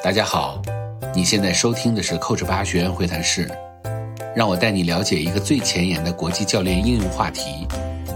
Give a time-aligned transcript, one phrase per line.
[0.00, 0.62] 大家好，
[1.12, 3.50] 你现在收听的是 Coach 八学员会谈室，
[4.34, 7.66] 让我带你了解一个最前沿的国际教练应用话题，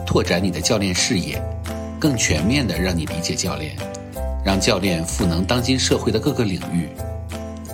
[0.07, 1.43] 拓展你的教练视野，
[2.01, 3.77] 更全面的让你理解教练，
[4.45, 6.89] 让教练赋能当今社会的各个领域。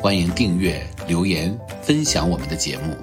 [0.01, 2.97] 欢迎订阅、留言、分享我们的节目。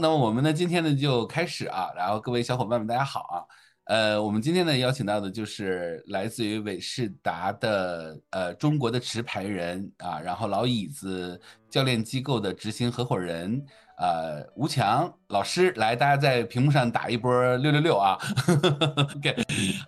[0.00, 3.46] 那么我们呢，今天呢就开始啊，然后各位小伙伴们，大家好啊。
[3.88, 13.64] 呃，我们今天呢邀请到的就是来自于伟世达的呃中国的持牌人啊，然后老椅子教练机构的执行合伙人。
[13.98, 18.16] 呃，吴强老师来，大家在屏幕上打一波六六六啊。
[19.16, 19.36] OK，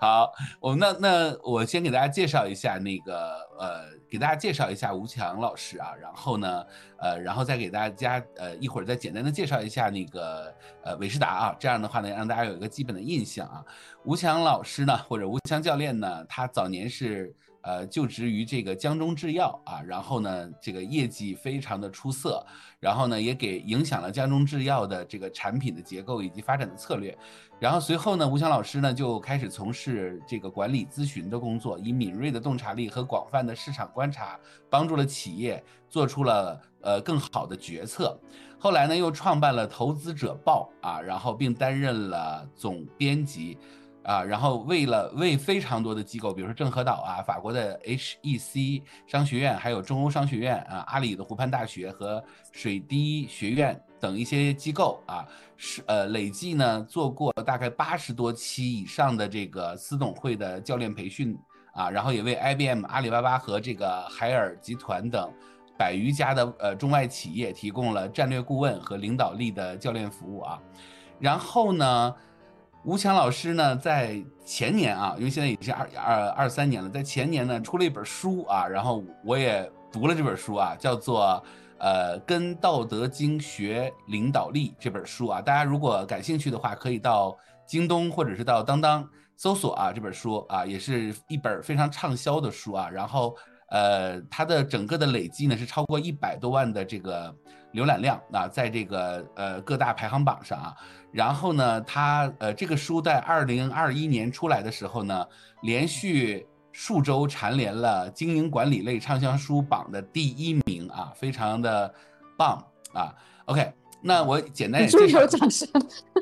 [0.01, 6.67] 好，我那那我先给大家介绍一下那个呃，给大家介绍一下吴强老师啊，然后呢，
[6.99, 13.65] 呃，然后再给大家呃一会儿再简单的介绍一下那个呃韦世达啊，这样的话呢，让大家有一个基本的印象啊。
[14.05, 17.33] 吴强老师呢，或者吴强教练呢，他早年是。
[17.63, 22.45] 呃，就职于这个江中制药啊，然后呢，这个业绩非常的出色，
[22.79, 27.17] 然后呢，也给影响了江中制药的这个产品的结构以及发展的策略。
[27.59, 38.19] 然后随后呢，吴强老师呢就开始从事这个管理咨询的工作，以敏锐的洞察力和广泛的市场观察，帮助了企业做出了呃更好的决策。
[38.59, 43.59] 后来呢，又创办了投资者报啊，然后并担任了总编辑。
[44.11, 55.25] 啊，然后为了为非常多的机构，比如说郑和岛啊、法国的 HEC 商学院，还有中欧商学院啊、阿里的湖畔大学和水滴学院等一些机构啊，
[55.57, 61.39] 是呃累计呢做过大概八十多期以上的这个私董会的教练培训
[61.73, 65.33] 啊，然后也为 IBM、阿里巴巴和这个海尔集团等
[65.79, 70.61] 百余家的呃中外企业提供了战略顾问和领导力的教练服务啊，
[71.21, 72.13] 然后呢。
[72.83, 81.43] 吴强老师呢，在前年啊，因为现在已经二二二三年了，在前年呢出了一本书啊，然后我也读了这本书啊，叫做
[81.77, 89.07] 呃《跟道德经学领导力》这本书啊，大家如果感兴趣的话，可以到京东或者是到当当
[89.37, 93.37] 搜索啊这本书啊，也是一本非常畅销的书啊，然后
[93.69, 97.33] 呃它的整个的累计呢是超过一百多万的这个
[97.75, 100.75] 浏览量啊，在这个呃各大排行榜上啊。
[101.13, 105.27] 然后呢，他呃，这个书在二零二一年出来的时候呢，
[105.63, 111.93] 连续数周蝉联了经营管理类畅销书榜的第一名啊，非常的
[112.39, 113.13] 棒啊。
[113.47, 115.27] OK，那我简单也介绍。
[115.27, 115.69] 掌声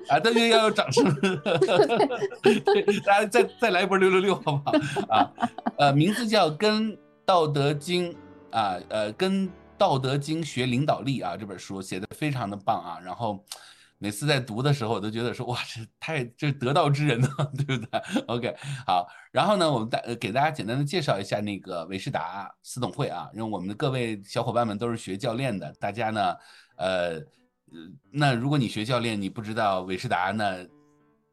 [0.09, 1.05] 啊，大家要有掌声。
[3.05, 4.73] 大家再再来一波六六六，好不好？
[5.11, 5.31] 啊，
[5.77, 6.97] 呃，名字叫《跟
[7.27, 8.11] 道德经》
[8.51, 13.45] 啊，呃，《跟道德经学领导力》啊，这本书写的非常的棒啊，然后。
[14.01, 17.29] 每次在读的时候，我都觉得说哇，这太这得道之人呢，
[17.67, 26.37] 对不对？OK，好，然后呢，我们大给大家简单的介绍一下那个韦世达私董会啊，因为我们的各位小伙伴们都是学教练的，大家呢，
[26.77, 27.21] 呃，
[28.13, 30.65] 那如果你学教练，你不知道韦世达呢，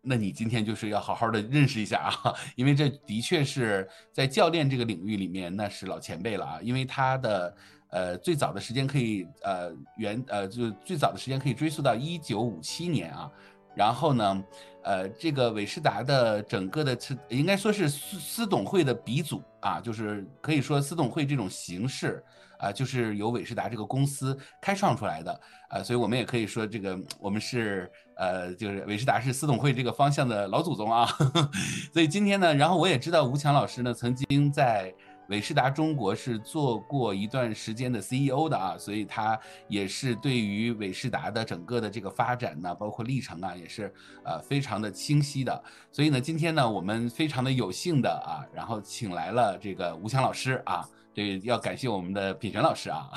[0.01, 7.55] 那你今天就是要好好的认识一下啊， 因为这的确是在教练这个领域里面那是老前辈了啊，因为他的。
[7.91, 13.31] 呃，最早的时间可以呃原呃就最早的时间可以追溯到一九五七年啊，
[13.73, 14.43] 然后呢，
[14.83, 16.97] 呃，这个韦世达的整个的
[17.29, 22.21] 应该说是私私董会的鼻祖啊，就是可以说私董会这种形式
[22.59, 31.07] 啊，就是由韦世达这个公司开创出来的啊，所以我们也可以说这个我们是呃就是韦世达是私董会这个方向的老祖宗啊，
[31.93, 34.93] 所以今天呢，然后我也知道吴强老师呢曾经在。
[35.27, 43.91] 韦世达中国是做过一段时间的 CEO 的啊，所以他也是对于韦世达的整个的这个发展呢，包括历程啊，也是
[44.23, 45.63] 呃非常的清晰的。
[45.91, 53.09] 所以呢，今天呢，我们非常的有幸的啊，然后请来了这个吴强老师啊，这要感谢我们的品璇老师啊，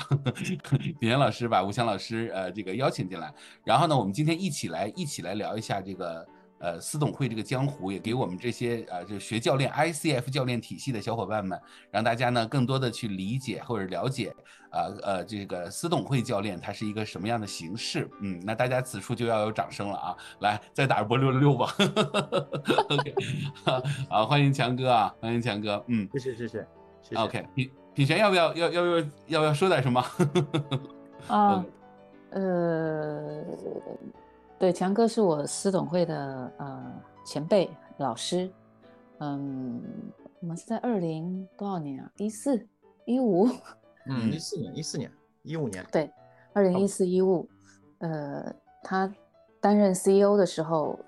[0.99, 3.33] 品璇老师把吴强老师呃这个邀请进来，
[3.63, 6.27] 然后呢，我们今天一起来一起来聊一下这个。
[6.59, 11.59] 呃，私董会这个江湖也给我们这些呃，就学教练 ICF 教练体系的小伙伴们，
[11.89, 14.33] 让大家呢更多的去理解或者了解，
[14.69, 18.09] 啊呃，这个私董会教练它是一个什么样的形式？
[18.21, 20.15] 嗯，那大家此处就要有掌声了啊！
[20.41, 21.73] 来，再打一波六六六吧。
[22.89, 23.15] OK，
[24.09, 25.81] 好，欢迎强哥啊，欢迎强哥。
[25.87, 26.67] 嗯，谢谢谢谢。
[27.15, 30.03] OK，品品璇要不要要要要要不要说点什么？
[31.27, 31.65] 啊，
[32.31, 33.45] 呃。
[34.59, 38.51] 对，强哥是我私董会的呃前辈老师，
[39.19, 39.81] 嗯，
[40.41, 42.11] 我们是在二零多少年啊？
[42.17, 42.67] 一四
[43.05, 43.47] 一五？
[44.05, 45.09] 嗯，一四年，一四年，
[45.43, 45.85] 一五年。
[45.93, 46.11] 对，
[46.51, 47.47] 二零一四一五，
[47.99, 48.53] 呃，
[48.83, 49.09] 他
[49.61, 50.99] 担任 CEO 的时候，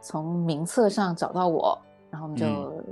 [0.00, 1.78] 从名册上找到我，
[2.10, 2.82] 然后我们就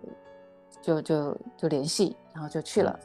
[0.80, 2.96] 就就就联系，然后就去了，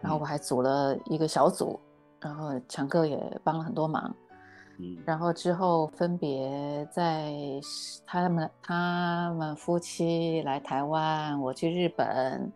[0.00, 1.80] 然后我还组了一个小组，
[2.20, 4.14] 然后强哥也帮了很多忙，
[4.78, 7.32] 嗯，然后之后分别在
[8.06, 12.52] 他们他们夫妻来台湾，我去日本，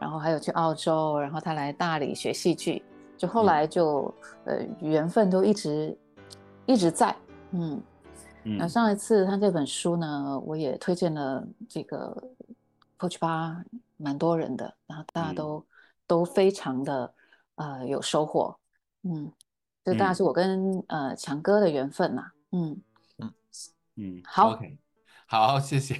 [0.00, 2.82] 然后还有去澳洲，然后他来大理学戏剧，
[3.16, 4.12] 就后来就
[4.44, 5.96] 呃缘分都一直
[6.66, 7.14] 一直在，
[7.52, 7.82] 嗯。
[8.56, 12.16] 那上一次他这本书呢，我也推荐了这个
[12.98, 13.62] Coach 吧，
[13.98, 15.62] 蛮多人的，然后大家都
[16.06, 17.12] 都非常的
[17.56, 18.56] 呃有收获，
[19.02, 19.30] 嗯，
[19.92, 22.80] 这当然是我跟呃强哥的缘分呐，嗯
[23.18, 23.32] 嗯。
[23.96, 24.78] 嗯，好，OK，
[25.26, 25.94] 好，谢谢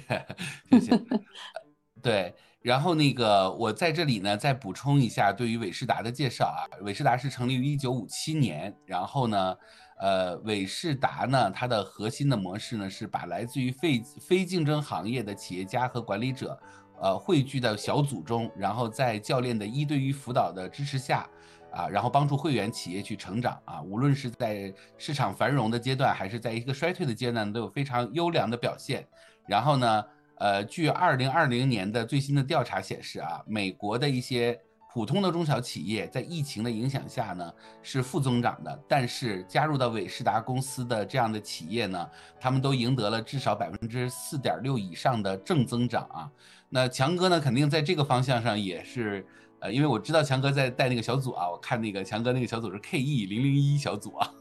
[0.69, 1.01] 谢谢，
[2.01, 9.55] 对，然后那个我在这里呢再补充一下对于伟士达的介绍啊，伟士达是成立于一九五七年，然后呢。
[10.01, 16.57] 呃，伟仕达呢，它的核心的模式呢，是把来自于非非竞争行业的企业家和管理者，
[17.01, 21.29] 呃，汇聚到小组中，然后在教练的一对一辅导的支持下，
[21.71, 29.07] 啊，然后帮助会员企业去成长啊，无论是在市场繁荣的阶段，还是在一个衰退的阶段，都有非常优良的表现。
[29.47, 30.05] 然后呢，
[30.35, 34.59] 呃，据二零二零年的最新的调查显示啊，美国的一些。
[34.91, 46.31] 普通的中小企业在疫情的影响下呢是负增长的，但是加入到伟世达公司的这样的企业呢，他们都赢得了至少百分之四点六以上的正增长啊。
[46.69, 49.23] 那强哥呢，肯定在这个方向上也是，
[49.61, 54.31] 呃，因为我知道强哥在带那个小组啊，我看那个强哥那个小组是 KE 零零一小组啊，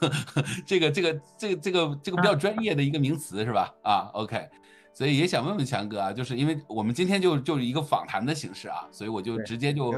[0.66, 3.72] 这个这个这个这个这个比较专业的一个名词是吧？
[3.82, 4.48] 啊，OK。
[4.94, 9.90] 所以也想问问强哥啊，就是因为我们今天就就是一个访谈的形式啊，所以我就直接就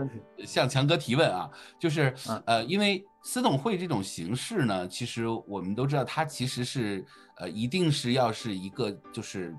[0.44, 1.50] 向强哥提问啊，
[1.80, 2.14] 就是
[2.46, 7.04] 呃，因为私董会这种形式呢，其实我们都知道，它其实是
[7.38, 9.52] 呃，一定是要是一个就是，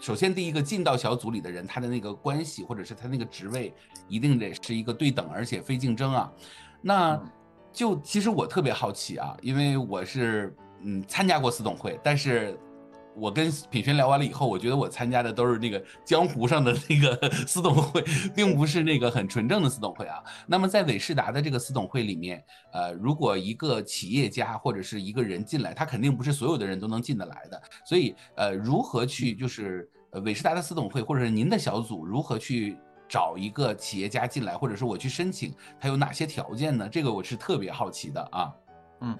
[0.00, 3.72] 首先第一个进到小组里的人，他的那个关系或者是他那个职位，
[4.08, 6.32] 一定得是一个对等而且非竞争啊。
[6.80, 7.22] 那
[7.72, 12.58] 就其实我特别好奇啊，因为我是嗯参加过四董会，但是。
[13.16, 18.02] 我跟品轩聊完了以后，我觉得我参加的都是那个江湖上的那个 私董会，
[18.34, 20.22] 并不是那个很纯正的私董会啊。
[20.46, 22.42] 那么在伟仕达的这个私董会里面，
[22.72, 27.60] 呃，如果一个企业家或者是一个人进来，他肯定不是所有的人都能进得来的。
[27.84, 32.78] 所以，呃，如何去就是呃伟仕达的私董会，或者是您的小组如何去
[33.08, 36.88] 找一个企业家进来，或者是我去申请，他有哪些条件呢？
[36.88, 38.54] 这个我是特别好奇的啊。
[39.00, 39.18] 嗯。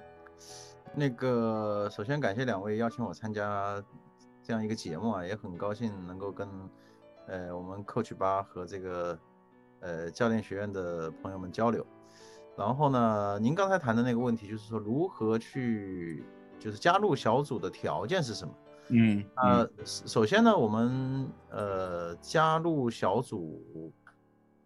[0.93, 3.81] 那个，首先感谢两位邀请我参加
[4.43, 6.47] 这样一个节目啊，也很高兴能够跟
[7.27, 9.19] 呃我们 Coach 八和这个
[9.79, 11.85] 呃教练学院的朋友们交流。
[12.57, 16.25] 然后呢，您刚才谈的那个问题就是说如何去
[16.59, 18.53] 就是加入小组的条件是什么？
[18.89, 23.93] 嗯，呃，首先呢，我们呃加入小组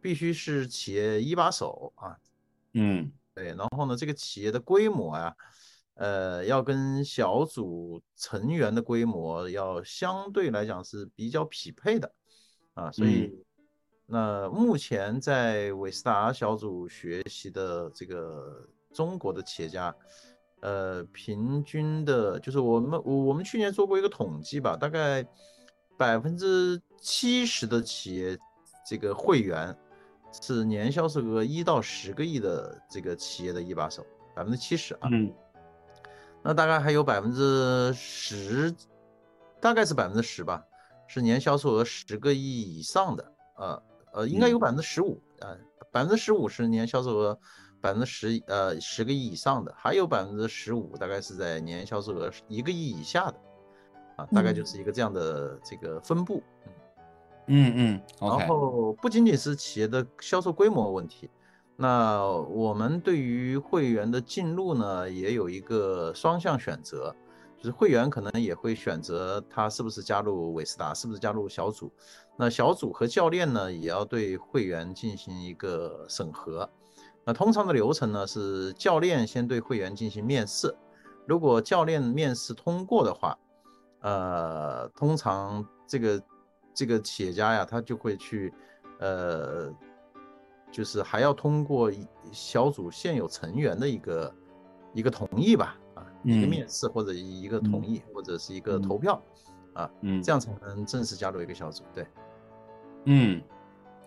[0.01, 2.17] 必须是企业一把手啊。
[2.73, 5.35] 嗯，对，然后呢，这个企业的规模呀。
[5.95, 12.11] 呃，要跟小组成员的规模要相对来讲是比较匹配的
[12.73, 13.31] 啊，所以
[14.05, 19.95] 那目前在韦斯达小组学习的这个中国的企业家，
[20.61, 25.25] 呃，平均的，就是我们我我们去年做过一个统计吧，大概
[25.97, 28.37] 百分之七十的企业
[28.85, 29.73] 这个会员
[30.41, 34.05] 是年销售额一到十个亿的这个企业的一把手，
[34.35, 35.09] 百分之七十啊。
[36.45, 38.71] 那大概还有百分之十，
[39.59, 40.63] 大概是百分之十吧，
[41.07, 43.83] 是年销售额十个亿以上的，呃
[44.13, 45.57] 呃，应该有百分之十五，呃，
[45.91, 47.39] 百分之十五是年销售额
[47.81, 53.35] 百分之十，呃，十个亿以上的，还有百分之十五大概是在年销售额一个亿以下的，
[54.17, 56.43] 啊，大概就是一个这样的这个分布，
[57.47, 57.73] 嗯。
[57.75, 61.27] 嗯，然后不仅仅是企业的销售规模问题。
[61.77, 67.13] 那我们对于会员的进入呢，也有一个双向选择，
[67.57, 71.91] 就是会员可能也会选择他是不是加入韦斯达，是不是加入小组。
[72.37, 76.69] 那小组和教练呢，也要对会员进行一个审核。
[77.25, 80.73] 那通常的流程呢，是教练先对会员进行面试，
[81.27, 83.37] 如果教练面试通过的话，
[83.99, 86.23] 呃，通常这个
[86.73, 88.53] 这个企业家呀，他就会去，
[88.99, 89.73] 呃。
[90.75, 91.89] 就是还要通过
[92.33, 94.35] 小组现有成员的一个
[94.93, 99.23] 一个同意吧，啊，一个面试或者一个同意或者是一个投票，
[99.71, 101.85] 啊，嗯，这样才能正式加入一个小组。
[101.93, 102.05] 对，
[103.05, 103.41] 嗯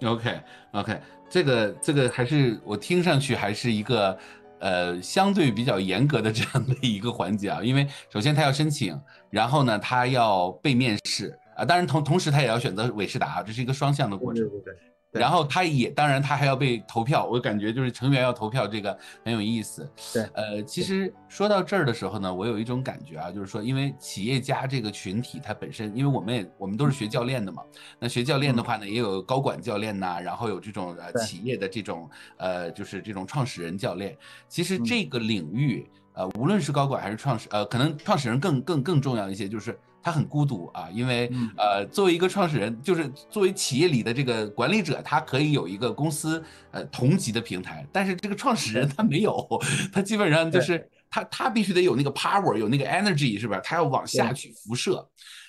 [0.05, 0.39] ，OK
[0.73, 4.19] OK，这个这个还是我听上去还是一个
[4.59, 14.43] 呃相对比较严格的这样的一个环节啊，因为首先他要申请，然后呢他要被面试啊，当然同同时他也要选择韦世达，这是一个双向的过程。
[14.45, 14.75] 对对对。
[15.11, 19.91] 然后他也当然他还要被投票，我感觉就是成员要投票，这个很有意思。
[20.13, 27.63] 对，呃，其实说到这儿的时候呢，我有一种感觉啊，就是说，因为企业家这个群体，它本身，因为我们也我们都是学教练的嘛，
[27.99, 39.79] 那学教练的话呢，也有高管教练呐，然后有这种呃企业的这种呃就是这种创始人教练，其实这个领域，呃，无论是高管还是创始，呃，可能创始人更更更重要一些，就是。
[40.09, 49.47] 他很孤独啊，因为呃，作为一个创始人，就是作为企业里的这个管理者，他可以有一个公司呃同级的平台，但是这个创始人他没有，
[49.93, 53.61] 他基本上就是他他必须得有那个 power，有那个 energy，是吧？
[53.61, 55.07] 他要往下去辐射，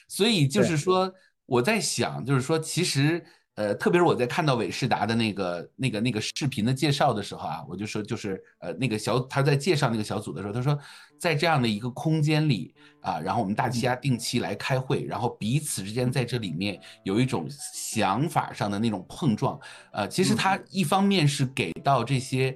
[0.09, 1.09] 所以就是说
[1.45, 3.23] 我在想，就是说其实。
[3.59, 10.79] 呃，特别是我在看到韦世达的那个、那个、那个视频的介绍的时候啊，我就说，就是呃，那个小他在介绍那个小组的时候，他说，
[11.19, 19.59] 在这样的一个空间里啊，然后我们大家定期来开会，然后彼此之间在这里面有一种想法上的那种碰撞，
[19.91, 22.55] 呃，其实他一方面是给到这些，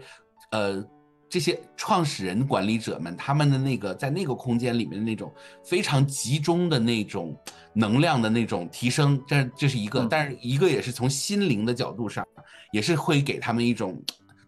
[0.51, 0.81] 呃。
[1.33, 7.35] 这些创始人、管理者们，他们的那个在那个空间里面的那种非常集中的那种
[7.73, 12.23] 能量的那种提升，这这是一个，但是一个也是从心灵的角度上，
[12.71, 13.99] 也是会给他们一种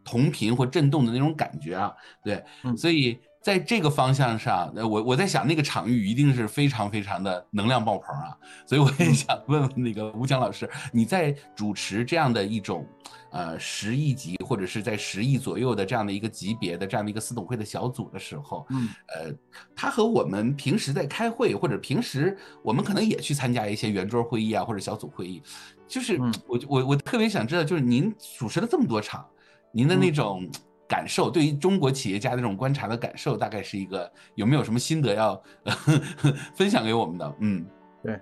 [0.03, 1.91] 同频或震动的那种感觉啊，
[2.23, 2.43] 对，
[2.77, 3.17] 所以。
[3.45, 8.35] 在这个方向上，呃，我我在想，那个场域一定是非常非常的能量爆棚啊，
[8.65, 12.83] 所以我也想问问那个吴强老师，你在主持这样的一种，
[13.29, 19.31] 呃，十亿级或者是在十亿左右的这样的一个级别的这样的一个私董会的小组的时候，嗯，呃，
[19.75, 25.39] 他和我们平时在开会或者平时我们可能也去参加一些圆桌会议啊或者小组会议，
[25.87, 29.23] 就是我我我特别想知道，就是您主持了这么多场，
[29.71, 30.49] 您的那种。
[30.87, 35.41] 感受对于中国企业家的这种观察的感受，大概是一个有没有什么心得要
[36.53, 37.35] 分享给我们的？
[37.39, 37.65] 嗯，
[38.03, 38.21] 对，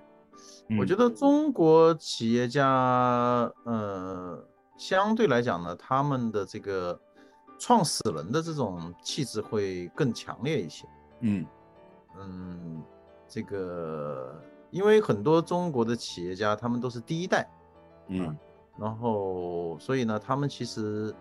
[0.78, 2.64] 我觉得中国企业家，
[3.64, 4.42] 呃，
[4.78, 6.98] 相对来讲呢，他们的这个
[7.58, 10.86] 创始人的这种气质会更强烈一些。
[11.20, 11.46] 嗯
[12.18, 12.82] 嗯，
[13.28, 14.40] 这个
[14.70, 17.46] 因为很多中国的企业家他们都是第一代，
[18.08, 18.34] 嗯，
[18.78, 21.14] 然后所以呢，他们其实。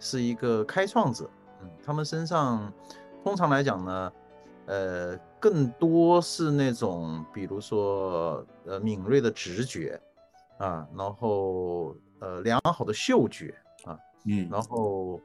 [0.00, 1.28] 是一个开创者，
[1.62, 2.72] 嗯，他们身上
[3.24, 4.12] 通常来讲呢，
[4.66, 10.00] 呃，更多是那种，比如说，呃，敏锐的直觉，
[10.58, 15.20] 啊，然后，呃，良好的嗅觉，啊，嗯，然后，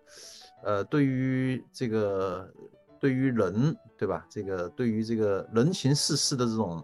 [0.63, 2.51] 呃，对于这个，
[2.99, 4.25] 对于人，对吧？
[4.29, 6.83] 这个对于这个人情世事的这种，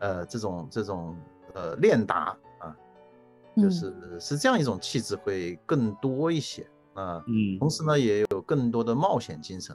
[0.00, 1.16] 呃，这种这种，
[1.54, 2.76] 呃，练达啊，
[3.56, 6.66] 就是是这样一种气质会更多一些。
[6.94, 9.74] 啊，嗯，同时呢，也有更多的冒险精神，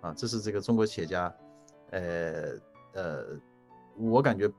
[0.00, 1.32] 啊，这是这个中国企业家，
[1.90, 2.58] 呃
[2.92, 3.24] 呃，
[3.96, 4.50] 我感觉，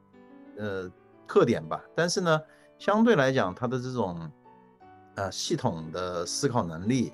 [0.58, 0.90] 呃，
[1.28, 1.84] 特点吧。
[1.94, 2.42] 但是呢，
[2.78, 4.32] 相对来讲，他的这种，
[5.16, 7.12] 呃，系统的思考能力，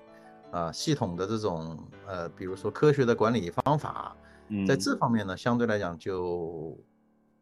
[0.52, 4.16] 啊，系统的这种，呃，比如说科学的管理方法，
[4.68, 6.78] 在这方面呢，相对来讲就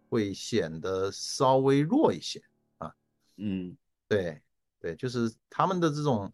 [0.10, 2.42] 会显得稍微弱一些，
[2.78, 2.94] 啊，
[3.36, 3.76] 嗯，
[4.08, 4.42] 对
[4.80, 6.32] 对，就是他们的这种。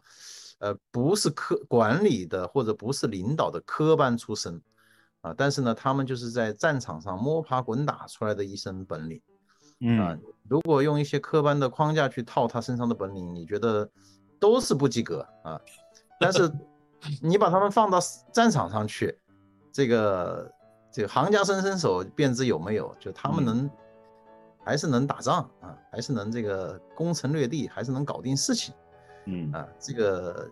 [0.62, 4.62] 呃，不是科管理的或者不是领导的科班出身
[5.20, 9.20] 啊，但是呢，他们就是在战场上摸爬滚打出来的一身本领。
[9.80, 13.90] 嗯，如果用一些科班的框架去套他身上的本领，你觉得
[14.38, 15.60] 都是不及格啊。
[16.20, 16.48] 但是
[17.20, 17.98] 你把他们放到
[18.32, 19.18] 战场上去，
[19.72, 20.52] 这个
[20.92, 23.68] 这个行家伸伸手便知有没有，就他们能
[24.64, 28.72] 还是能打仗啊，还是能这个攻城略地，还是能搞定事情。
[29.26, 30.50] 嗯啊，这个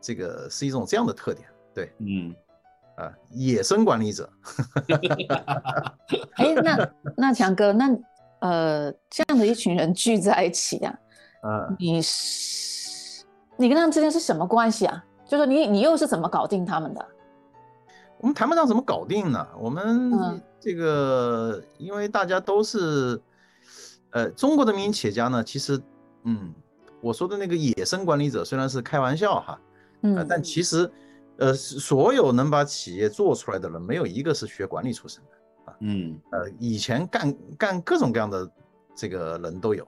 [0.00, 2.34] 这个是一种这样的特点，对，嗯
[2.96, 4.28] 啊，野生管理者。
[6.36, 7.96] 哎，那那强哥，那
[8.40, 10.98] 呃，这样的一群人聚在一起啊，
[11.44, 13.24] 嗯，你是
[13.56, 15.04] 你跟他们之间是什么关系啊？
[15.24, 17.06] 就说你你又是怎么搞定他们的？
[18.18, 19.46] 我们谈不上怎么搞定呢？
[19.58, 23.20] 我们这个因为大家都是
[24.10, 25.80] 呃中国的民营企业家呢，其实
[26.24, 26.52] 嗯。
[27.02, 29.60] 我说的那个野生管理者虽然是开玩笑哈，
[30.02, 30.90] 嗯，但其实，
[31.38, 38.50] 呃，所有能把企业做出来的人，没有一个是学管理出身的啊，嗯，呃，以前干干各种各样的
[38.94, 39.86] 这个人都有，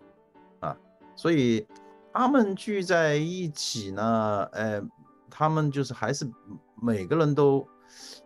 [0.61, 0.75] 啊，
[1.15, 1.67] 所以
[2.13, 4.83] 他们聚在一起呢，呃，
[5.29, 6.27] 他们就是还是
[6.81, 7.67] 每个人都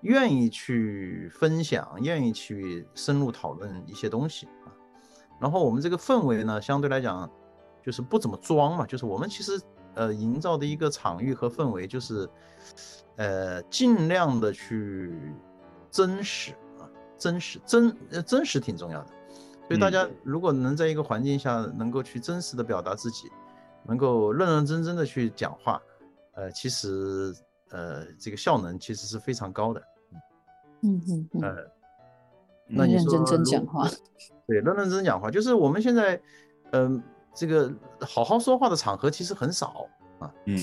[0.03, 4.71] 愿意去分享，愿意去深入讨论一些东西啊，
[5.41, 7.29] 然后我们这个氛围呢，相对来讲。
[7.87, 9.61] 就是不怎么装嘛，就是我们其实
[9.95, 12.29] 呃营造的一个场域和氛围，就是
[13.15, 15.17] 呃尽量的去
[15.89, 16.51] 真实
[16.81, 19.07] 啊，真实真呃真实挺重要的，
[19.69, 23.31] 所以大家如果能在一个环境下能够去真实的表达自己，
[23.85, 25.81] 能够认认真真的去讲话，
[26.33, 27.33] 呃，其实
[27.71, 29.81] 呃这个效能其实是非常高的。
[30.83, 31.43] 嗯嗯嗯。
[31.43, 31.57] 呃，
[32.67, 33.89] 那你认认真真讲话。
[34.49, 36.21] 对，认认真真讲话，就是我们现在，
[36.73, 37.03] 嗯，
[37.37, 39.87] 这个好好说话的场合其实很少
[40.19, 40.33] 啊。
[40.47, 40.59] 嗯。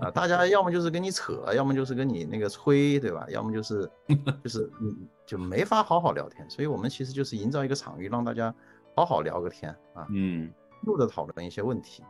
[0.00, 3.26] 啊，大家要么就是跟你扯，要么就是跟你那个吹，对吧？
[3.30, 3.90] 要么就是
[4.44, 6.44] 就是嗯，就没法好好聊天。
[6.50, 8.54] 所以我们其实就是营造一个场域，让大家
[8.94, 10.52] 好好聊个天啊，嗯，
[10.82, 12.04] 录的讨论一些问题，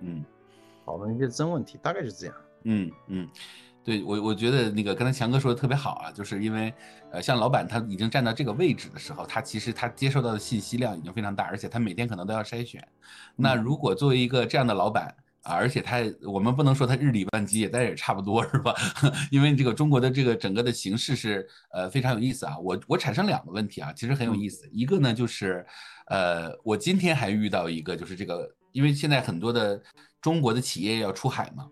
[0.00, 0.22] 嗯，
[0.84, 2.36] 讨论一些真问题，大概就是这样。
[2.64, 3.28] 嗯嗯，
[3.86, 6.74] 对我我觉得那个刚才强哥说的特别好啊，就是因为
[7.12, 12.84] 呃，像老板他已经站到这个位置的时候，他其实他接受到的信息量已经非常大，而且他每天可能都要筛选。
[13.36, 18.74] 那如果作为一个这样的老板，啊而且他，我们不能说他日理万机，但是也差不多是吧？
[19.30, 22.58] 因为这个中国的这个整个的形势是呃非常有意思啊。
[22.58, 24.68] 我我产生两个问题啊，其实很有意思。
[24.72, 25.64] 一个呢就是，
[26.08, 29.80] 呃，我今天还遇到一个，就是这个，因为现在很多的
[30.20, 31.68] 中国的企业要出海嘛，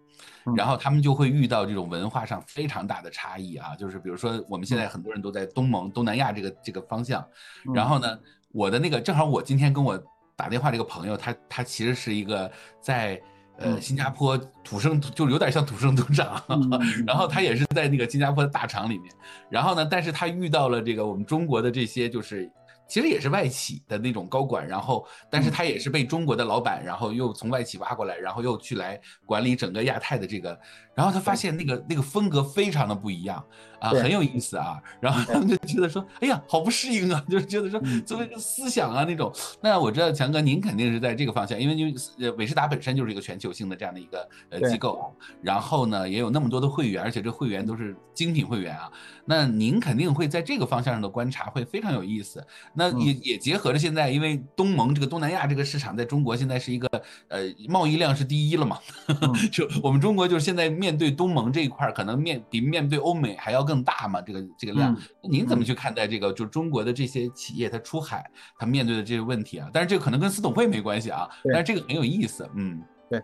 [0.57, 3.75] 然后他们就会遇到这种文化上非常大的差异啊。
[3.77, 7.27] 就是比如说我们现在很多人都在东盟、东南亚这个这个方向，
[7.75, 8.19] 然后呢，
[8.53, 10.03] 我的那个正好我今天跟我
[10.37, 12.51] 打电话这个朋友，他他其实是一个
[12.81, 13.21] 在。
[13.57, 16.43] 呃，新加坡土生就有点像土生土长，
[17.07, 19.15] 然后他也是在那个新加坡的大厂里面，
[19.49, 22.51] 然后呢，但是他遇到了这个我们中国的这些就是。
[22.87, 30.59] 其实也是外企的那种高管，然后，但是他也是被中国的老板，然后又从外企挖过来，然后又去来管理整个亚太的这个，
[30.95, 33.45] 然后他发现那个那个风格非常的不一样
[33.81, 39.33] 啊，很有意思啊，然后他们就觉得说，哎呀，好不适应啊， 就是觉得说作为一个思想啊那种。
[39.61, 48.91] 那我知道强哥您肯定是在这个方向，因为因为伟士达本身就是一个全球性的这样的一个呃机构，然后呢也有那么多的会员，而且这会员都是精品会员啊，
[49.25, 52.45] 那您肯定会在这个方向上的观察会非常有意思。
[52.73, 56.89] 那也也结合着现在，因为东盟这个东南亚这个市场在中国现在是一个
[57.29, 58.79] 呃贸易量是第一了嘛，
[59.53, 66.31] 就我们中国就是现在面对东盟这一块，可能面比面对欧美还要更大嘛，这个这个量，您怎么去看待这个？
[66.31, 69.71] 就是中国的这些企业它出海，它面对的这些问题啊？
[69.73, 73.23] 但是这个可能跟司董会没关系啊，但是这个很有意思，嗯，对，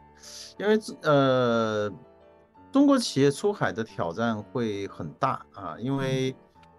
[0.59, 1.92] 因为呃，
[2.73, 6.35] 中国企业出海的挑战会很大啊，因为。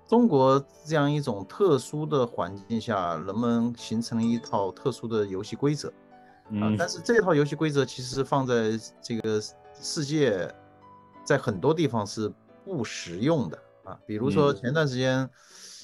[0.08, 5.88] 中国这样一种特殊的环境下，人们形成了一套特殊的游戏规则，
[6.60, 9.41] 啊，但是这套游戏规则其实放在这个
[9.74, 10.54] 世界，
[11.32, 12.30] 在很多地方是
[12.65, 13.98] 不实用的啊。
[14.06, 15.30] 比如说前段时间，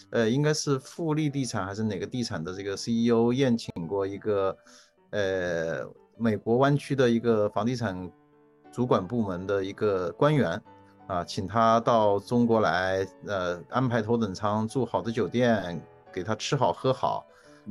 [0.10, 4.58] 呃，应该是富力地产还是哪个地产的这个 CEO 宴请过一个，
[5.12, 8.12] 呃，美国湾区的一个房地产
[8.72, 10.62] 主管部门的一个官员。
[11.08, 15.82] 啊，请他到中国来，呃，安排头等舱，住好的酒店，
[16.12, 17.26] 给他吃好喝好，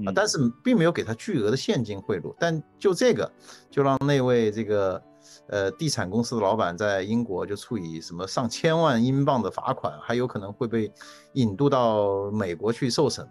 [0.06, 2.34] 啊，但是并没有给他巨额的现金贿赂。
[2.40, 3.30] 但就这个，
[3.70, 5.02] 就让那位这个，
[5.48, 10.92] 呃，地产公司的老板在英国就处以什么上千万英镑的罚款，还有可能会被
[11.32, 13.28] 引渡到美国去受审。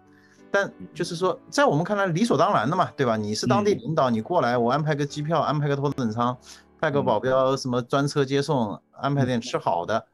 [0.51, 3.17] 但就是说，在我们看来理所当然的嘛，对吧？
[3.17, 6.37] 你是当地领导，你过来，我安排个机票，安排个头等舱。
[6.77, 10.05] 派个保镖，什么专车接送，安排点吃好的，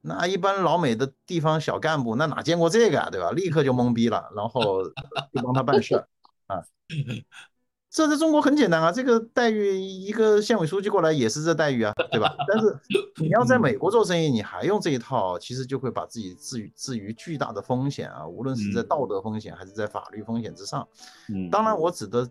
[0.00, 3.30] 那一般老美的地方小干部那哪见过这个啊，对吧？
[3.32, 6.08] 立刻就懵逼了，然后就帮他办事儿
[6.46, 6.64] 啊。
[7.94, 12.34] 这在中国很简单啊，这个待遇一个县委书记过来也是这待遇啊， 对吧？
[12.48, 12.76] 但是
[13.22, 20.84] 你要在美国做生意，你还用这一套，其实就会把自己置于置于巨大的风险啊，无论是在道德风险还是在法律风险之上。
[21.32, 22.28] 嗯，当然我指的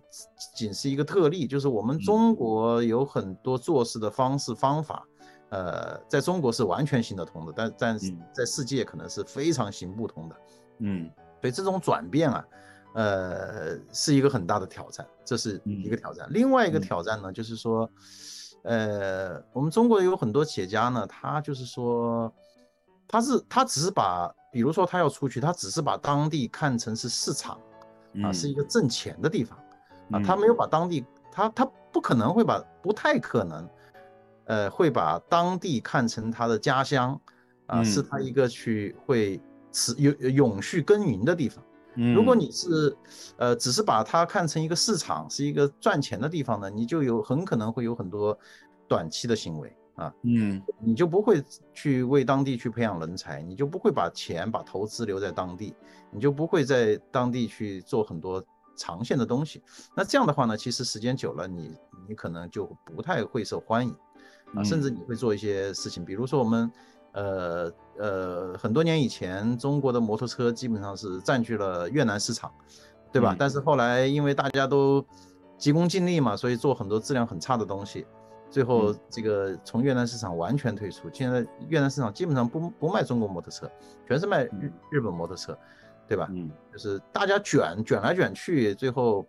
[0.54, 5.08] 仅是一个特例，就是我们中国有很多做事的方式方法，
[5.48, 10.36] 呃，在中国是完全行得通的，但但是在世界可能是非常行不通的。
[10.80, 12.46] 嗯，所以这种转变啊。
[12.94, 16.28] 呃，是一个很大的挑战，这是一个挑战。
[16.30, 17.90] 另外一个挑战呢，就是说，
[18.64, 22.32] 呃，我们中国有很多企业家呢，他就是说，
[23.08, 27.60] 他是他只是把，比如说他要出去，他只是把当地看成是市场，
[28.24, 29.58] 啊，是一个挣钱的地方，
[30.12, 33.70] 啊，他没有把当地，他他不可能会把，不太可能，
[34.46, 37.20] 呃，会把当地看成他的家乡，
[37.66, 41.64] 啊，是他一个去会持永永续耕耘的地方。
[41.96, 42.96] 如果你是，
[43.38, 48.38] 呃，只是把它看成一个市场，是一个赚钱的地方呢，你就有很可能会有很多
[48.88, 55.76] 短期的行为啊，嗯，你就不会去为当地去培养人才，你就不会把钱把投资留在当地，
[56.12, 58.44] 你就不会在当地去做很多
[58.76, 59.62] 长线的东西。
[59.96, 61.76] 那这样的话呢，其实时间久了，你
[62.10, 63.94] 你可能就不太会受欢迎
[64.56, 66.72] 啊，甚至你会做一些事情，比如说我们。
[67.14, 72.52] 呃呃，很多年以前，中国的摩托车基本上是占据了越南市场，
[73.12, 73.36] 对吧？
[73.38, 75.06] 但是后来因为大家都
[75.58, 78.06] 急功近利嘛，所以做很多质量很差的东西，
[78.50, 81.08] 最后这个从越南市场完全退出。
[81.14, 83.72] 现在越南市场基本上不不卖中国摩托车，
[84.08, 85.58] 全是卖日日本摩托车，
[86.08, 86.28] 对吧？
[86.32, 89.26] 嗯，就是大家卷卷来卷去，最后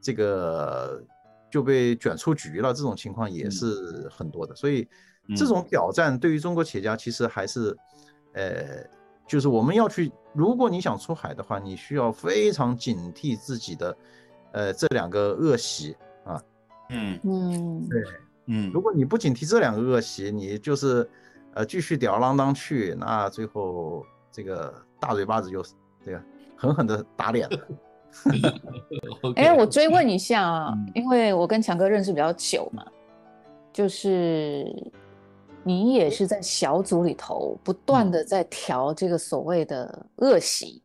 [0.00, 1.02] 这个
[1.50, 2.74] 就被卷出局了。
[2.74, 4.88] 这种情况也是很多的，所以
[5.36, 7.76] 这种挑战对于中国企业家其实还是，
[8.34, 8.84] 呃，
[9.26, 13.96] 就是我们要去，如果你想出海的话，你需要非常警惕自己的。
[14.54, 16.38] 呃，这两个恶习啊，
[16.90, 18.02] 嗯嗯，对，
[18.48, 21.08] 嗯，如果你不警惕这两个恶习，你就是
[21.54, 25.64] 呃继续吊儿郎当去，那最后这个大嘴巴子就
[26.04, 26.22] 这个
[26.54, 27.58] 狠狠的打脸了。
[29.36, 32.84] 哎，我追问一下啊，因为我跟强哥认识比较久嘛，
[33.72, 34.70] 就是
[35.64, 40.82] 你也是在小组里头不断的在调这个所谓的恶习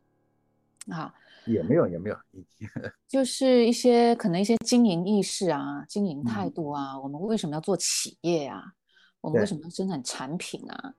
[0.90, 1.14] 啊。
[1.46, 2.16] 也没有，也没有，
[3.08, 8.62] 就是一些可能一些经营意识啊，经营态度啊，我们为什么要做企业啊？
[9.22, 10.94] 我们为什么要生产产品啊？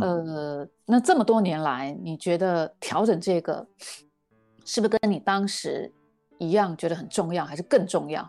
[0.00, 3.68] 呃，那这么多年来，你觉得调整这个
[4.64, 5.92] 是不是跟你当时
[6.38, 8.28] 一样觉得很重要，还是更重要？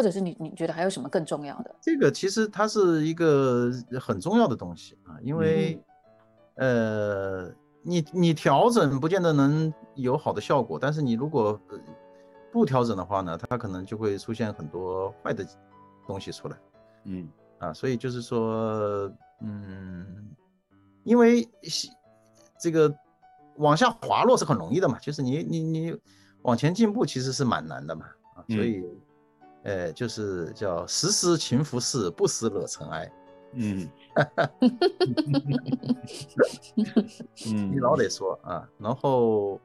[0.00, 1.74] 或者是你你觉得还有什么更重要的？
[1.82, 5.78] 这个其实它是一个很重要的东西啊，因为
[6.54, 7.52] 呃。
[7.82, 11.58] 你你调整不见得能有好的效果，但是你如果
[12.52, 15.42] 不调整的话呢，它可能就会出现很多坏的
[16.06, 16.58] 东西出来。
[17.04, 17.26] 嗯
[17.58, 19.10] 啊，所以就是说，
[19.40, 20.28] 嗯，
[21.04, 21.48] 因为
[22.60, 22.94] 这个
[23.56, 25.98] 往下滑落是很容易的嘛，就是你你你
[26.42, 28.04] 往前进步其实是蛮难的嘛
[28.36, 28.84] 啊，所以
[29.62, 33.12] 呃，就是叫时时勤拂拭，不时惹尘埃。
[33.52, 33.88] 嗯，
[37.46, 39.60] 嗯，你老得说啊，然后，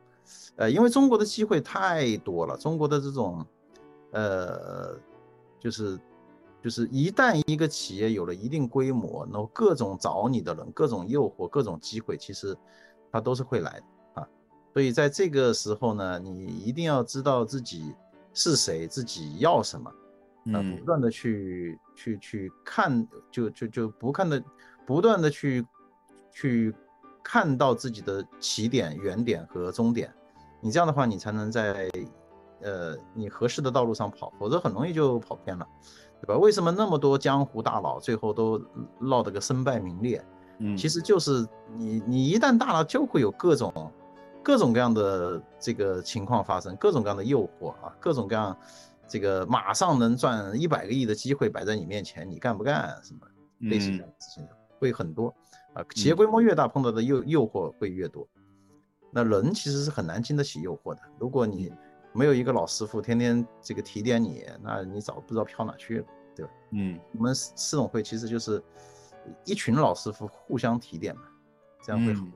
[0.55, 3.45] 呃，因为中国的机会太多了，中国的这种，
[4.11, 4.97] 呃，
[5.59, 5.99] 就是，
[6.63, 12.57] 就是一旦一个企业有了一定规模，然后各种找你的人，各种诱惑，各种机会，其实
[13.11, 14.27] 它都是会来的啊。
[14.73, 17.93] 所以在这个时候呢，你一定要知道自己
[18.35, 19.91] 是谁，自己要什么。
[20.53, 24.43] 呃，不断的去去去看，就就就不看的，
[24.85, 25.65] 不断的去
[26.31, 26.75] 去
[27.23, 30.13] 看到自己的起点、原点和终点，
[30.61, 31.89] 你这样的话，你才能在
[32.61, 35.67] 呃你合适的道路上跑，否则很容易就跑偏了，
[36.21, 36.37] 对吧？
[36.37, 38.61] 为什么那么多江湖大佬最后都
[38.99, 40.23] 落得个身败名裂？
[40.59, 41.43] 嗯，其实就是
[41.73, 43.91] 你你一旦大了，就会有各种
[44.45, 48.55] 各种各样的这个情况发生，各种各样的诱惑啊，各种各样。
[49.07, 52.95] 这个马上能赚一百个亿的机会摆在你面前，你干不干？
[53.03, 53.21] 什么
[53.69, 54.47] 类似这样的事情
[54.79, 55.33] 会很多
[55.73, 55.83] 啊。
[55.95, 58.27] 企业规模越大，碰到的诱诱惑会越多。
[59.11, 61.01] 那人其实是很难经得起诱惑的。
[61.19, 61.71] 如果你
[62.13, 66.05] 没有一个老师傅天天这个提点你，那你早不知道飘哪去了，
[66.35, 66.51] 对吧？
[66.71, 68.63] 嗯，我们市总会其实就是
[69.43, 71.23] 一群老师傅互相提点嘛，
[71.83, 72.21] 这样会好。
[72.25, 72.31] 嗯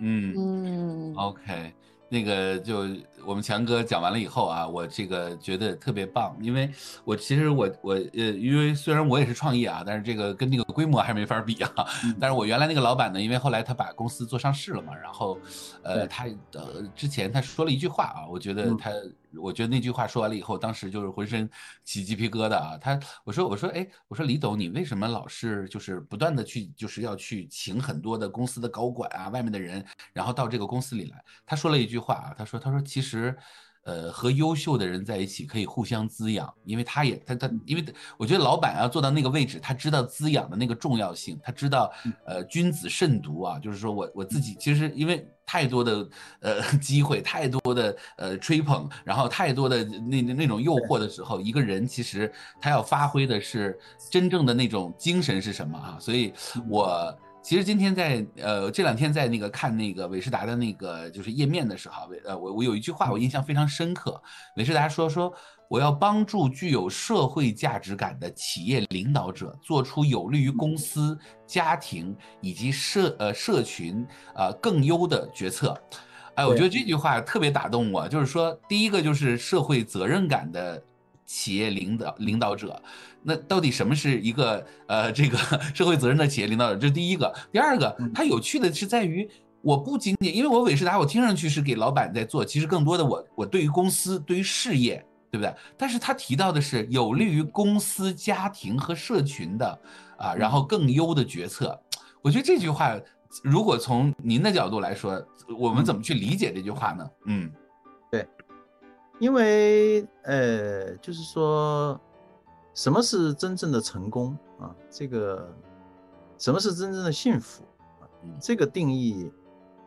[0.00, 1.72] 嗯嗯，OK。
[2.08, 2.84] 那个就
[3.28, 6.70] 我们强哥讲完了以后啊，我这个觉得特别棒，因为
[7.04, 11.70] 我其实我我呃，因为虽然我也是创业啊，但是这个跟那个规模还没法比啊。
[12.18, 15.38] 但是我原来那个老板呢，因为后来他把公司做上市了嘛，然后
[15.82, 18.90] 呃，他呃之前他说了一句话啊，我觉得他。
[19.36, 21.46] 我觉得那句话说完了以后，当时就是浑身
[21.84, 22.78] 起鸡皮疙瘩啊！
[22.80, 31.22] 他我说我说哎，我说李总，你为什么老是就是不断的去就是要去请很多的公司的高管啊，外面的人，然后到这个公司里来？
[31.44, 33.17] 他说了一句话啊，他说他说其实。
[33.84, 37.82] 呃，和优秀的人在一起可以互相滋养，因为他也他他，因为
[38.18, 41.90] 我觉得老板要做到那个位置，他知道滋养的那个重要性，他知道
[42.26, 46.06] 呃君子慎独啊，就是说我我自己其实因为太多的
[46.40, 53.78] 呃 机会，太多的呃吹捧，然后太多的那那种诱惑的时候，一个人其实他要发挥的是
[54.10, 55.96] 真正的那种精神是什么啊？
[55.98, 56.34] 所以
[56.68, 57.18] 我。
[57.48, 64.22] 其实今天在呃这两天在那个看那个韦世达的那个就是页面的时候，韦呃我我有一句话我印象非常深刻，
[64.56, 65.32] 韦世达说说
[65.66, 75.74] 我要帮助具有社会价值感的企业领导者做出有利于公司、家庭以及社呃社群呃更优的决策。
[76.34, 80.84] 哎，我觉得这句话特别打动我，就是说第一个就是社会责任感的
[81.24, 82.78] 企业领导领导者。
[83.28, 85.36] 那到底什么是一个呃这个
[85.74, 86.78] 社会责任的企业领导者？
[86.78, 87.30] 这是第一个。
[87.52, 89.28] 第二个，它有趣的是在于，
[89.60, 95.54] 我不仅仅因为我韦世达，我听上去是给老板在做，其实更多的我我对于公司对于事业，对不对？
[95.76, 99.78] 但是他提到的是有利于公司、家庭和社群的
[100.16, 101.78] 啊，然后更优的决策。
[102.22, 102.98] 我觉得这句话，
[103.44, 105.22] 如果从您的角度来说，
[105.58, 107.10] 我们怎么去理解这句话呢？
[107.26, 107.50] 嗯，
[108.10, 108.26] 对，
[109.18, 112.00] 因为呃，就是说，
[112.78, 114.72] 什么是真正的成功啊？
[114.88, 115.52] 这个
[116.38, 117.64] 什么是真正的幸福
[118.00, 118.06] 啊？
[118.40, 119.32] 这个定义，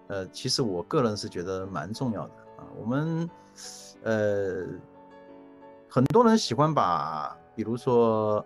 [0.07, 2.67] 呃，其实我个人是觉得蛮重要的啊。
[2.77, 3.29] 我们
[4.03, 4.65] 呃，
[5.87, 8.45] 很多人喜欢把，比如说。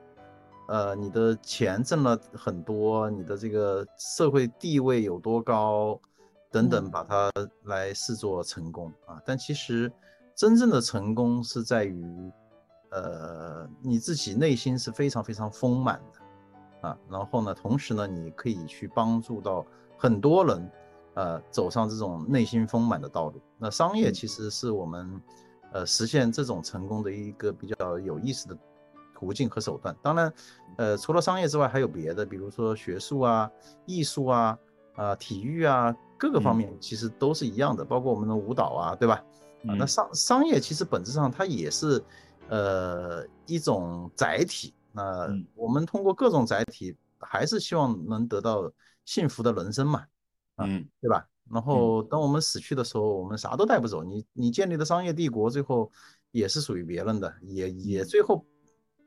[0.67, 5.99] 呃，你的钱挣了很多，你的这个社会地位有多高，
[6.49, 7.31] 等等，把它
[7.65, 9.21] 来视作成功啊。
[9.23, 9.91] 但其实，
[10.33, 12.31] 真正的成功是在于，
[12.95, 16.97] 呃，你自己内心是非常非常丰满的啊。
[17.09, 19.65] 然后呢，同时呢，你可以去帮助到
[19.97, 20.71] 很多人，
[21.15, 23.41] 呃，走上这种内心丰满的道路。
[23.57, 25.21] 那商业其实是我们，
[25.73, 28.57] 呃，实现这种成功的一个比较有意思的。
[29.17, 30.33] 途径和手段，当然，
[30.75, 33.49] 呃，除了商业之外，还有别的，比如说学术啊、
[33.85, 34.59] 艺术啊、
[34.93, 39.23] 啊体育啊，各个方面其实都是一样的，包括我们的舞蹈啊，对吧？
[39.69, 42.03] 啊，那商商业其实本质上它也是，
[42.49, 44.73] 呃，一种载体。
[44.91, 48.71] 那我们通过各种载体，还是希望能得到
[49.05, 50.05] 幸福的人生嘛？
[50.57, 51.27] 嗯，对吧？
[51.51, 54.03] 然后等我们死去的时候，我们啥都带不走。
[54.03, 55.91] 你你建立的商业帝国，最后
[56.31, 58.45] 也是属于别人的，也也最后。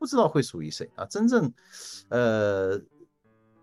[0.01, 1.05] 不知道会属于谁啊？
[1.07, 1.53] 真正，
[2.11, 2.81] 呃，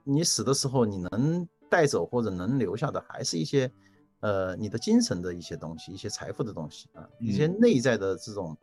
[0.03, 3.71] 你死的时候，你能带走或者能留下的，还是一些，
[4.19, 8.57] 呃，你的精神的一些东西，一些财富的东西啊，一些内在的这种，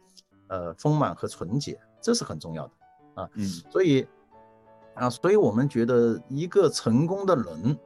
[0.52, 2.72] 呃，丰满和纯洁，这是很重要的
[3.22, 3.30] 啊。
[3.36, 3.46] 嗯。
[3.70, 4.06] 所以，
[4.94, 7.78] 啊，所以我们觉得一个成功的人，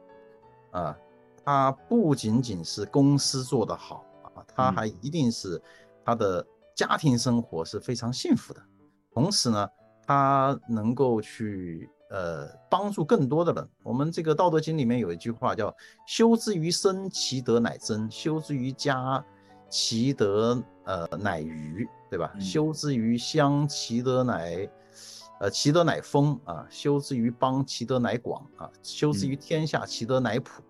[0.71, 0.97] 啊，
[1.45, 5.61] 他不仅仅是公司做得好啊，他还一定是
[6.03, 8.61] 他的家庭生活是非常幸福的。
[9.13, 9.69] 同时呢，
[10.05, 13.65] 他能够去呃帮助更多的人。
[13.81, 15.73] 我们这个《道德经》里面有一句话叫
[16.05, 19.23] “修之于身，其德乃真；修之于家，
[19.69, 24.69] 其德呃乃余”，对吧？“修之于乡，其德乃
[25.39, 30.61] 呃其德乃丰啊；修之于邦，其德乃广啊；修之于天下，其德乃普。”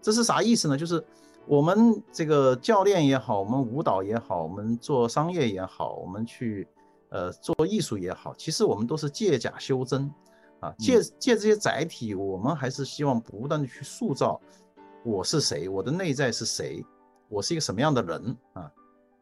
[0.00, 0.76] 这是啥意思呢？
[0.76, 1.04] 就是
[1.46, 6.66] 我们这个教练也好，我们舞蹈也好，我们做商业也好，我们去。
[7.08, 10.12] 呃，做艺术也好，其实我们都是借假修真，
[10.58, 14.38] 啊，借借这些载体，我们还是希望不断的去塑造
[15.04, 16.84] 我是谁，我的内在是谁，
[17.28, 18.70] 我是一个什么样的人啊，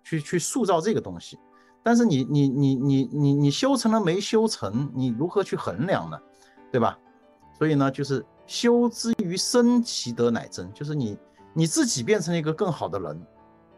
[0.03, 1.39] 去去塑造这个东西。
[1.83, 6.19] 但是你你你你你你修成了没修成，你如何去衡量呢？
[6.73, 6.99] 对吧？
[7.59, 11.19] 所以呢，就是修之于身，其德乃真，就是你
[11.53, 13.21] 你自己变成了一个更好的人，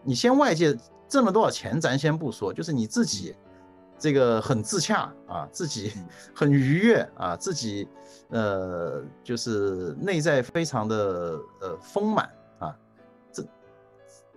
[0.02, 0.76] 你先外界
[1.08, 3.34] 挣了多少钱，咱先不说，就是你自己。
[3.98, 5.90] 这个很自洽啊，自己
[6.36, 7.88] 很愉悦啊，自己
[8.28, 12.30] 呃就是内在非常的呃丰满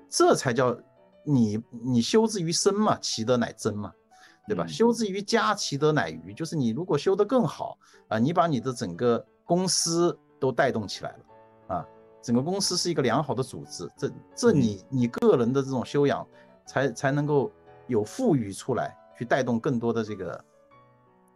[0.09, 0.75] 这才叫
[1.23, 3.93] 你你修之于身嘛，其德乃真嘛，
[4.47, 4.65] 对吧？
[4.67, 11.85] 修之于家，其德乃余，就是你如果修得更好啊，你把你的整个公司都带动起来了啊，
[12.21, 16.27] 整个公司是一个良好的组织，这这你你个人的这种修养
[16.65, 17.51] 才才能够
[17.87, 18.95] 有富裕出来。
[19.19, 20.45] 去带动更多的这个，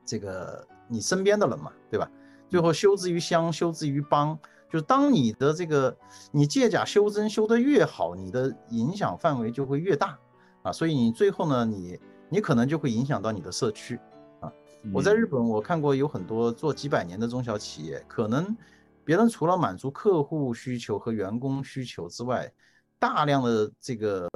[0.05, 2.09] 这个你身边的人嘛，对吧？
[2.47, 4.39] 最后修之于乡，修之于邦，
[4.73, 5.95] 就是当你的这个
[6.31, 10.17] 你借假修真修得越好，你的影响范围就会越大
[10.63, 10.71] 啊。
[10.71, 13.99] 所以你最后呢，你你可能就会影响到你的社区
[14.39, 14.51] 啊。
[14.91, 18.57] 我在日本我看过有很多做几百年的中小企业，可能
[19.05, 22.51] 别人除了满足客户需求和员工需求之外，
[22.97, 24.27] 大量的这个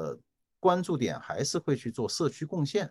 [0.60, 2.88] 关注点还是会去做社区贡献。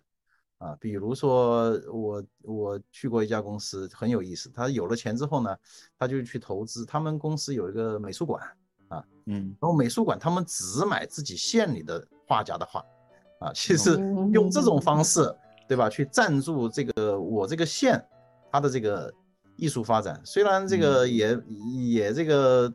[0.59, 4.51] 啊，比如说我我去过一家公司，很有意思。
[4.55, 5.55] 他有了钱之后呢，
[5.99, 6.87] 他就去投资。
[6.87, 8.42] 他们公司有一个美术馆，
[8.88, 12.81] 啊，嗯，然后美术馆他们只买自己县里的画家的画，
[13.40, 13.99] 啊，其实
[14.33, 15.31] 用这种方式，
[15.69, 15.90] 对吧？
[15.90, 18.03] 去赞助这个我这个县
[18.51, 19.12] 它的这个
[19.57, 20.19] 艺术发展。
[20.25, 21.38] 虽然这个也
[21.90, 22.73] 也这个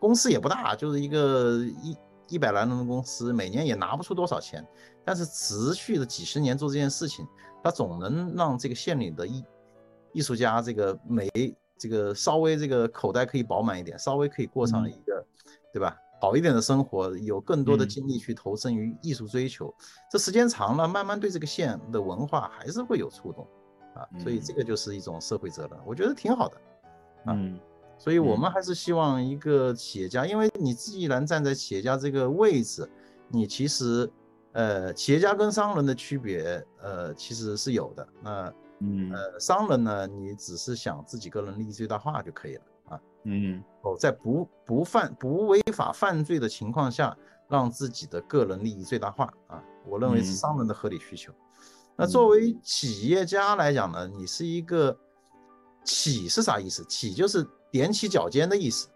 [0.00, 1.96] 公司也不大，就是一个一
[2.32, 4.66] 一百来人的公司，每年也拿不出多少钱。
[5.04, 7.26] 但是持续的几十年做这件事情，
[7.62, 9.44] 它总能让这个县里的艺
[10.14, 11.28] 艺术家这个每
[11.76, 15.24] 这个稍微这个口袋可以饱满一点，稍微可以过上一个，
[15.72, 15.96] 对吧？
[16.20, 19.74] 好一点的生活，有更多的精力去投身于艺术追求。
[20.08, 23.44] 这时间长了，慢慢对这个县的文化还是会有触动
[23.96, 24.06] 啊。
[24.20, 26.56] 所以这个就是一种社会责任，我觉得挺好的。
[27.26, 27.58] 嗯，
[28.02, 32.88] 所以我们还是希望一个企业家，因为你既然站在企业家这个位置，
[33.28, 34.10] 你其实。
[34.54, 38.06] 呃，企业家跟商人的区别，呃，其实是有的。
[38.22, 43.00] 那，嗯，呃，商人呢，你只是想自己个人利益最大化就可以了啊。
[43.24, 47.16] 嗯，哦，在不不犯不违法犯罪的情况下，
[47.48, 49.64] 让自己的个人利益最大化啊。
[49.86, 51.32] 我认为是商人的合理需求。
[51.96, 54.94] 那作为企业家来讲呢，你是一个
[55.82, 56.84] 企是啥意思？
[56.84, 58.88] 企就是踮起脚尖的意思，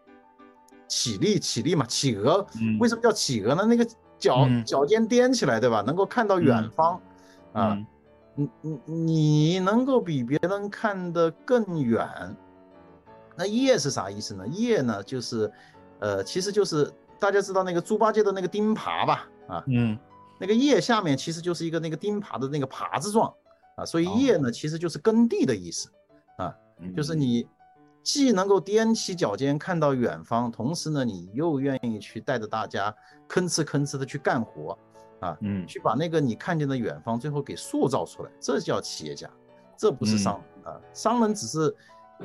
[0.86, 2.46] 起立起立嘛，企鹅
[2.78, 3.64] 为什么叫企鹅呢？
[3.66, 3.84] 那个
[4.18, 5.82] 脚脚尖踮起来，对吧？
[5.82, 7.00] 能够看到远方
[7.52, 7.76] 啊，
[8.34, 12.08] 你你你能够比别人看得更远。
[13.36, 14.46] 那叶是啥意思呢？
[14.48, 15.50] 叶呢就是，
[15.98, 19.28] 呃，其实就是大家知道那个猪八戒的那个钉耙吧？
[19.48, 19.98] 啊，嗯。
[20.38, 23.32] 那个叶下面其实就是一个那个钉耙的那个耙子状
[23.74, 25.90] 啊，所以叶呢其实就是耕地的意思
[26.36, 26.54] 啊，
[26.94, 27.48] 就是你
[28.06, 32.94] 既能够踮起脚尖看到远方，同时呢你又愿意去带着大家
[33.28, 34.78] 吭哧吭哧的去干活
[35.18, 39.28] 啊，嗯，去把那个你看见的远方最后给塑造出来，这叫企业家，
[39.76, 41.74] 这不是商人啊，商人只是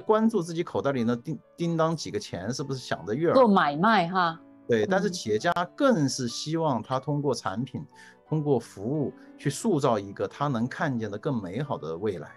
[0.06, 4.39] 关注自己口袋里那叮叮当几个钱是不是想着月儿做买卖哈。
[4.67, 7.84] 对，但是企业家更是希望他通过产品，
[8.30, 12.30] 通过服务去塑造一个他能看见的更美好的未来。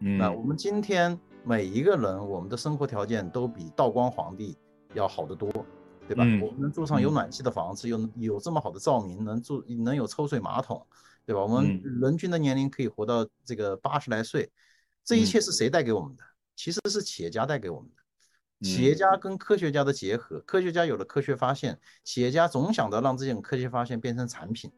[0.00, 4.56] 嗯，那我们今天每一个人，我们的生活条件都比道光皇帝
[4.94, 5.50] 要好得多，
[6.08, 6.24] 对吧？
[6.42, 10.84] 我们能住上有暖气的房子，有有这么好的照明，能住能有抽水马桶，
[11.26, 11.42] 对吧？
[11.42, 14.50] 我们人均的年龄可以活到这个八十来岁，
[15.04, 16.24] 这一切是谁带给我们的？
[16.56, 18.66] 其实是企业家带给我们的。
[18.66, 24.72] 企业家跟科学家的结合，科学家有了科学发现，企业家总想着让这种科学发现变成产品，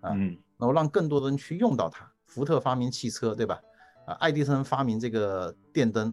[0.00, 2.08] 啊，然后让更多的人去用到它。
[2.26, 3.60] 福特发明汽车，对吧？
[4.06, 6.12] 啊，爱迪生发明这个电灯，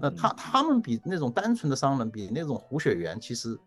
[0.00, 3.58] 那他他们比那种单纯的商人，比那种胡雪岩，其实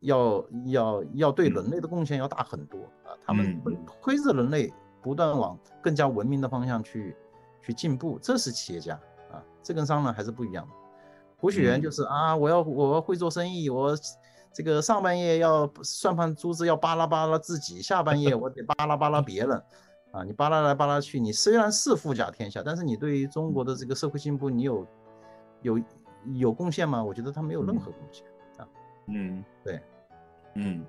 [0.00, 3.14] 要要要对人类的贡献要大很多啊。
[3.24, 3.62] 他们
[4.02, 7.14] 推着人类不断往更加文明的方向去
[7.62, 8.94] 去进步，这是企业家
[9.30, 10.72] 啊，这跟商人还是不一样的。
[11.36, 13.96] 胡雪岩就是啊，我要我要会做生意，我
[14.52, 19.62] 这个上半夜要算盘珠子要巴拉巴拉自己，下半夜我得巴拉巴拉别人，
[20.12, 24.86] 啊，你巴拉来巴拉去，你虽然是富甲天下，但是你对于中国的这个社会进步，你有
[25.62, 25.80] 有
[26.34, 27.02] 有贡献吗？
[27.02, 28.26] 我觉得他没有任何贡献
[28.58, 28.66] 啊。
[29.08, 29.80] 嗯，对，
[30.54, 30.84] 嗯，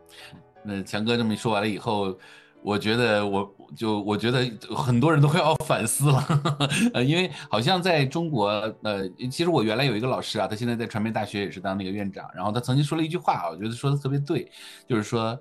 [0.64, 2.18] 那强哥这么一说完了以后。
[2.64, 6.24] 我觉得，我就我觉得很多人都快要反思了，
[6.94, 8.50] 呃，因为好像在中国，
[8.84, 14.48] 呃，其实我原来有一个老师啊，他现在在传媒大学也是当那个院长，然后他曾经说了一句话，我觉得说的特别对，
[14.88, 15.36] 就是说，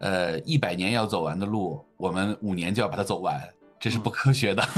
[0.00, 3.38] 呃，一百年要走完的路，我们五年就要把它走完。
[3.80, 4.68] 这是不科学的，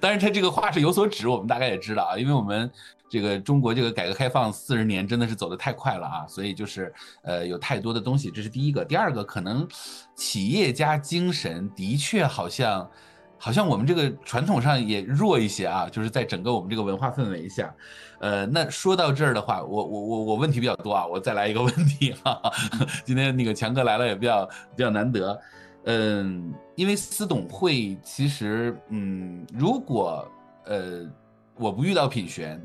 [0.00, 2.70] 当然他这个话是有所指，我们大概也知道啊，因为我们
[3.10, 6.90] 这个中国这个改革开放四十年真的是走得太快了啊，所以就是
[7.24, 8.82] 呃有太多的东西，这是第一个。
[8.82, 9.68] 第二个可能
[10.14, 12.90] 企业家精神的确好像
[13.36, 17.70] 好像我们这个传统上也弱一些啊，就是在整个我们这个文化氛围下，
[18.18, 22.40] 呃，那说到这儿的话，我我我我问题比较多啊，我再来一个问题哈，
[23.04, 25.38] 今天那个强哥来了也比较比较难得。
[25.86, 30.28] 嗯，因为私董会其实，嗯，如果
[30.64, 31.08] 呃
[31.56, 32.60] 我不遇到品璇，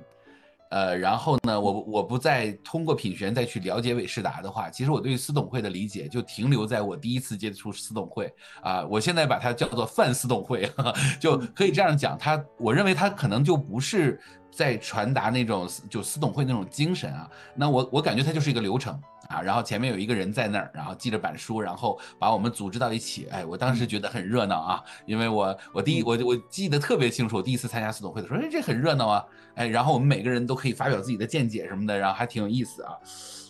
[0.72, 10.68] 呃，然后呢，我我不再通过品璇再去了解韦世达的话，其实我对私董会的理解就停留在我第一次接触私董会啊，我现在把它叫做泛私董会，
[11.20, 19.00] 就可以这样讲，他我认为他可能就不是在传达那种就私董会那种精神啊，那我我感觉它就是一个流程。
[19.32, 23.28] 啊，然后前面有一个人在那儿，然后记着板书，然后把我们组织到一起。
[23.32, 32.92] 哎，我当时觉得很热闹啊，因为我我第一我我记得特别清楚，我第一次参加四董会的时候，哎，这很热闹啊，哎，然后我们每个人都可以发表自己的见解什么的，然后还挺有意思啊。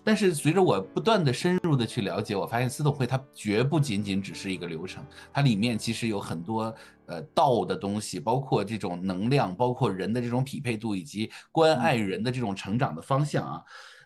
[0.03, 6.73] 但是随着我不断的深入的去了解，我发现四董会它绝不仅仅只是一个流程，它里面其实有很多
[7.05, 13.61] 呃道的东西，包括这种能量，包括人的这种匹配度，以及关爱人的这种成长的方向啊。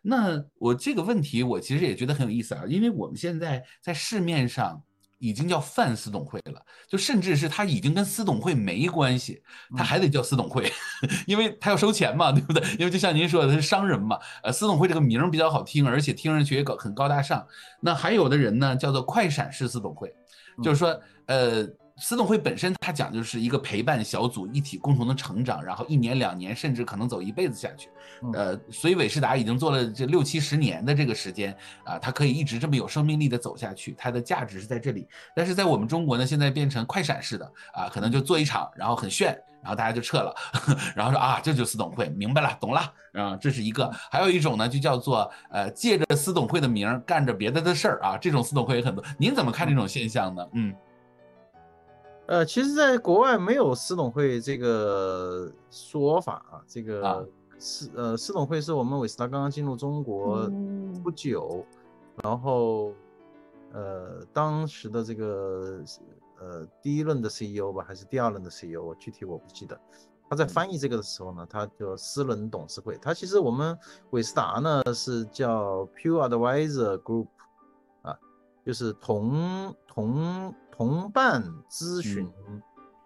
[0.07, 4.79] 那我这个问题，我其实也觉得很有意思啊，因为我们现在在市面上
[5.17, 9.41] 已经叫泛私董会了，就甚至是它已经跟私董会没关系，
[9.75, 10.71] 它还得叫私董会，
[11.25, 12.61] 因为它要收钱嘛，对不对？
[12.77, 17.43] 因为就像您说的，他是商人嘛，呃，私董会这个名比较好听，而且听上去也高很高大上。
[17.81, 20.13] 那还有的人呢，叫做快闪式私董会，
[20.63, 21.67] 就是说，呃。
[21.97, 27.89] 司董会本身，它讲就是一个陪伴小组一体共同的成长，然后一年两年，甚至可能走一辈子下去。
[28.33, 35.07] 呃，所以韦世达已经做了这六七十年的这个时间啊，它可以一直这么有生命力的走下去，它的价值是在这里。
[35.33, 40.35] 但是在我们中国呢，现在变成快闪式的啊，可能就做一场，然后很炫，然后大家就撤了，
[40.97, 43.89] 然后说啊，这就是司董会，明白了，懂了啊，这是一个。
[44.11, 49.01] 还有一种呢，就叫做呃，借着司董会的名儿干着别的的事儿啊，这种司董会也很多。
[49.17, 50.45] 您怎么看这种现象呢？
[50.55, 50.75] 嗯。
[52.27, 56.61] 呃，其实，在国外没有私董会这个说法啊。
[56.67, 57.27] 这个
[57.59, 60.49] 私呃，私董会是我们韦斯达刚刚进入中国
[61.03, 61.63] 不久，
[62.23, 62.93] 然后
[63.73, 65.83] 呃，当时的这个
[66.39, 69.79] 呃第一任的 CEO 吧，还是第二任的 CEO，我具体我不记得。
[70.27, 72.97] 他在翻译这个的时候呢，他就私人董事会。
[72.97, 73.77] 他其实我们
[74.09, 77.27] 韦斯达呢是叫 Pure Advisor Group，
[78.01, 78.17] 啊，
[78.65, 82.29] 就是同同同伴咨询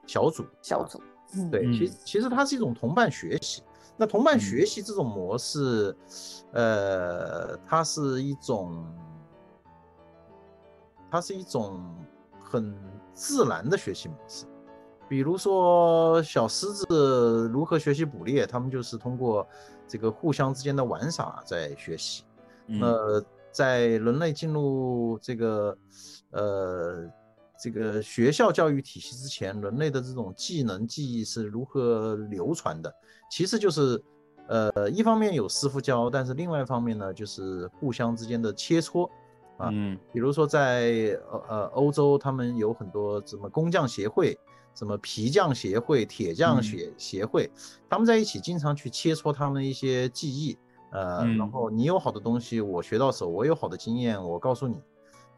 [0.08, 1.02] 小组小组。
[1.52, 3.62] 对，其其实它是一种同伴学习。
[3.96, 5.96] 那同伴学习这种模式，
[6.54, 8.84] 呃，它是一种，
[11.12, 11.80] 它是一种
[12.42, 12.76] 很
[13.14, 14.46] 自然的学习模式。
[15.08, 19.48] 比如说小狮子如何学习捕猎，他们就是通过
[19.88, 22.24] 这个互相之间的玩耍在学习。
[22.66, 25.78] 那在人类进入这个，
[26.32, 27.08] 呃。
[27.62, 32.94] 这个学校教育体系之前，人类的这种技能技艺是如何流传的？
[33.30, 34.02] 其实就是，
[34.48, 39.06] 呃，一方面有师傅教，但是另外一方面呢，就是互相之间的切磋
[39.58, 39.70] 啊。
[39.74, 40.00] 嗯。
[40.14, 44.40] 比如说在呃呃欧洲，他们有很多什么工匠协会、
[44.74, 47.52] 什么皮匠协会、铁匠协协会，
[47.90, 50.58] 他们在一起经常去切磋他们一些技艺。
[50.92, 54.76] 呃，然后你有好的东西，我学到手；我有好的经验，我告诉你。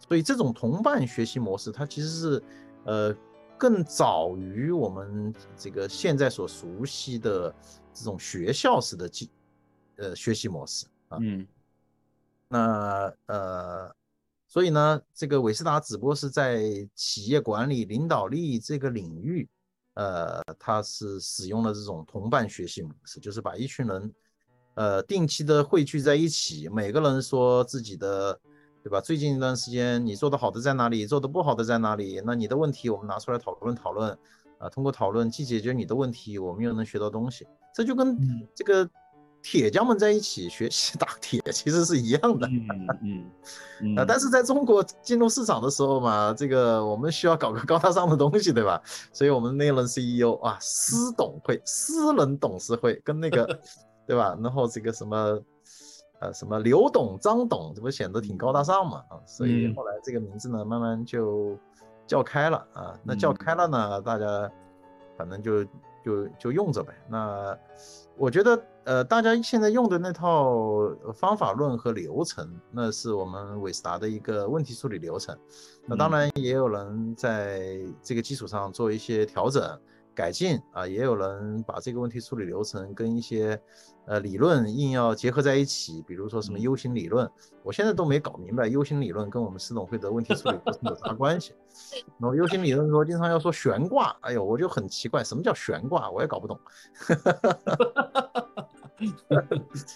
[0.08, 2.43] 所以这种同伴学习模式，它其实是，
[2.84, 3.16] 呃，
[3.58, 7.54] 更早于我们这个现在所熟悉的
[7.93, 9.30] 这种学校式的记，
[9.95, 11.18] 呃，学习模式啊。
[11.22, 11.47] 嗯。
[12.49, 13.95] 那呃，
[14.47, 16.62] 所以呢，这个韦斯达只不过是在
[16.93, 19.47] 企业管理、领导力这个领域，
[19.93, 24.14] 呃，他是使用了这种同伴学习模式，就是把一群人，
[24.74, 28.38] 呃，定期的汇聚在一起，每个人说自己的。
[28.84, 29.00] 对吧？
[29.00, 31.06] 最近一段时间你做的好的在哪里？
[31.06, 32.20] 做的不好的在哪里？
[32.26, 34.12] 那你的问题我们拿出来讨论讨论，
[34.58, 37.46] 啊，通过讨论既解决你的问题，我们又能学到东西。
[37.76, 38.18] 这就跟
[38.56, 38.90] 这个
[39.44, 42.48] 铁匠们在一起学习打铁其实是一样的。
[42.48, 43.32] 嗯
[43.82, 43.96] 嗯。
[43.96, 48.82] 啊，但是在中国进入市场的时候嘛，这个我们需要搞个高大上的东西，对吧？
[49.14, 53.60] 所以我们那轮 CEO 啊，私董会、私人董事会跟那个，
[54.08, 54.36] 对吧？
[54.42, 55.40] 然后这个什么。
[56.22, 59.04] 呃，什么刘董、张董，这不显得挺高大上嘛？
[59.10, 61.58] 啊，所以后来这个名字呢，慢慢就
[62.06, 62.94] 叫开了啊。
[63.04, 64.52] 那叫开了呢，大家
[65.18, 65.64] 反正就
[66.06, 66.94] 就就用着呗。
[67.10, 67.58] 那
[68.16, 75.36] 我觉得，呃，大家现在用的那套方法论和流程，那是我们韦斯达的一个问题处理流程。
[75.88, 79.64] 那当然也有人在这个基础上做一些调整。
[80.14, 83.59] 改进啊，也有人把这个问题处理流程跟一些
[84.05, 87.30] 呃理论硬要结合在一起，比如说什么 U 型理论，
[87.64, 91.53] 我现在都没搞明白 U 型理论跟我们司总会的问题处理流程有啥关系。
[92.20, 96.59] 然后 U 型理论说经常要说悬挂，哎呦，我就很奇怪，什么叫悬挂，我也搞不懂。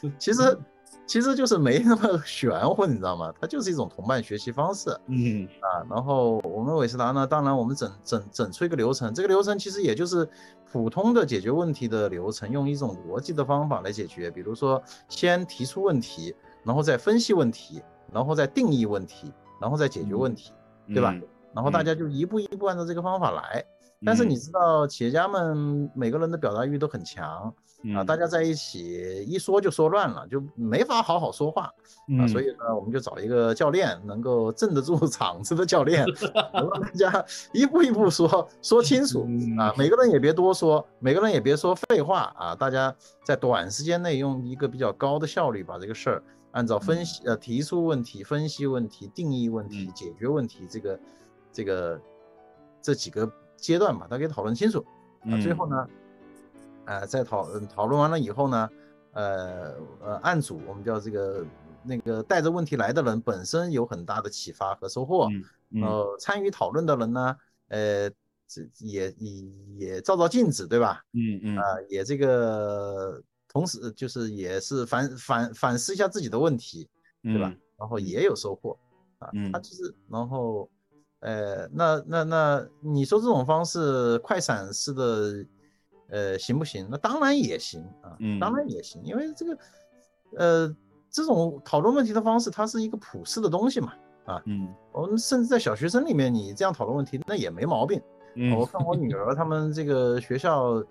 [0.18, 0.58] 其实。
[1.08, 3.34] 其实就是没那么玄乎，你知道吗？
[3.40, 4.90] 它就是一种同伴学习方式。
[5.08, 10.28] 嗯啊，然后我们韦斯达呢，当然我们整整整出一个流程，这个流程其实也就是
[10.72, 14.32] 普通的解决问题的流程，用一种逻辑的方法来解决。
[14.32, 17.82] 比如说，先提出问题，然后再分析问题，
[18.12, 19.32] 然后再定义问题，
[19.62, 20.52] 然后再解决问题，
[20.88, 21.16] 对吧？
[21.56, 23.66] 然后大家就一步一步按照这个方法来。
[24.06, 27.52] 但是你知道，企业家们每个人的表达欲都很强。
[27.96, 31.72] 啊，大家在一起一说就说乱了，就没法好好说话
[32.20, 32.28] 啊。
[32.28, 36.04] 所以呢，我们就找一个教练，能够镇得住 场子的教练，
[36.52, 39.28] 让大家 一步一步说说清楚
[39.60, 39.74] 啊。
[39.78, 42.56] 每个人也别多说，每个人也别说废话啊。
[42.56, 42.94] 大家
[43.24, 51.00] 在短时间内用一个比较高的效率把这个事儿按照分析呃提出问题、分析问题、定义问题、解决问题这个
[51.56, 52.02] 这个
[52.82, 54.86] 这几个阶段把它给讨论清楚
[55.22, 55.40] 啊。
[55.42, 55.88] 最后呢。
[56.88, 58.70] 呃，在讨讨论完了以后呢，
[59.14, 61.44] 呃呃，案组我们叫这个
[61.82, 65.28] 那个带着问题来的人本身有很大的启发和收获，
[65.82, 67.36] 呃，参与讨论的人呢，
[67.70, 68.08] 呃，
[68.48, 69.44] 这也也
[69.78, 71.04] 也照照镜子，对吧？
[71.14, 76.88] 嗯嗯，啊，也这个同时就是也是反反反思一下自己的问题，
[77.24, 77.52] 对吧？
[77.80, 78.78] 然后也有收获，
[79.18, 80.70] 啊，他就是然后，
[81.26, 85.46] 呃，那那那你说这种方式快闪式的。
[86.08, 86.88] 呃，行不行？
[86.90, 89.58] 那当然也行啊，当然也行，因为这个，
[90.38, 90.76] 呃，
[91.10, 93.94] 这种讨论问题的方式，它是一个普世的东西嘛，
[94.26, 98.00] 啊，嗯，我们甚至在小学生里面，你这样讨论问题，那也没毛病。
[98.56, 100.82] 我看我女儿他们这个学校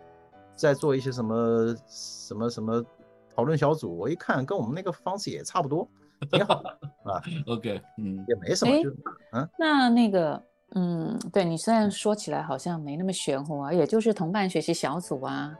[0.57, 2.85] 在做一些什么什么什么
[3.33, 5.89] 讨论小组，我一看跟我们那个方式也差不多，
[6.31, 6.71] 挺好的
[7.11, 7.23] 啊。
[7.47, 8.91] OK，嗯，也没什么，就
[9.33, 10.43] 嗯，那那个。
[10.77, 15.57] 嗯，对你虽然说起来好像没那么玄乎啊，也就是同伴学习小组啊，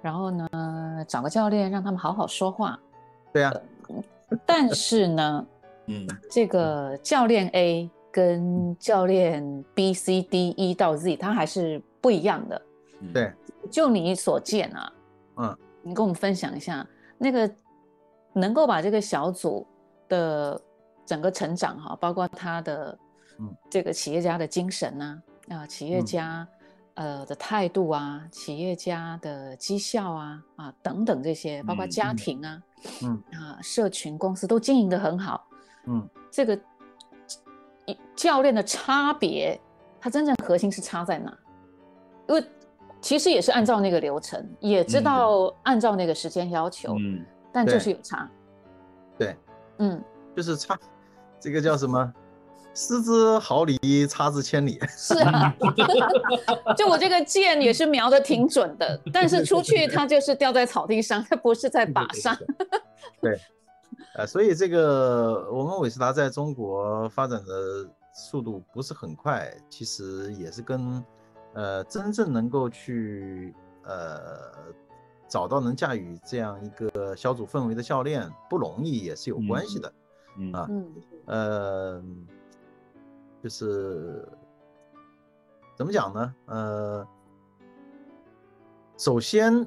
[0.00, 0.48] 然后呢
[1.08, 2.78] 找个教练让他们好好说话，
[3.32, 3.52] 对啊，
[4.46, 5.46] 但是呢，
[5.88, 12.62] 嗯，这个教练 A 跟教练 B、C、D、E 到 Z，他还是不一样的。
[13.12, 13.32] 对，
[13.68, 14.92] 就你所见啊，
[15.38, 16.86] 嗯，你跟我们分享一下
[17.18, 17.52] 那个
[18.32, 19.66] 能够把这个小组
[20.12, 20.60] 的
[21.06, 22.98] 整个成长哈，包括他的
[23.40, 23.48] 嗯。
[23.70, 26.46] 这个企业家的精神呐，啊，企业家
[26.94, 32.62] 呃的态度啊，企业家的绩效啊啊等等这些，包括嗯家庭啊，
[33.02, 33.22] 嗯。
[33.32, 35.46] 啊，社群公司都经营的很好，
[35.86, 36.06] 嗯。
[36.30, 36.58] 这个
[38.14, 39.58] 教练的差别，
[40.00, 41.36] 他真正核心是差在哪？
[42.28, 42.44] 因为
[43.00, 48.24] 其实也是按照那个流程，也知道按照那个时间要求，嗯但就是有差。
[48.26, 48.41] 对，
[49.78, 50.02] 嗯，
[50.36, 50.78] 就是差，
[51.40, 52.12] 这个叫什么？
[52.74, 54.80] 失之毫厘，差之千里。
[54.88, 55.54] 是啊，
[56.74, 62.34] 就我这个箭也是瞄的挺准的，但是出去它就是掉在草地上，它不是在靶上。
[63.20, 63.38] 对，
[64.14, 71.04] 呃，所以这个我们伟士达在中国发展的速度不是很快，其实也是跟
[71.52, 73.54] 呃真正能够去
[73.84, 74.50] 呃
[75.32, 79.90] 找到能驾驭这样一个小组氛围的教练不容易，也是有关系的。
[80.36, 82.04] 嗯啊嗯呃，
[83.42, 84.28] 就是
[85.74, 86.34] 怎么讲呢？
[86.44, 87.08] 呃，
[88.98, 89.66] 首先，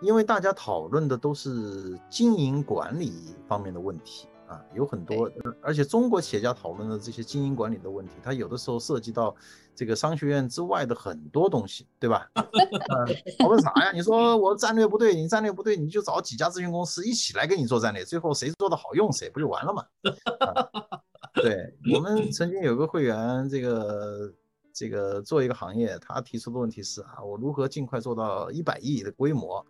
[0.00, 5.30] 因为大家讨论的都是经营管理方面的问题啊，有很多，
[5.60, 9.34] 而且中国企业家讨论的这些经营管理的问题，它有的时候涉及到
[9.74, 12.26] 这个商学院之外的很多东西，对吧？
[12.34, 13.06] 呃，
[13.38, 13.92] 讨论啥呀？
[13.92, 19.84] 你说我战略不对，你战略不对，你就找几家咨询公司一起来给你做战略，最后谁做的好用谁不就完了吗？
[20.40, 21.00] 啊
[21.34, 24.32] 对我们曾经有个会员，这个
[24.72, 29.64] 这个做一个行业，他提出的问题是啊，我如何尽快做到一百亿的规模？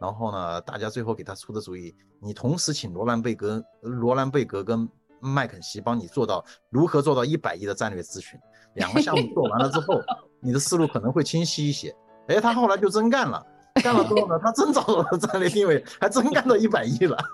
[0.00, 4.88] 然后呢，大家最后给他出的主意，你同时请罗兰贝格、罗兰贝格跟
[5.20, 8.38] 麦肯锡帮你做到如何做到一百亿的战略咨询。
[8.74, 10.00] 两个项目做完了之后，
[10.40, 11.92] 你的思路可能会清晰一些。
[12.28, 13.44] 哎，他后来就真干了，
[13.82, 17.16] 干了之后呢，他真找到了战略定位，还真干到一百亿了。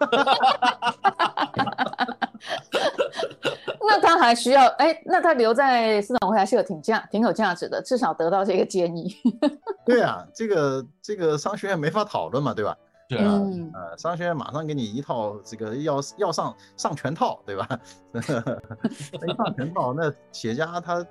[3.87, 9.15] 那他还需要哎，那他留在市场会还是有挺价、挺有价值的，至少得到这个建议。
[9.85, 12.77] 对啊，这个这个商学院没法讨论嘛，对吧？
[13.07, 17.69] 对啊，嗯，呃，商学院马上给你一套这个要要上上全套，对吧？
[18.13, 21.07] 那一上全套，那企业家他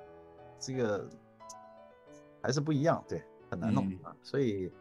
[0.58, 1.08] 这个
[2.42, 4.12] 还是不一样，对，很难弄嗯啊。
[4.22, 4.72] 所以，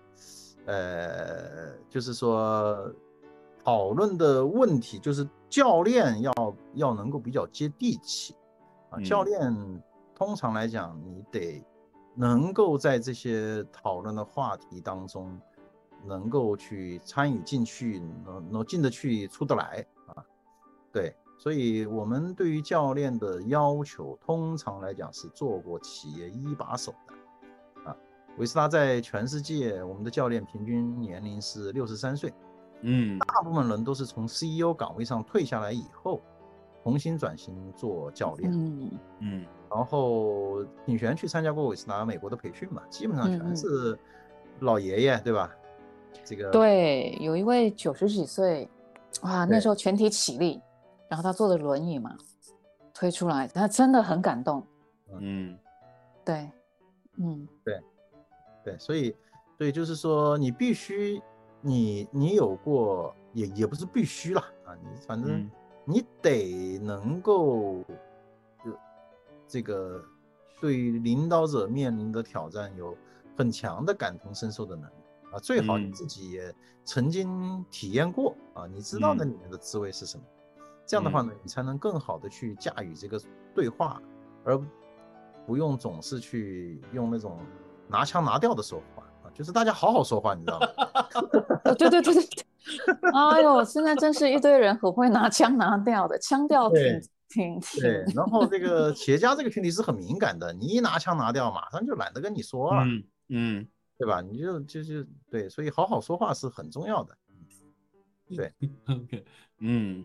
[0.66, 2.92] 呃，就是说
[3.64, 8.36] 讨论的问题就是教练要要能够比较接地气
[8.90, 9.84] 啊，教嗯练
[10.16, 11.64] 通常来讲，你得
[12.16, 15.40] 能够在这些讨论的话题当中。
[16.06, 20.22] 能够去参与进去，能能进得去出得来啊，
[20.92, 27.96] 对，所以我们对于教练的要求，通常来讲是做过企业一把手的啊。
[28.38, 32.34] 维斯拉在全世界，我们的教练平均年龄是六十三岁，
[32.84, 33.18] 嗯。
[33.20, 36.22] 大部分人都是从 CEO 岗位上退下来以后，
[36.84, 38.92] 重新转型做教练，嗯。
[39.20, 39.46] 嗯。
[39.70, 43.98] 然后品璇去参加过韦斯达美国的培训嘛，基本上全是
[44.60, 45.50] 老爷爷，对吧？
[46.24, 48.70] 这个对，有一位九十几岁，
[49.24, 50.62] 哇，那时候全体起立，
[51.10, 52.16] 然后他坐着轮椅嘛，
[52.94, 54.64] 推出来，他真的很感动。
[55.20, 55.58] 嗯。
[56.24, 56.52] 对，
[57.18, 57.48] 嗯。
[58.64, 59.14] 对，所以，
[59.58, 61.20] 所以就是说，你必须，
[61.66, 65.52] 你你有过，也也不是必须啦啊，你反正嗯。
[65.86, 67.84] 你得能够，
[68.64, 68.72] 呃，
[69.48, 70.04] 这个
[70.62, 72.96] 对领导者面临的挑战有
[73.36, 74.94] 很强的感同身受的能力
[75.32, 75.92] 啊，最好你嗯。
[75.94, 76.54] 自己也
[76.84, 79.32] 曾经体验过啊，你知道那嗯。
[79.32, 80.24] 里面的滋味是什么，
[80.86, 83.18] 这样的话呢，你才能更好的去驾驭这个
[83.56, 84.02] 对话，
[84.44, 84.62] 而
[85.48, 87.40] 不用总是去用那种
[87.88, 88.93] 拿腔拿调的说话啊，
[89.34, 90.68] 就是大家好好说话，你知道吗？
[91.64, 92.46] 呃 对对对对对，
[93.14, 103.68] 哎呦，现在真是一堆人很会拿腔拿调的，腔调挺对挺挺对，然后这个企业家这个群体是很敏感的，你一拿腔拿调，马上就懒得跟你说了，嗯嗯
[103.98, 104.22] 对吧？
[104.22, 107.18] 你就就就对，所以好好说话是很重要的。
[108.36, 108.52] 对，
[108.88, 109.26] OK，
[109.60, 110.04] 嗯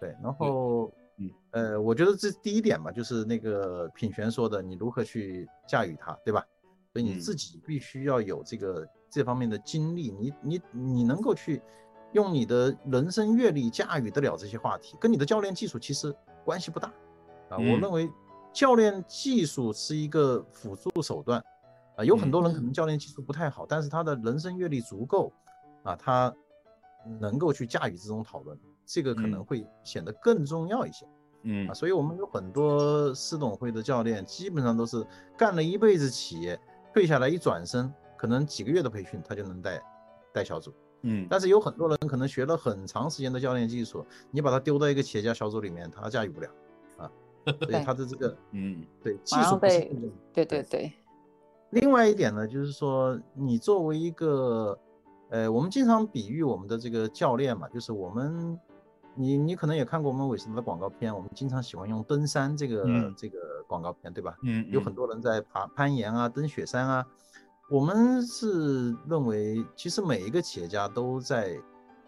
[0.00, 6.44] 对，然后嗯呃，我觉得这第一点吧，就是那个品璇说的，你如何去驾驭它，对吧？
[6.96, 7.20] 所以你嗯。
[7.20, 11.60] 自己必须要有这个这方面的经历，你你你能够去
[12.12, 16.88] 用你的人生阅历驾驭得了这些话题，跟你的教练技术其实关系不大。
[17.50, 17.58] 啊。
[17.58, 17.80] 我嗯。
[17.80, 18.10] 认为
[18.50, 21.38] 教练技术是一个辅助手段
[21.98, 22.72] 啊，有很多人可能嗯。
[22.72, 25.30] 教练技术不太好，但是他的人生阅历足够
[25.82, 26.34] 啊，他
[27.20, 29.44] 能够去驾驭这种讨论，这个可能嗯。
[29.44, 31.06] 会显得更重要一些。
[31.42, 31.68] 嗯。
[31.68, 36.58] 啊，所以我们有很多私董会的教练，基本上都是干了一辈子企业，
[36.96, 39.82] 退下来一转身，可能几个月的培训他就能带
[40.32, 40.72] 带小组。
[41.02, 46.48] 嗯但是有很多人可能学了很长时间的教练技术，你把他丢到一个企业家小组里面，他驾驭不了
[46.96, 47.12] 啊。
[47.60, 50.90] 所以他的这个嗯对技术不是被真正对对对，
[51.68, 54.78] 另外一点呢，就是说你作为一个，
[55.28, 58.58] 呃，我们经常比喻我们的这个教练嘛，就是我们，
[59.14, 64.36] 你你可能也看过我们韦斯达的广告片，我们经常喜欢用登山这个、嗯这个广告片，对吧？
[64.42, 67.06] 嗯，有很多人在爬攀岩啊，登雪山啊。
[67.68, 71.58] 我们是认为，其实每一个企业家都在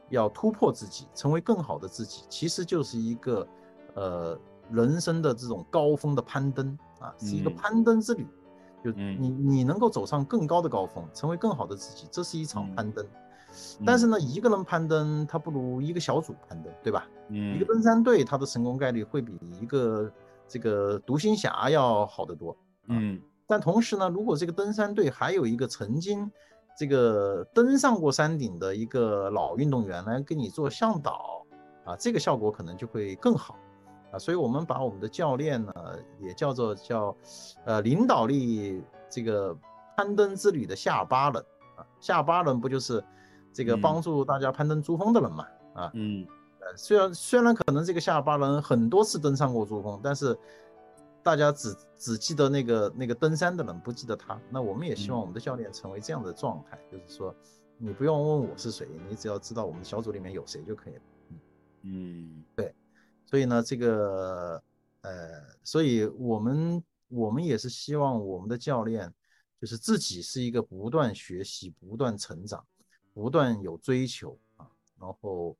[0.09, 3.46] 要突破自己，成为更好的自己，其实就是一个
[3.94, 4.38] 呃
[4.70, 8.26] 人生的这种高峰的攀登啊，是一个嗯攀登之旅。
[8.84, 13.04] 就嗯你你能够走上更高的高峰，成为更好的自己，这是一场嗯攀登。
[13.84, 17.09] 但是呢，一个人攀登，他不如一个小组攀登，对吧？
[17.30, 20.09] 嗯一个嗯登山队，他的成功概率会比一个
[20.49, 22.57] 这个独行侠要好得多。
[22.88, 26.30] 嗯但同时呢，如果这个登山队还有一个曾经
[26.76, 31.46] 这个登上过山顶的一个老运动员来给你做向导
[31.84, 33.57] 啊，这个效果可能就会更好
[34.12, 34.18] 啊。
[34.18, 35.72] 所以我们把我们的教练呢，
[36.20, 37.16] 也叫做叫
[37.64, 39.57] 呃领导力这个
[39.96, 41.42] 攀登之旅的下巴人
[41.76, 43.03] 啊，下巴人不就是
[43.53, 45.90] 这个嗯帮助大家攀登珠峰的人嘛啊。
[45.94, 46.38] 嗯呃，
[46.76, 50.38] 虽然虽然可能这个下巴人很多次登上过珠峰，但是
[51.22, 54.40] 大家只只记得那个那个登山的人，不记得他。
[54.50, 57.34] 那我们也希望嗯我们的教练成为这样的状态，就是说，
[57.76, 61.00] 你不用问我是谁，你只要知道我们小组里面有谁就可以了。
[61.82, 62.74] 嗯对
[63.24, 64.62] 所以呢，这个
[65.02, 69.12] 呃，所以我们我们也是希望我们的教练
[69.60, 72.64] 就是自己是一个不断学习、不断成长、
[73.12, 74.66] 不断有追求啊，
[74.98, 75.56] 然后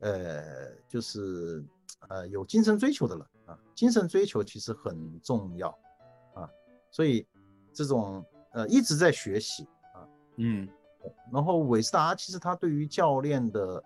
[0.00, 1.64] 呃，就是
[2.08, 5.68] 呃有精神追求的人啊，精神追求其实很重要
[6.34, 6.48] 啊，
[6.90, 7.26] 所以
[7.72, 10.68] 这种呃一直在学习啊，嗯
[11.32, 13.84] 然后韦斯达其实他对于教练的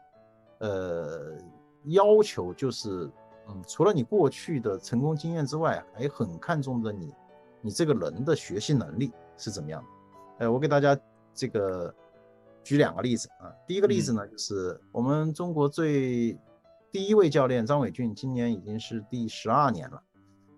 [0.58, 1.38] 呃
[1.84, 3.10] 要求就是，
[3.48, 7.14] 嗯，除了你过去的成功经验之外，还很看重的你
[7.60, 9.88] 你这个人的学习能力是怎么样的。
[10.38, 10.98] 呃，我给大家
[11.34, 11.94] 这个
[12.62, 13.52] 举两个例子啊。
[13.66, 16.38] 第一个例子呢，就是我们中国最
[16.90, 20.02] 第一位教练张伟俊，今年已经是第十二年了。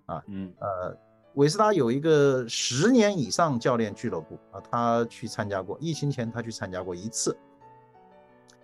[0.07, 0.95] 啊嗯呃，
[1.35, 7.35] 韦斯达有一个十年以上教练俱乐部啊，他去参加过，疫情前他去参加过一次，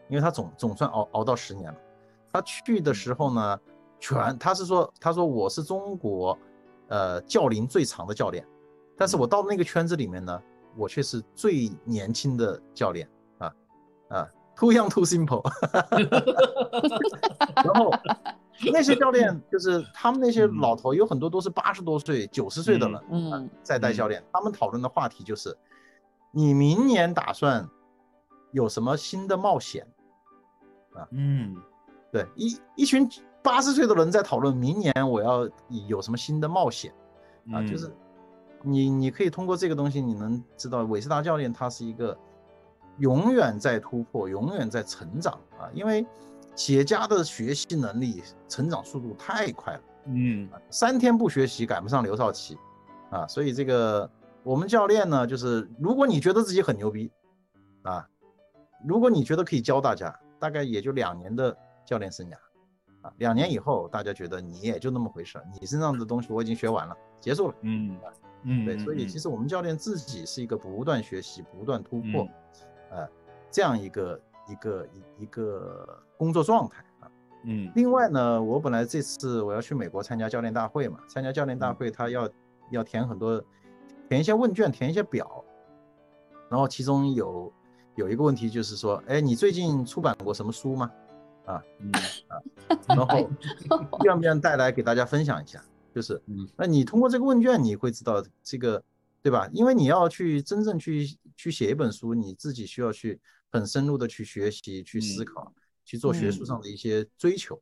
[0.09, 1.78] 因为他总总算熬熬到十年了。
[2.32, 3.61] 他去的时候呢，
[3.99, 6.38] 全他是说，他说我是中国
[6.88, 8.47] 呃教龄最长的教练，
[8.97, 10.43] 但是我到那个圈子里面呢，
[10.76, 13.09] 我却是最年轻的教练
[14.11, 15.43] 啊啊，too young too simple。
[17.65, 17.91] 然后
[18.73, 25.57] 那些教练就是他们那些老头，有很多都是八十多岁、九十岁的了，嗯在带教练，他们讨论的话题就是，
[26.31, 27.67] 你明年打算
[28.53, 29.87] 有什么新的冒险？
[30.95, 31.57] 啊嗯。
[32.13, 33.09] 对，一一群
[33.41, 35.49] 八十岁的人在讨论明年我要
[35.87, 36.93] 有什么新的冒险。
[37.53, 37.95] 啊，就是
[38.63, 42.19] 你你可以通过这个东西，你能知道韦斯达教练他是一个
[43.01, 46.07] 永远在突破、永远在成长啊，因为
[46.55, 49.81] 企业家的学习能力、成长速度太快了。
[50.07, 52.57] 嗯三天不学习赶不上刘少奇
[53.11, 54.09] 啊，所以这个
[54.43, 57.11] 我们教练呢，就是如果你觉得自己很牛逼
[57.83, 58.07] 啊，
[58.87, 62.35] 如果你觉得可以教大家，大概也就两年的教练生涯
[63.03, 67.55] 啊，两年以后大家觉得你也就那么回事，你身上的东西我已经学完了，结束了。
[67.63, 67.97] 嗯
[68.43, 72.27] 嗯，对，所以其实实我们教练自己是一个不断学习、不断突破
[73.51, 77.11] 这样一个一个一一个工作状态啊。
[77.45, 82.29] 嗯另外呢，我本来这次我要去美国参加教练大会嘛，参加教练嗯大会，他要
[82.71, 83.43] 要填很多，
[84.09, 85.45] 填一些问卷，填一些表，
[86.51, 87.53] 然后其中有
[87.97, 90.91] 有一个问题就是说，哎，你最近出版过什么书吗？
[91.47, 91.91] 啊嗯
[92.87, 93.29] 然后
[94.05, 95.61] 愿不愿意带来给大家分享一下？
[95.93, 98.81] 就是嗯，那你通过这个问卷，你会知道这个，
[99.23, 99.49] 对吧？
[99.53, 103.19] 因为你要去真正去去写一本书，你自己需要去
[103.51, 105.53] 很深入的去学习、去思嗯考、
[105.85, 107.61] 去做学术嗯上的一些追求，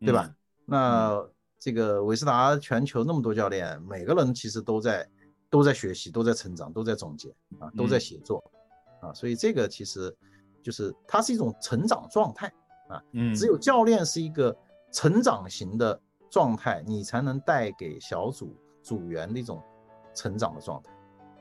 [0.00, 0.34] 对吧？
[0.64, 1.24] 那
[1.58, 5.08] 这个韦斯达全球那么多教练，每个人其实都在
[5.48, 7.28] 都在学习，都在成长，都在总结
[7.58, 8.42] 啊，都在嗯写作
[9.00, 10.14] 啊，所以这个其实
[10.62, 12.46] 就是它是一种成长状态
[12.88, 13.02] 啊。
[13.12, 14.56] 嗯，只有教练是一个
[14.92, 19.62] 成长型的状态，你才能带给小组组员的一种
[20.14, 20.90] 成长的状态。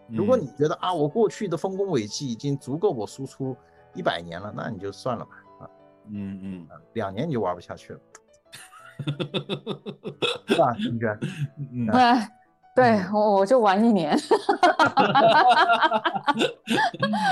[0.08, 3.58] 如果你觉得啊，我过去的丰功伟绩已经足够我输出
[3.96, 5.32] 一百年了，那你就算了吧，
[5.62, 5.70] 啊，
[6.12, 8.00] 嗯嗯两年你就玩不下去了。
[10.48, 11.18] 是吧，金娟？
[11.58, 11.88] 嗯，
[12.76, 14.19] 对，我我就玩一年。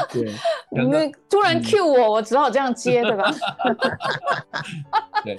[0.09, 0.33] 对，
[0.71, 3.29] 因为突然 Q 我，我只好这样接，对吧？
[5.25, 5.37] 对，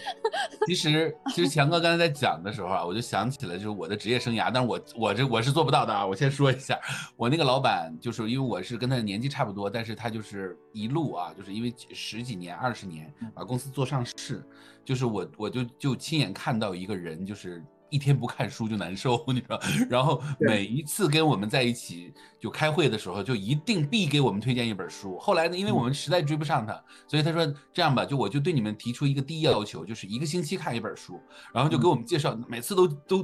[0.66, 6.06] 其实其实强哥刚才在讲的时候啊，我就想起了就是我的职业生涯，但是我我这我是做不到的啊。
[6.06, 6.78] 我先说一下，
[7.16, 14.46] 我那个老板就是因为我是跟他的年纪差不多，但是他就是一路啊，就是因为十几年、二十年把公司做上市，
[14.84, 17.64] 就是我我就就亲眼看到一个人就是。
[17.94, 19.60] 一天不看书就难受，你知道。
[19.88, 25.16] 然后每一次跟我们在一起就开会的时候，就一定必给我们推荐一本书。
[25.20, 26.72] 后来呢，因为我们实在追不上他，
[27.06, 31.20] 所以他说这样吧，就我就对你们提出一个第一要求，就是一个星期看一本书。
[31.52, 33.22] 然后就给我们介绍，每次都都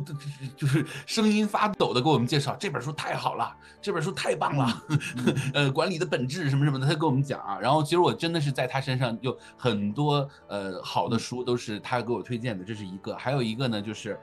[0.56, 3.52] 就是声音发抖的给我们介绍这本书太好了，
[3.82, 4.84] 这本书太棒了，
[5.52, 7.58] 呃，管理的本质什么什么的，他给我们讲啊。
[7.58, 13.16] 然后其实我真的是在他身上有很多呃好的书都是他给我推荐的，这是一个。
[13.16, 14.16] 还有一个呢，就是。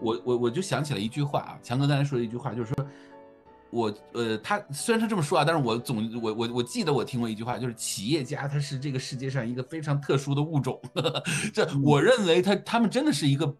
[0.00, 2.86] 我我我就想起了一句话啊，强哥刚才说的一句话，就是说，
[3.70, 10.80] 我呃，他虽然他这么说啊，但是我总我我我记得我听过一句话，就是企业家他是这个世界上一个非常特殊的物种，
[11.52, 13.54] 这我认为他他们真的是一个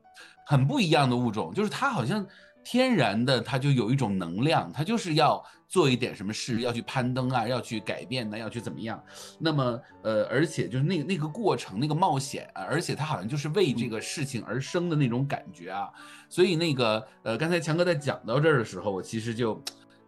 [0.47, 2.27] 很不一样的物种，就是他好像。
[2.65, 9.03] 天然的，他就有一种能量，他就是要做一点什么事，要去攀登啊，要去改变呢，要去怎么样？
[9.39, 15.89] 那么，呃，而且就是那那个过程，那个冒险啊，而且他好像就是为这个事情而生的那种感觉啊。
[16.29, 19.63] 所以那个，呃，刚才强哥在讲到这儿的时候，我其实就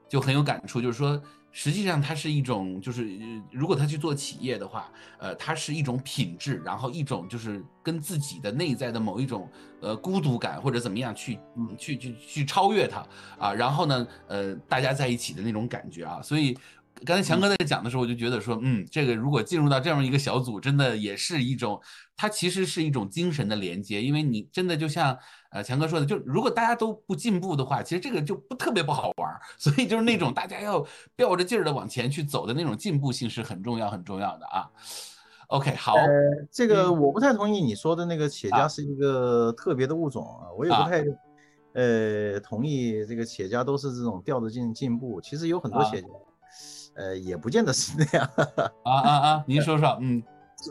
[0.08, 1.22] 就很有感触，就是说。
[1.58, 3.18] 实际上，它是一种，就是
[3.50, 9.48] 如果他去做企业的话，呃，它是一种品质，然后一种就是跟自己的内在的某一种
[9.80, 11.38] 呃孤独感或者怎么样去，
[11.78, 13.06] 去去去超越它
[13.38, 16.54] 啊，然后呢，呃，大家在一起的那种感觉啊，所以。
[17.04, 21.78] 刚才强哥在讲的时候，我就觉得说，嗯，这个如果进入到这样一个小组，真的也是一种，
[22.16, 25.14] 它其实是一种精神的连接，因为你真的就像
[25.56, 30.84] 呃强哥说的，就如果大家都不进步的话，其实这个就不特别不好玩， 所以就是那种大家要
[31.16, 34.70] 吊着劲儿的往前去走的那种进步性是很重要很重要的啊。
[35.48, 35.94] OK，好，
[36.50, 41.02] 这个我不太同意你说的那个企业家是一个特别的物种啊，我也不太
[41.72, 46.08] 呃同意这个企业家都是这种吊着劲进步，其实有很多企业家。
[46.96, 48.30] 呃，也不见得是那样
[48.82, 49.44] 啊啊啊！
[49.46, 50.22] 您说说，嗯，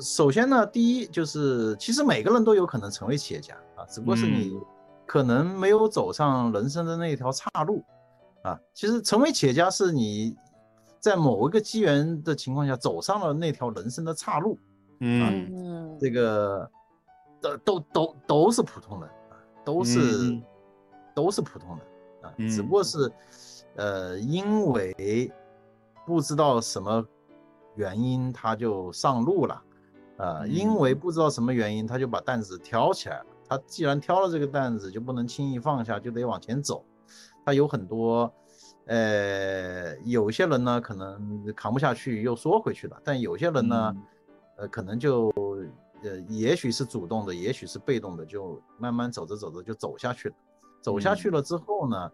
[0.02, 4.60] 首先呢，第一就是，其实每个人都有可能成为企业家啊，只不过是你
[5.06, 7.84] 可能没有走上人生的那条岔路
[8.44, 8.60] 啊。
[8.74, 10.36] 其实成为企业家是你
[11.00, 14.58] 在某一个机缘的情况下走上了那条人生的岔路，
[15.00, 16.70] 嗯，这个
[17.42, 20.42] 都都都都是普通人啊，都是
[21.14, 21.80] 都是普通人
[22.24, 23.12] 啊，只不过是
[23.76, 25.32] 呃，因为。
[26.08, 27.04] 不知道什么
[27.74, 29.64] 原因，他就上路了，
[30.18, 33.26] 啊，因为不知道什么原因，他就把担子挑起来了。
[33.48, 36.84] 他既然挑了这个担子，就不能轻易放下，就得往前走。
[37.46, 38.34] 他有很多，
[38.86, 43.96] 呃，有些人呢可能扛不下去又缩回去了，但有些人呢，
[44.58, 45.28] 呃，可能就，
[46.04, 50.36] 呃，也许是主动的，也许是被动的，就慢慢走着走着就走下去了。
[50.82, 52.12] 走下去了之后呢，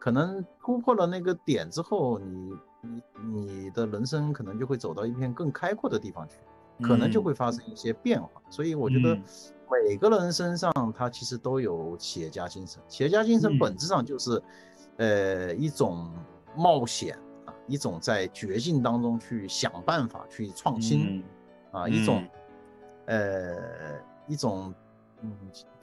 [0.00, 2.56] 可能突破了那个点之后，你。
[2.80, 3.02] 你
[3.34, 6.36] 你的人生可能就会走到一片更开阔的地方去，
[6.80, 8.40] 可能就会发生一些变化。
[8.48, 9.18] 所以我觉得
[9.70, 12.80] 每个人身上他其实都有企业家精神。
[12.88, 14.42] 企业家精神本质上就是，
[14.96, 16.10] 呃，一种
[16.56, 21.22] 冒险啊，一种在绝境当中去想办法去创新
[21.70, 22.24] 啊，一种
[23.06, 23.56] 呃
[24.26, 24.72] 一种
[25.22, 25.32] 嗯，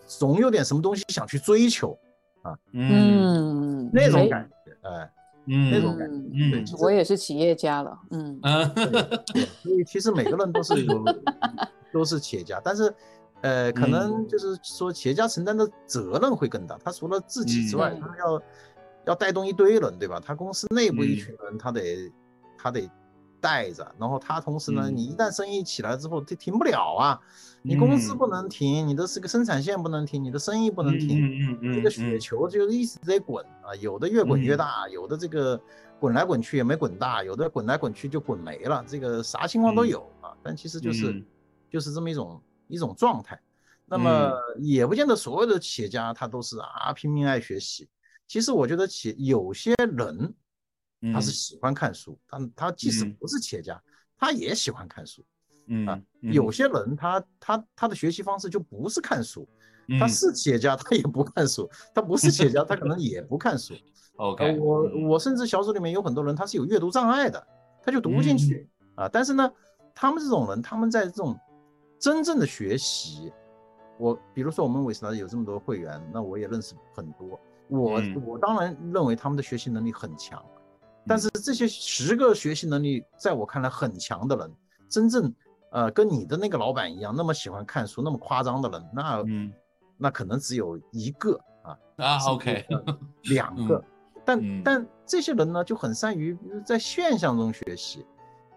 [0.05, 1.97] 总有点什么东西想去追求
[2.41, 5.11] 啊，嗯，那种感觉，哎。
[5.47, 8.41] 嗯，那种感觉，嗯，我也是企业家了，嗯，
[9.61, 11.05] 所以其实每个人都是有，
[11.93, 12.91] 都是企业家，但是，
[13.45, 18.41] 呃，可能就是说企业家承担的责任会更大，他除了自己之外，他要
[19.07, 20.19] 要带动一堆人，对吧？
[20.23, 22.11] 他公司内部一群人，他得
[22.57, 22.89] 他得。
[23.41, 27.21] 带着，然后他同时呢，你一旦生意起来之后，他停不了啊，
[27.61, 35.61] 你公司不能停，你的这个生产线不能停，你的生意不能停，这个雪球就一直在滚啊，有的越滚越大，有的这个
[35.99, 41.23] 滚来滚去也没滚大，有的滚来滚去就滚没了，这个啥情况都有啊，但其实就是
[41.69, 43.39] 就是这么一种一种状态，
[43.85, 47.87] 那么也不见得所有的企业家他都是啊拼命爱学习，
[48.27, 50.33] 其实我觉得企有些人。
[51.13, 53.79] 他是喜欢看书，但他即使不是企业家，
[54.17, 55.23] 他也喜欢看书。
[55.67, 59.47] 嗯啊，有些人他他他的学习方式就不是看书，
[59.99, 63.75] 他是企业家他也不看书，他不是企业家他可能也不看书。
[64.17, 67.45] OK，我我甚至小组里面有很多人他是有阅读障碍的，
[67.83, 69.07] 他就读不进去啊。
[69.07, 69.51] 但是呢，
[69.93, 71.37] 他们这种人他们在这种
[72.05, 73.33] 真正的学习，
[73.97, 77.39] 我比如说我们韦斯达有这么多会员，那我也认识很多。
[77.67, 80.39] 我嗯我当然认为他们的学习能力很强，
[81.07, 84.53] 但是这些十个学习能力在我看来很强的人，
[84.87, 85.33] 真正
[85.71, 89.51] 呃跟你的那个老板一样那么喜欢看书、那么夸张的人，那嗯
[89.97, 92.67] 那可能只有一个啊，啊，OK，
[93.23, 93.83] 两个。
[94.23, 98.05] 但嗯但这些人呢，就很善于在现象中学习，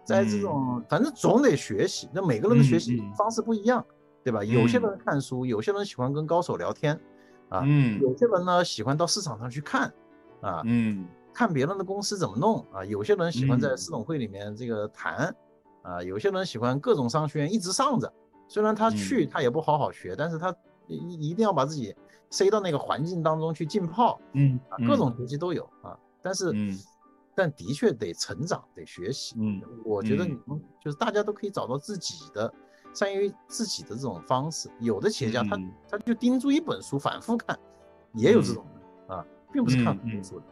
[0.09, 2.09] 在这种反正总得学习。
[2.11, 3.85] 那每个人的学习方式不一样，
[4.23, 4.43] 对吧？
[4.43, 6.99] 有些嗯人看书，有些人喜欢跟高手聊天，
[7.49, 9.93] 啊，嗯有些人呢喜欢到市场上去看，
[10.41, 12.83] 啊，嗯看别人的公司怎么弄啊。
[12.83, 15.33] 有些人喜欢在嗯市总会里面这个谈，
[15.83, 18.11] 啊，有些人喜欢各种商学院一直上着，
[18.47, 20.53] 虽然他去嗯他也不好好学，但是他
[20.87, 21.95] 一一定要把自己
[22.31, 24.19] 塞到那个环境当中去浸泡。
[24.33, 26.75] 嗯啊，各种学习都有啊，但是，嗯
[27.35, 29.35] 但的确得成长，得学习。
[29.37, 32.53] 嗯我觉得嗯你们就是大家都可以找到自己的
[32.93, 34.69] 善于自己的这种方式。
[34.79, 37.57] 有的企业家他嗯他就盯住一本书反复看，
[38.13, 38.65] 也有这嗯种
[39.07, 40.45] 的啊，并不是看很多书的。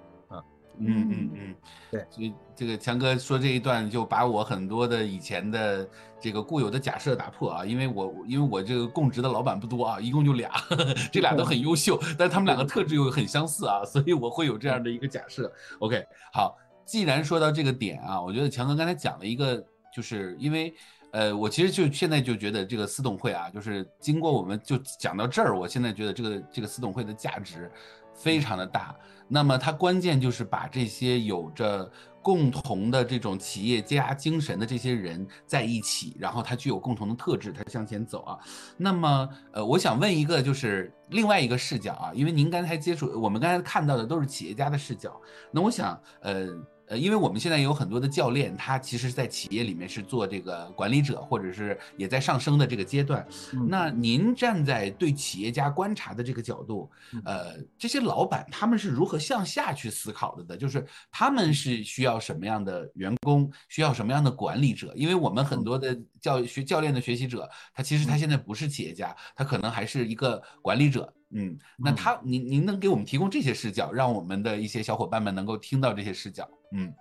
[0.79, 1.55] 嗯嗯嗯，
[1.89, 10.51] 对所以这个强哥说这一段就把我很多的以前的这个固有的假设打破啊，因为我因为我这个供职的老板不多啊，一共就俩，
[11.11, 15.51] 这俩都很优秀，但他们两个特质又很相似啊，所以我会有这样的一个假设。
[15.79, 16.55] OK，好，
[16.87, 19.63] 既然说到这个点啊，我觉得强哥刚才讲了一个，
[19.93, 20.73] 就是因为。
[21.13, 27.71] 呃，我其实就现在就觉得这个私董会啊，就是经过我们就讲到这儿，我现在觉得这个这个私董会的价值
[28.13, 28.93] 非常的大。
[29.27, 31.89] 那么它关键就是把这些有着
[32.21, 38.37] 共同的这种企业家精神的这些人在一起，然后它具有共同的特质，它向前走啊。
[38.75, 45.19] 那么，呃，我想问一个就是另外一个视角啊，因为您刚才接触，我们刚才看到的都是企业家的视角，
[45.51, 46.49] 那我想，呃。
[46.87, 53.25] 呃，因为我们现在有很多的教练，他其实，在企业里面是做这个管理者，或者是也在上升的这个阶段。
[53.53, 56.89] 嗯那您站在对企业家观察的这个角度，
[57.25, 60.57] 呃，这些老板他们是如何向下去思考的的？
[60.57, 64.93] 就是他们是需要什么样的员工，需要什么样的管理者？
[64.95, 71.13] 因为我们很多的教学教练的学习者，他其实他现在不是企业家，他可能还是一个管理者。
[71.31, 76.49] 嗯，那他您您能给我们提供这些视角，让我们的一些小伙伴们能够听到这些视角？
[76.71, 76.93] 嗯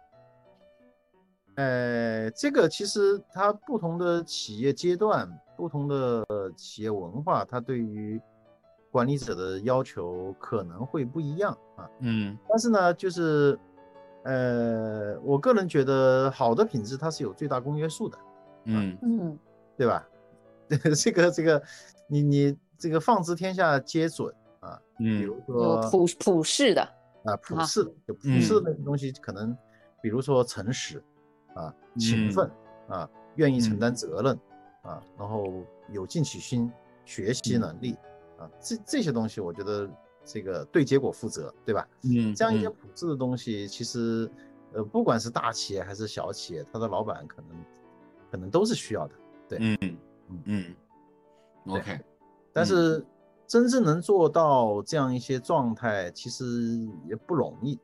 [1.57, 8.21] 呃，这个其实它不同的企业阶段、不同的企业文化，它对于
[8.91, 11.89] 管理者的要求可能会不一样啊。
[12.01, 13.59] 嗯但是呢，就是
[14.25, 18.19] 呃，我个人觉得好的品质它是有最大公约数的，
[18.65, 19.39] 嗯嗯
[19.79, 20.07] 对吧？
[20.95, 21.63] 这个这个，
[22.07, 24.79] 你你这个放之天下皆准啊。
[24.99, 26.87] 嗯比嗯如说普普世的，
[27.27, 28.41] 啊，普啊世的，就普嗯。
[28.41, 29.57] 世的那个东西，可能
[30.03, 31.03] 比如说诚实
[31.55, 32.33] 啊、勤嗯。
[32.33, 32.51] 奋
[32.89, 33.79] 啊、愿意承嗯。
[33.79, 34.39] 担责任
[34.83, 36.71] 啊，然后有进取心、
[37.05, 37.61] 学习嗯。
[37.61, 37.97] 能力
[38.39, 39.91] 啊，这这些东西，我觉得
[40.25, 41.87] 这个对结果负责，对吧？
[42.03, 42.75] 嗯，这样一些嗯。
[42.75, 44.31] 普世的东西，其实
[44.73, 47.65] 呃，不管是大企业还是小企业，他的老板可能
[48.31, 49.15] 可能都是需要的。
[49.49, 49.59] 对。
[49.61, 49.99] 嗯嗯。
[50.45, 50.75] 嗯
[51.69, 52.05] ，OK，嗯。
[52.53, 53.05] 但是
[53.47, 57.79] 真正能做到这样一些状态，其实也不容易，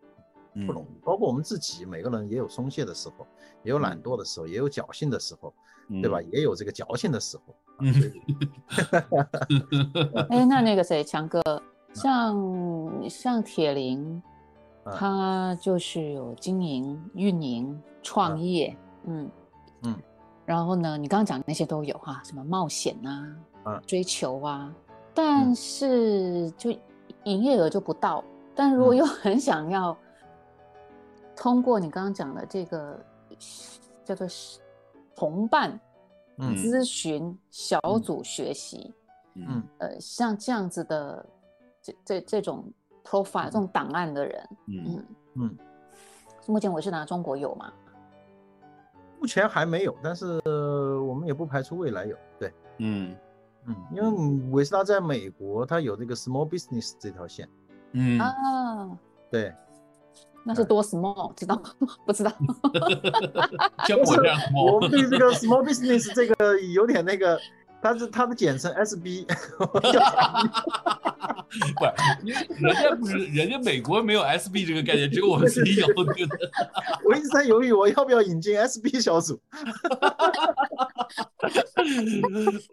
[0.55, 1.05] 嗯不容易。
[1.05, 3.27] 包括我们自己，每个人也有松懈的时候，
[3.63, 5.53] 也有懒嗯惰的时候，也有侥幸的时候，
[6.01, 6.21] 对吧？？
[6.33, 7.55] 也有这个矫情的时候。
[10.31, 11.41] 哎，那那个谁，强哥，
[11.95, 14.23] 像像铁林，
[14.85, 19.31] 嗯他就是有经营、运营、创业，嗯
[19.85, 19.97] 嗯，
[20.45, 24.73] 然后呢，你刚刚讲的那些都有哈，什么冒险啊，嗯追求啊，
[25.15, 26.71] 但是就
[27.25, 28.97] 营业额就不到，但如果嗯。
[28.97, 29.97] 又很想要
[31.37, 32.99] 通过你刚刚讲的这个
[34.05, 34.27] 叫做
[35.15, 35.79] 同伴
[36.39, 36.57] 嗯。
[36.57, 38.01] 咨询小嗯。
[38.01, 38.95] 组学习，
[39.35, 39.63] 嗯。
[39.79, 41.27] 呃，像这样子的
[41.83, 42.65] 这这这种
[43.05, 45.59] profile 这种档案的人，嗯嗯，嗯，
[46.47, 47.73] 目前我是拿中国有嘛？
[49.21, 50.41] 目前还没有，但是
[50.99, 52.17] 我们也不排除未来有。
[52.41, 53.17] 对，嗯
[53.67, 57.49] 嗯，因为韦斯达在美国，它有这个 small business 这条线。
[57.93, 58.99] 嗯啊，
[59.31, 59.55] 对，
[60.45, 61.89] 那是多 small，知道吗？
[62.05, 62.33] 不知道。
[63.87, 67.39] 像我这样我对这个 small business 这个有点那个，
[67.83, 69.27] 它是它的简称 SB。
[69.69, 69.99] 不是，
[72.23, 75.87] 因为人家不是，人家美国没有 SB 这个概念，只有我们自己有。
[75.89, 76.27] 对不对
[77.05, 79.39] 我一直在犹豫，我要不要引进 SB 小组？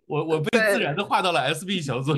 [0.07, 2.16] 我我被自然的划到了 SB 小组，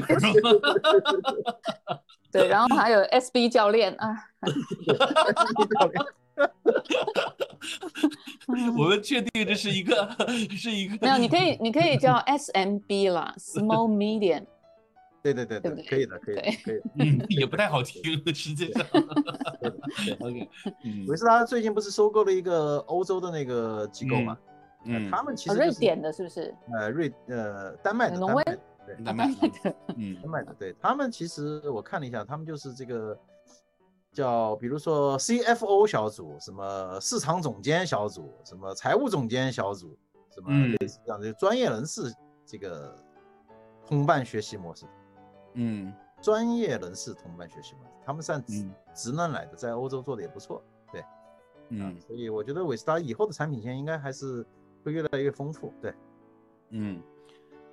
[2.32, 4.16] 对，然后还有 SB 教练啊，
[8.78, 10.10] 我们确定这是一个
[10.58, 14.46] 是一个没有，你可以你可以叫 SMB 啦，Small Medium
[15.24, 16.84] 对对对对对可以的，可以的，可以的。
[16.98, 18.02] 嗯，也不太好听，
[18.34, 18.84] 实际上。
[20.20, 20.50] OK，
[20.84, 24.38] 嗯维斯达最近不是收购了一个欧洲的那个机构嘛？
[24.86, 26.52] 呃嗯，他们其哦，实就是瑞典的是不是？
[26.74, 29.28] 呃瑞呃丹麦的，挪威丹麦的对丹麦，
[29.64, 33.16] 的，嗯丹麦的，对他们其实我看了一下，他们就是这个
[34.12, 39.98] 叫比如说 CFO 小组，什么市场总监小组，什么财务总监小组，
[40.34, 40.72] 什么嗯。
[40.74, 42.14] 类似这样的专业人士
[42.46, 42.96] 这个
[43.86, 44.86] 同伴学习模式。
[45.54, 45.94] 嗯。
[46.22, 48.74] 专业人士同伴学习模式，他们算职嗯。
[48.94, 51.04] 职能来的，在欧洲做的也不错，对，
[51.70, 52.00] 嗯。
[52.00, 54.46] 所以我觉得韦斯达以后的产品线应该还是
[54.84, 55.94] 会越来越丰富，对。
[56.70, 57.02] 嗯，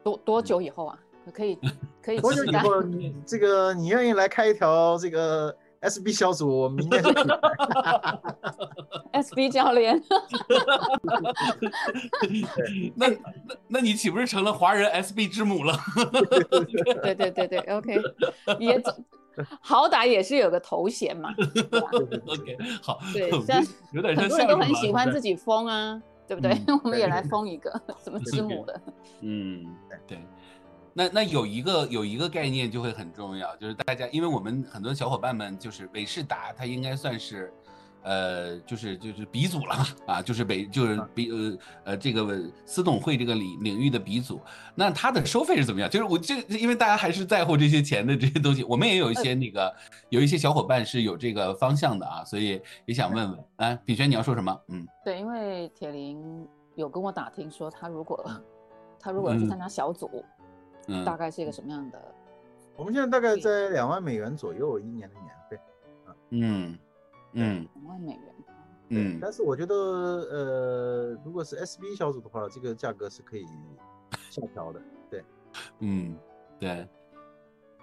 [0.02, 0.98] 多多久以后啊？
[1.34, 1.58] 可以
[2.00, 7.38] 可以 多久以后你这个你愿意来开一条这个 SB 小组，我明年就可以来
[9.22, 9.98] SB 教练，
[12.96, 13.16] 那那
[13.68, 15.76] 那你岂不是成了华人 SB 之母了？
[17.02, 18.00] 对对对对，OK，
[18.58, 18.92] 也总
[19.60, 21.32] 好歹也是有个头衔嘛，
[22.26, 23.62] OK，好，对我像
[23.92, 26.52] 有点像很多人都很喜欢自己封啊，对不对？
[26.66, 27.70] 嗯我们也来封一个
[28.02, 28.80] 什么之母的，
[29.22, 29.64] 嗯，
[30.06, 30.18] 对。
[30.92, 37.52] 那那有一个有一个概念就会很重要，就是大家，因为我们很多小伙伴们就是韦世达，他应该算是，
[38.02, 44.40] 呃，就是就是鼻祖了嘛，啊，就是北就是鼻呃呃这个私董会这个领领域的鼻祖。
[44.74, 45.88] 那他的收费是怎么样？
[45.90, 49.74] 就是我这因为大家还是在乎这些钱的这些东西，我们也有一些那个
[50.08, 54.60] 有一些小伙伴是有这个方向的啊，所以也想问问，啊，炳轩你要说什么？
[54.68, 58.24] 嗯对，因为铁林有跟我打听说，他如果
[59.00, 60.37] 他如果要去嗯参加小组，嗯，
[61.04, 62.00] 大概是一个什么样的？
[62.76, 65.60] 我们现在大概在两万美元左右一年的年费，
[66.30, 66.78] 嗯
[67.32, 67.68] 嗯。
[67.74, 68.22] 两万美元。
[68.90, 69.18] 嗯。
[69.20, 73.44] 但是我觉得呃，如果是 SB 小组的话，这个价格是可以
[74.30, 74.80] 下调的，
[75.10, 75.24] 对，
[75.80, 76.16] 嗯，
[76.58, 76.88] 对，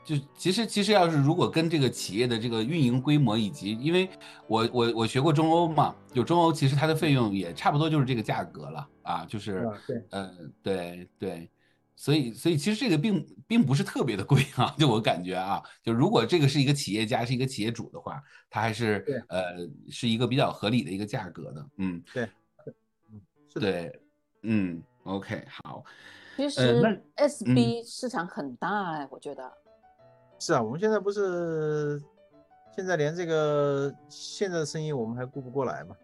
[0.04, 4.10] 就其实其实要是如果跟这个企业的这个运营规模以及，因为
[4.48, 10.04] 我我我学过中欧嘛，就中欧其实它的费用也差不多就是这个价格了啊，就是啊对。
[10.12, 10.32] 呃
[10.64, 11.50] 对对，
[11.96, 19.18] 所以所以其实这个并并不是特别的贵啊，就我感觉啊，就如果这个是一个企业家是一个企业主的话，它还是对。
[19.30, 22.30] 呃是一个比较合理的一个价格的，嗯，对
[23.48, 24.02] 是的，对，
[24.44, 25.84] 嗯，OK 好，
[26.36, 26.82] 其实
[27.16, 29.52] SB 市场很大哎，我觉得。
[30.38, 32.02] 是啊，我们现在不是
[32.76, 35.96] 现在连这个现在的生意我们还顾不过来嘛，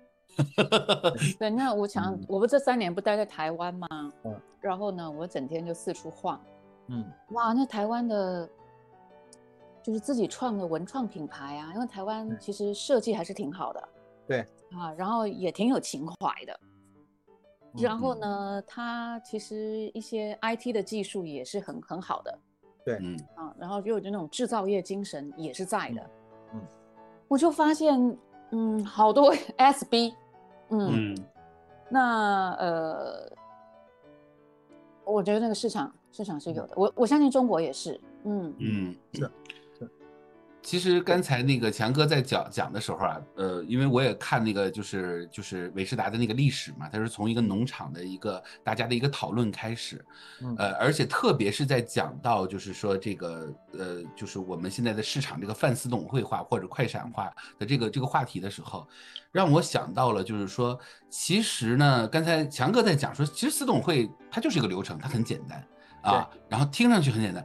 [1.39, 3.87] 对，那我想嗯，我不这三年不待在台湾吗？
[4.23, 6.39] 嗯然后呢，我整天就四处晃。
[6.87, 8.47] 嗯，哇，那台湾的，
[9.81, 13.89] 就是自己创的文创品牌啊，因为台湾其实设计还是挺好的。
[14.27, 14.39] 对
[14.71, 16.53] 啊，然后也挺有情怀的。
[16.63, 16.67] 嗯
[17.81, 22.39] 然后呢，它其实一些 IT 的技术也是很很好的
[22.83, 26.01] 对嗯啊，然后又有那种制造业精神也是在的。
[26.53, 26.61] 嗯嗯
[27.29, 28.17] 我就发现，
[28.51, 30.13] 嗯，好多 SB，
[30.71, 31.17] 嗯，嗯。
[31.89, 33.31] 那呃，
[35.05, 38.53] 我觉得那个市场市场是有的，我我相信中国也是，嗯。
[38.59, 39.29] 嗯，是
[40.63, 50.03] 其实刚才那个强哥在讲讲的时候啊，呃，因为我也看那个就是就是韦世达的那个历史嘛，他是从一个农场的一个大家的一个讨论开始，
[50.41, 58.87] 嗯呃，而且特别是在讲到就是说这个呃，就是我们现在的市场这个泛私董会化或者快闪化的这个这个话题的时候，
[59.31, 65.67] 让我想到了就是说，其实呢，刚才强哥在讲说，其实私董会它就是一个流程，它很简单
[66.03, 67.43] 啊，然后听上去很简单。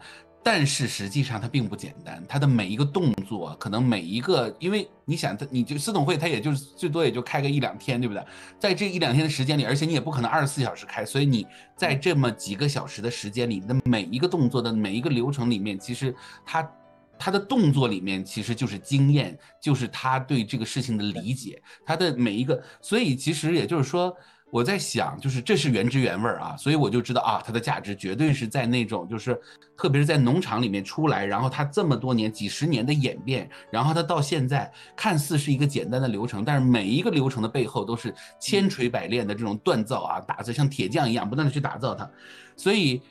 [0.49, 8.25] 但是实际上它并不简单，它的每一个动作，可能每一个，因为你想，它你就私董会，它也就是最多也就开个一两天，对不对？
[8.57, 11.45] 在这一两天的时间里，而且你也不可能二十四小时开，所以你
[11.77, 16.71] 在这么几个小时的时间里，你的每一个动作的每一个流程里面，其实它
[17.19, 24.17] 他的动作里面其实就是经验，就是他对这个事情的理解，他的每一个，所以其实也就是说。
[24.51, 29.39] 我在想，就是这是原汁原味儿啊，所以我就知道啊，它的价值绝对是在那种，就是
[29.77, 42.09] 特别是在农场里面出来，然后它这么多年、几十年的演变，然后它到现在看似是一个简单的流程，但是每一个流程的背后都是千锤百炼的这种锻造啊，打造像铁匠一样不断的去打造它，
[42.57, 43.03] 所以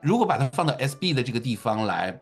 [0.00, 2.18] 如果把它放到 SB 的这个地方来，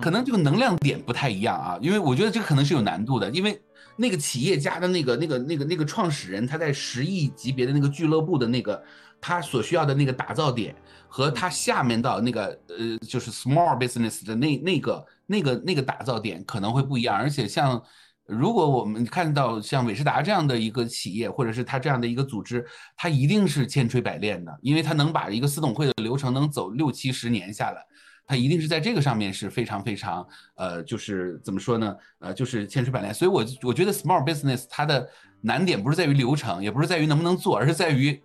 [0.00, 3.60] 可能这个能量点不太一样啊，因为我觉得这个可能是有难度的，因为
[3.96, 8.82] 那个企业家的那个、那个、那个、那个创始人，他在十亿级别的那个俱乐部的那个
[9.20, 10.74] 他所需要的那个打造点，
[11.08, 17.82] 和他下面到那个呃，就是 small business 的那那个、那个、那个打造点可能会不一样，而且像。
[18.28, 22.66] 如果我们看到像韦世达这样的一个企业，或者是他这样的一个组织，
[22.96, 27.80] 他一定是千锤百炼的，因为他能把一个私董会的流程能走六七十年下来，
[28.26, 31.96] 他一定是在这个上面是非常非常呃，就是怎么说呢？
[32.18, 33.14] 呃，就是千锤百炼。
[33.14, 35.08] 所以，我我觉得 small business 它的
[35.40, 38.20] 难点不是在于流程，也不是在于能不能做，而是在于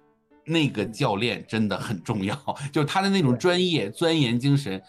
[0.45, 2.35] 那个教练真的很重要，
[2.73, 4.81] 就是他的那种专业钻研精神，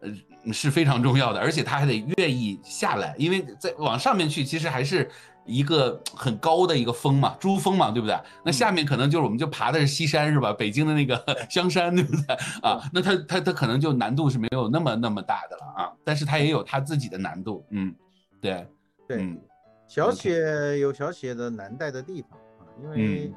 [0.00, 5.10] 呃，是非常重要的，而且他还得愿意下来，因为在往上面去，其实还是。
[5.48, 8.14] 一个很高的一个峰嘛，珠峰嘛，对不对？
[8.44, 10.52] 那下面可能就是我们就爬的是西山是吧？
[10.52, 11.18] 北京的那个
[11.48, 12.22] 香山，对不对
[12.62, 12.78] 啊？
[12.92, 17.94] 那它它它可能就难度是没有那么那么大的了啊，但是它也有它自己的难度，嗯，
[18.42, 18.68] 对
[19.08, 19.40] 对，
[19.86, 23.32] 小企业有小企业的难带的地方啊，因为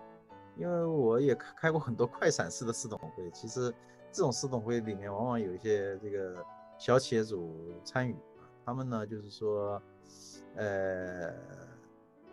[0.57, 3.74] 因为我也开过很多快闪式的四董会，其实
[4.12, 6.43] 这种四董会里面往往有一些这个
[6.78, 8.14] 小企业主参与，
[8.66, 9.82] 他们呢就是说，
[10.57, 11.34] 呃。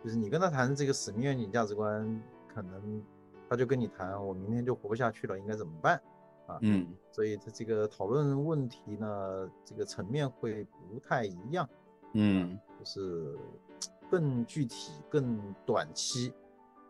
[0.03, 3.03] 就是你跟他谈这个使命愿景价值观，可能
[3.49, 6.01] 他就跟你谈，我明天就活不下去了，应该怎么办？
[6.47, 11.67] 啊，嗯，所以他这个讨论问题呢，这个层面会不太一样，
[12.13, 13.37] 嗯，就是
[14.09, 16.33] 更具体、更短期，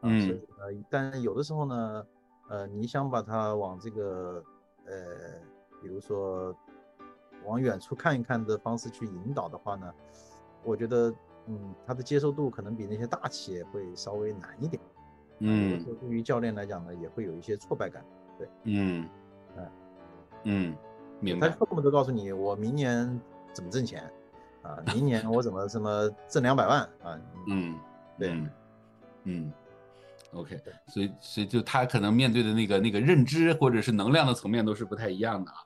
[0.01, 2.05] 嗯，所以呢，但有的时候呢，
[2.47, 4.43] 呃，你想把它往这个
[4.85, 5.41] 呃，
[5.81, 6.55] 比如说
[7.43, 9.91] 往远处看一看的方式去引导的话呢，
[10.63, 11.11] 我觉得。
[11.49, 14.81] 嗯，他的接受度可能比那些大企业会稍微难一点。
[15.39, 18.05] 嗯，对于教练来讲呢，也会有一些挫败感。
[18.37, 19.09] 对，嗯，
[19.57, 19.71] 嗯，
[20.43, 20.77] 嗯，
[21.19, 21.49] 明白。
[21.49, 23.19] 他恨不得告诉你，我明年
[23.51, 24.03] 怎么挣钱
[24.61, 24.77] 啊？
[24.93, 27.19] 明年我怎么什么挣两百万啊？
[27.47, 27.75] 嗯，
[28.17, 28.29] 对，
[29.23, 29.51] 嗯。
[30.31, 35.57] OK，所以所以就他可能面对的那个那个认知或者是能量的层面都是不太一样的啊。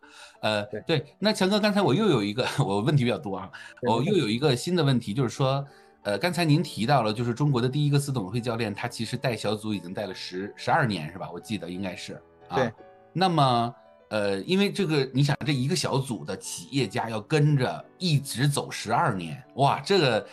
[0.42, 3.52] 呃，对，那强哥，刚才我又有一个 我问题比较多啊，
[3.82, 5.66] 我又有一个新的问题，就是说，
[6.04, 11.30] 呃，刚才您提到了，就是中国的第一个四董会教练，他其实带小组已经带了十十二年，是吧？
[11.32, 12.14] 我记得应该是
[12.48, 12.56] 啊。
[12.56, 12.72] 对。
[13.12, 13.76] 那么，
[14.12, 20.26] 呃，因为这个，你想这一个小组的企业家要跟着一直走十二年，哇，这个。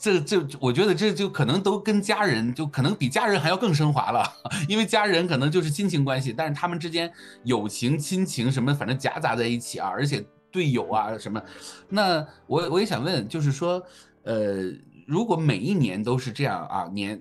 [0.00, 4.24] 这这，我觉得这就可能都跟家人，就可能比家人还要更升华了，
[4.66, 7.12] 因为家人可能就是亲情关系，但是他们之间
[7.44, 11.40] 友情、亲情什么，反正夹杂在一起啊，而且队友啊什么，
[11.88, 13.80] 那我我也想问，就是说，
[14.24, 14.72] 呃。
[15.06, 17.20] 如果每一年都是这样啊，年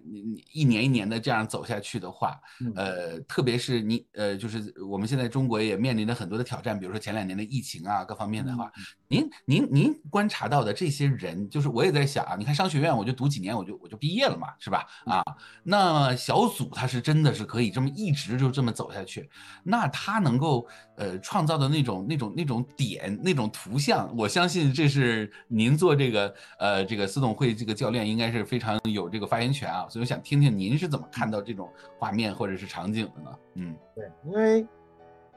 [0.53, 2.39] 一年一年的这样走下去的话，
[2.75, 8.71] 呃，特别是你呃，就是我们现在中国也面临着很多的挑战，比如说前两年的疫情啊，各方面的话，
[9.10, 14.86] 您您您观察到的这些人，就是我也在想啊，你看商学院，我就读几年，我就我就毕业了嘛，是吧？
[15.05, 15.24] 啊，
[15.64, 19.28] 那小组他是真的是可以这么一直就这么走下去，
[19.64, 27.80] 那他能够呃创造的那种那种那种点那种图像，我相信这是您做这个呃这个私董会这个。
[27.80, 33.32] 教练应该是非常有这个发言权啊，所以我想听听您是怎么看到这种画面或者是场景的呢？
[33.55, 34.68] 嗯，对，因为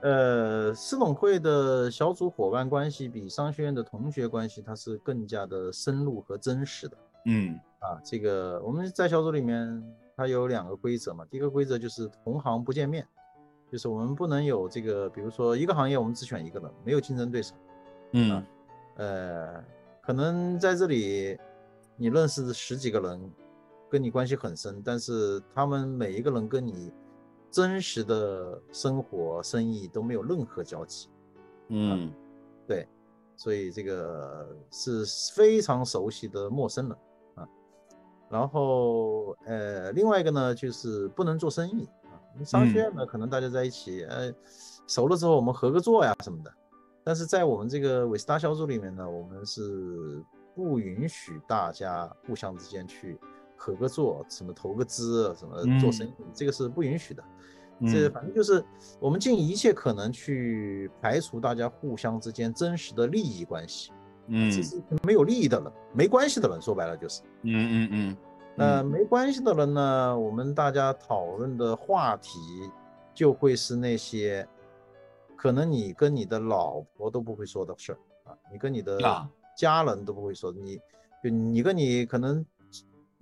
[0.02, 6.96] 呃，四董会的小组伙伴关系比商学院的同学关系，它是更加的深入和真实的。
[7.26, 9.82] 嗯，啊，这个我们在小组里面，
[10.16, 13.06] 它有两个规则嘛，第一个规则就是同行不见面，
[13.70, 17.54] 就是我们不能有这个，比如说一个行业我们只选一个人，没有竞争对手。
[18.12, 18.44] 嗯，
[18.96, 19.64] 呃，
[20.02, 21.38] 可能在这里。
[21.94, 23.30] 你认识的十几个人，
[23.88, 26.90] 跟你关系很深，但是他们每一个人跟你
[27.52, 31.08] 真实的生活、生意都没有任何交集。
[31.68, 32.12] 嗯，
[32.66, 32.88] 对，
[33.36, 35.04] 所以这个是
[35.34, 36.98] 非常熟悉的陌生人
[37.36, 37.48] 啊。
[38.28, 42.16] 然后呃，另外一个呢，就是不能做生意啊。
[42.44, 44.34] 商学院呢，可能大家在一起，呃，
[44.88, 46.52] 熟了之后我们合个作呀什么的。
[47.04, 50.24] 但是在我们这个韦斯达小组里面呢，我们是。
[50.54, 53.18] 不允许大家互相之间去
[53.62, 57.22] 合个作，什么投个资，什么做生意，这个是不允许的。
[57.86, 58.64] 这反正就是
[58.98, 63.92] 我们尽一切可能去排除大家互相之间真实的利益关系。
[64.26, 67.22] 嗯，这是没有利益的人，没关系的人，说白了就是。
[67.42, 68.16] 嗯嗯嗯。
[68.56, 70.18] 那没关系的人呢？
[70.18, 72.40] 我们大家讨论的话题
[73.14, 74.44] 就会是那些
[75.36, 78.98] 可能你跟你的老婆都不会说的事儿啊，你跟你的。
[79.54, 80.80] 家人都不会说你，
[81.22, 82.42] 就你跟你可能，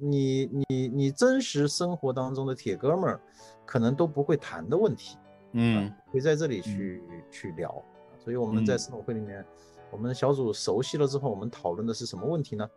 [0.01, 3.21] 你你你真实生活当中的铁哥们儿，
[3.67, 5.19] 可能都不会谈的问题，
[5.53, 7.83] 嗯，会在这里去去聊。
[8.19, 9.45] 所以我们在四董会里面，
[9.91, 12.69] 我们小组熟悉了之后，我们讨论的是什么问题呢？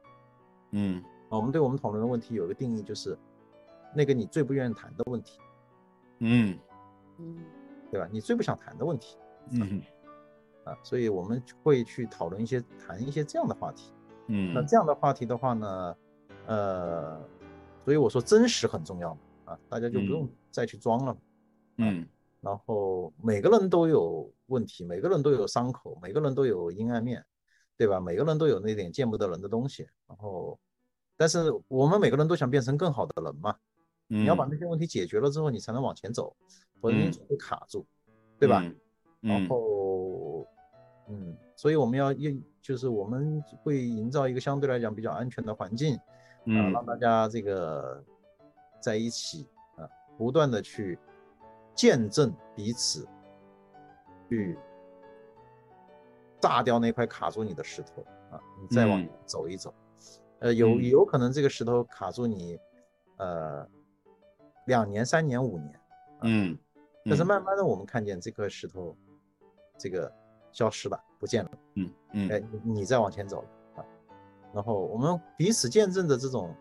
[0.71, 3.17] 嗯，我们对我们讨论的问题有一个定义，就是
[3.95, 5.39] 那个你最不愿意谈的问题，
[6.19, 6.59] 嗯
[7.19, 7.37] 嗯，
[7.91, 8.07] 对吧？
[8.11, 9.17] 你最不想谈的问题，
[9.51, 9.81] 嗯。
[10.63, 13.91] 啊，所以我们会去讨论一些、谈一些这样的话题。
[14.27, 15.93] 嗯，那这样的话题的话呢，
[16.47, 17.19] 呃，
[17.85, 19.21] 所以我说真实很重要嘛。
[19.45, 21.17] 啊，大家就不用再去装了。
[21.77, 22.07] 嗯，
[22.39, 27.23] 然后每个人都有问题，每个人都有伤口，每个人都有阴暗面，
[27.77, 27.99] 对吧？
[27.99, 29.87] 每个人都有那点见不得人的东西。
[30.07, 30.57] 然后，
[31.17, 33.55] 但是我们每个人都想变成更好的人嘛。
[34.07, 36.35] 你要把那些问题解决了之后，你才能往前走，
[36.79, 37.85] 否则你总会卡住，
[38.37, 38.63] 对吧？
[39.21, 40.45] 然后，
[41.07, 45.97] 嗯，所以我们要用，就是我们会营造一个相对来讲比较安全的环境，
[46.45, 48.03] 啊，让大家这个
[48.79, 49.87] 在一起啊，
[50.17, 50.97] 不断的去
[51.75, 53.07] 见证彼此，
[54.29, 54.57] 去
[56.39, 59.73] 炸掉那块卡住你的石头啊，你再往走一走，
[60.39, 62.59] 呃，有有可能这个石头卡住你，
[63.17, 63.67] 呃。
[64.67, 65.81] 两年、三年、五年，
[66.21, 66.57] 嗯，
[67.03, 68.95] 但是慢慢的，我们看见这颗石头，
[69.77, 70.09] 这个
[70.53, 73.47] 消失了，不见了，嗯嗯，哎，你再往前走啊，
[74.53, 76.53] 然后我们彼此见证的这种，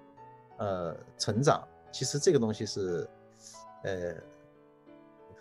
[0.56, 1.62] 呃，成长，
[1.92, 3.08] 其实这个东西是，
[3.84, 4.14] 呃，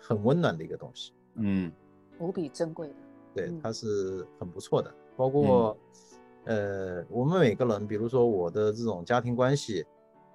[0.00, 1.72] 很温暖的一个东西，嗯，
[2.18, 2.94] 无比珍贵的，
[3.34, 5.76] 对，它是很不错的，包括，
[6.44, 9.84] 呃，我们每个人，比如说我的这种家庭关系。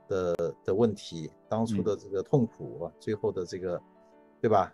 [0.10, 3.78] 的的问题，当初的这个痛苦，最后的这个，
[4.40, 4.74] 对吧？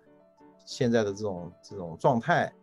[0.64, 2.54] 现在的这种这种状态，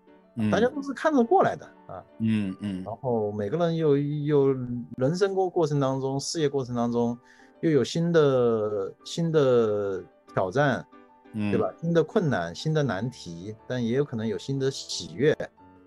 [0.53, 2.05] 大家都是看着过来的啊。
[2.19, 2.85] 嗯嗯。
[2.85, 4.53] 然后每个人又又
[4.97, 7.19] 人生过过程当中，事业过程当中，
[7.61, 10.03] 又有新的新的
[10.33, 10.87] 挑战，
[11.33, 11.73] 嗯对吧？
[11.81, 15.37] 新的困难，新的难题，但也有可能有新的喜悦，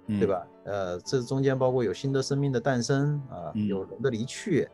[0.08, 0.46] 对吧？
[0.66, 4.68] 呃，这中间包括有新的生命的诞生啊，有人的离去。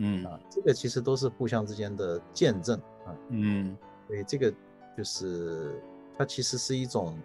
[0.00, 3.76] 嗯啊，这个其实都是互相之间的见证啊，嗯，
[4.06, 4.54] 所以这个
[4.96, 5.82] 就是
[6.16, 7.18] 它其实是一种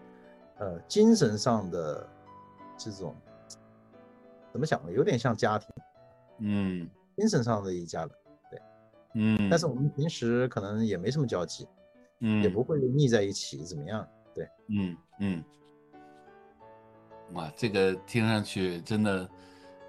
[0.57, 2.09] 呃精神上的
[2.75, 3.15] 这种
[4.53, 4.91] 怎么讲呢？
[4.91, 5.67] 有点像家庭，
[6.37, 8.11] 嗯，精神上的一家人，
[8.51, 8.61] 对，
[9.15, 11.67] 嗯，但是我们平时可能也没什么交集，
[12.19, 14.07] 嗯，也不会腻在一起，怎么样？
[14.33, 15.43] 对，嗯嗯，
[17.33, 19.27] 哇，这个听上去真的。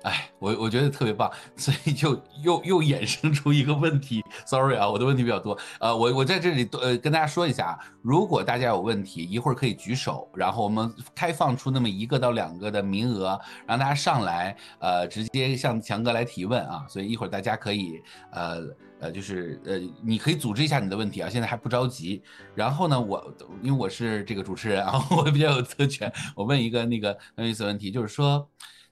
[0.04, 2.12] 哎，我我觉得特别棒，所以就
[2.42, 4.22] 又又衍生出一个问题。
[4.44, 5.58] Sorry 啊，我的问题比较多。
[5.80, 16.84] 呃，我我在这里呃跟大家说一下啊，如果大家有问题，一会儿可以举手，然后我们开放出那么一个到两个的名额，让大家上来，呃，直接向强哥来提问啊。
[16.86, 18.02] 所以一会儿大家可以
[18.32, 18.60] 呃
[19.00, 22.22] 呃就是呃你可以组织一下你的问题啊，现在还不着急。
[22.54, 28.46] 然后呢，我因为我是这个主持人啊， 我比较有特权，我问一个那个很有意思的问题，就是说。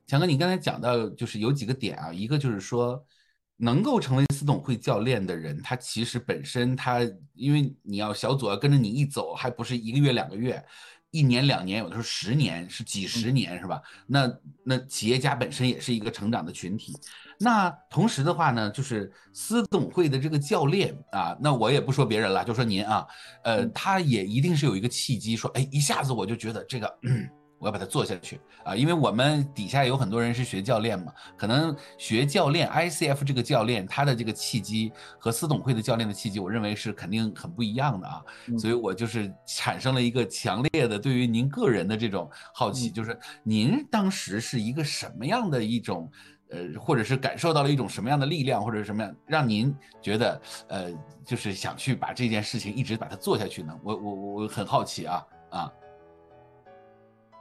[0.07, 3.03] 强哥，你刚才讲到就是有几个点啊，一个就是说，
[3.57, 7.01] 能够成为私董会教练的人，他其实本身他，
[7.35, 10.63] 因为你要小组要跟着你一走，还不是一个月两个月，
[11.13, 13.81] 一年两年，有的时候十年，是几十年，是吧？
[14.07, 14.31] 那
[14.65, 16.93] 那企业家本身也是一个成长的群体。
[17.39, 23.07] 那同时的话呢，就是私董会的这个教练啊，那我也不说别人了，就说您啊，
[23.45, 26.99] 呃，他也一定是有一个契机，说，哎，一下子我就觉得这个。
[27.63, 38.21] 我要把它做下去啊，因为我们底下有很多人是学教练嘛，可能学教练 ICF 这个教练他的这个契机和司董会的教练的契机，我认为是肯定很不一样的啊，
[38.59, 46.11] 所以我就是产生了一个强烈的对于您个人的这种好奇，就是您当时是一个什么样的一种
[46.51, 50.91] 呃，或者是感受到了一种什么样的力量，或者是什么样让您觉得呃，
[51.25, 53.79] 就是想去把这件事情一直把它做下去呢？
[53.85, 55.73] 我我我很好奇啊啊。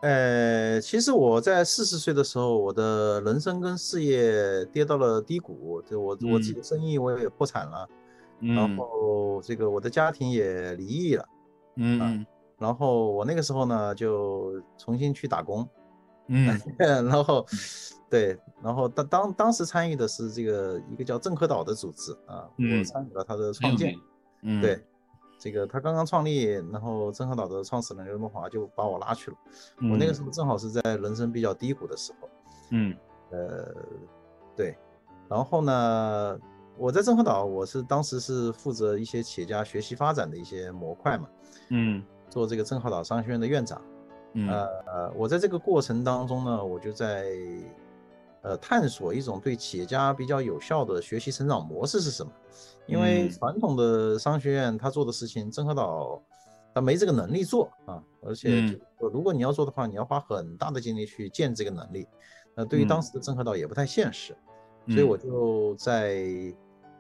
[0.02, 7.88] 呃，其实我在四十岁的时候，我的人生跟事业跌到了低谷，就我我自己的生意我也破产了，
[8.40, 11.26] 然后这个我的家庭也离异了，
[11.76, 12.26] 嗯，
[12.58, 15.68] 然后我那个时候呢就重新去打工，
[16.28, 17.46] 嗯， 然后
[18.10, 23.96] 对，然后当当当时参与的是这个一个叫郑科岛的组织啊，我参与了他的创建，
[24.42, 24.84] 嗯，对。
[25.42, 29.38] 这个他刚刚创立，然后正和岛的创始人刘东华就把我拉去了。
[29.90, 32.30] 我那个时候正好是在人生比较低谷的时候。
[32.70, 32.96] 嗯，
[33.32, 33.76] 呃，
[34.56, 34.78] 对。
[35.28, 36.40] 然后呢，
[36.78, 41.28] 我在正和岛，我是当时是负责一些企业家学习发展的一些模块嘛。
[41.70, 43.82] 嗯，做这个正和岛商学院的院长。
[44.34, 47.32] 嗯，呃，我在这个过程当中呢，我就在
[48.42, 52.32] 呃探索一种对企业家比较有效的学习成长模式是什么。
[52.88, 56.22] 因为传统的商学院他做的事情，郑和岛
[56.74, 62.08] 他没这个能力做啊，而且如果你要做的话，你要花很大的精力去建这个能力，
[62.56, 64.36] 那对于当时的郑和岛也不太现实，
[64.88, 66.26] 所以我就在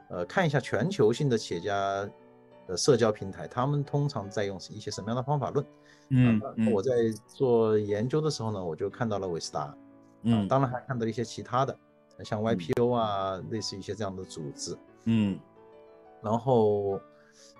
[0.09, 2.09] 呃看一下全球性的企业家
[2.67, 5.65] 的社交平台，他们通常在用一些什么样的方法论。
[6.09, 6.41] 嗯，
[6.73, 6.91] 我在
[7.27, 9.75] 做研究的时候呢，我就看到了韦斯达，
[10.23, 11.77] 嗯，当然还看到了一些其他的，
[12.23, 15.39] 像 YPO 啊，类似一些这样的组织，嗯。
[16.21, 16.99] 然后，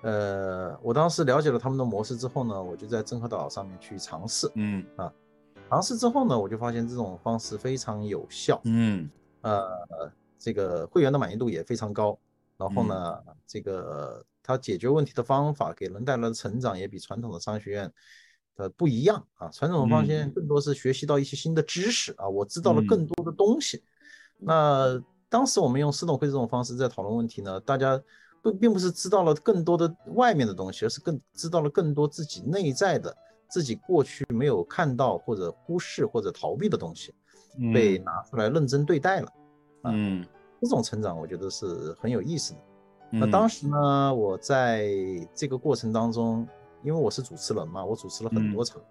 [0.02, 4.84] 呃，我当时了解了他们的模式之后呢，我就在郑和岛上面去尝试，嗯。
[4.96, 5.12] 啊，
[5.68, 9.10] 尝试之后呢，我就发现这种方式非常有效，嗯。
[9.40, 9.68] 呃，
[10.38, 12.16] 这个会员的满意度也非常高。
[12.56, 17.92] 然后呢，这个他解决问题的方法给人带来的成长也比传统的商学院
[18.56, 19.48] 的不一样啊。
[19.48, 23.82] 传统文化现在更多是学习到一些新的知识啊，我知道了更多的东西。
[24.38, 28.00] 那当时我们用司董会这种方式在讨论问题呢，大家
[28.42, 33.16] 不并不是知道了更多的外面的东西，而是更知道了更多自己内在的、
[33.48, 37.14] 自己过去没有看到或者忽视或者逃避的东西，
[37.72, 39.28] 被拿出来认真对待了。
[39.84, 40.24] 嗯。
[40.64, 42.60] 这种成长我觉得是很有意思的。
[43.10, 44.92] 那当时呢，我在
[45.34, 46.46] 这个过程当中，
[46.82, 48.82] 因为我是主持人嘛，我主持了很多场，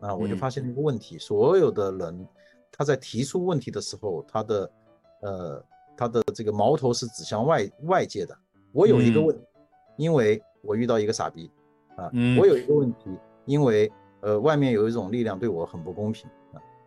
[0.00, 2.26] 啊，我就发现了一个问题：所有的人
[2.72, 4.70] 他在提出问题的时候，他的
[5.22, 5.64] 呃
[5.96, 8.36] 他的这个矛头是指向外外界的。
[8.72, 9.44] 我有一个问题，
[9.96, 11.50] 因为我遇到一个傻逼
[11.96, 13.10] 啊，我有一个问题，
[13.44, 13.90] 因为
[14.20, 16.28] 呃外面有一种力量对我很不公平。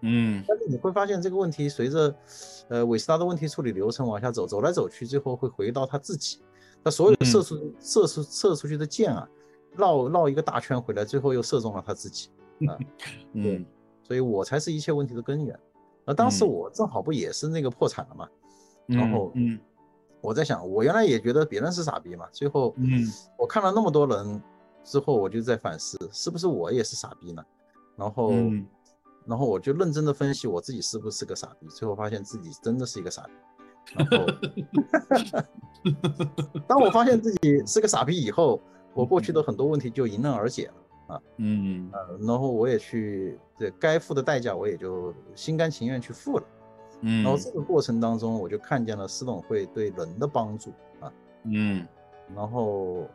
[0.02, 2.16] 嗯，但是你会发现这个问题随着，
[2.70, 6.40] 呃，韦斯达的问题处理流程往下走，走来走去，最后会回到他自己。
[6.82, 9.28] 他所有射出、射出、射出去的箭啊，
[9.76, 12.30] 绕绕一个大圈回来，最后又射中了他自己。
[12.68, 12.78] 啊，
[13.34, 13.66] 对，
[14.04, 15.58] 所以我才是一切问题的根源。
[16.06, 18.28] 那当时我正好不也是那个破产了嘛？
[18.88, 19.60] 然后，嗯，
[20.22, 22.28] 我在想，我原来也觉得别人是傻逼嘛。
[22.32, 23.06] 最后，嗯，
[23.38, 24.42] 我看了那么多人
[24.84, 27.44] 之后，我就在反思，是不是我也是傻逼呢？
[27.96, 28.34] 然后。
[29.26, 33.32] 然后我就认真的分析我自己是不是个傻逼，最后发现自己真的是一个傻逼。
[33.94, 34.26] 然后，
[36.68, 38.60] 当我发现自己是个傻逼以后，
[38.94, 41.22] 我过去的很多问题就迎刃而解了啊。
[41.38, 46.44] 嗯呃，然后我也去对该付的代价，我也就心甘情愿去付了。
[47.02, 47.24] 嗯。
[47.24, 51.12] 然后这个过程当中，我就看见了私董会对人的帮助啊。
[51.44, 51.88] 嗯。
[52.36, 53.08] 然后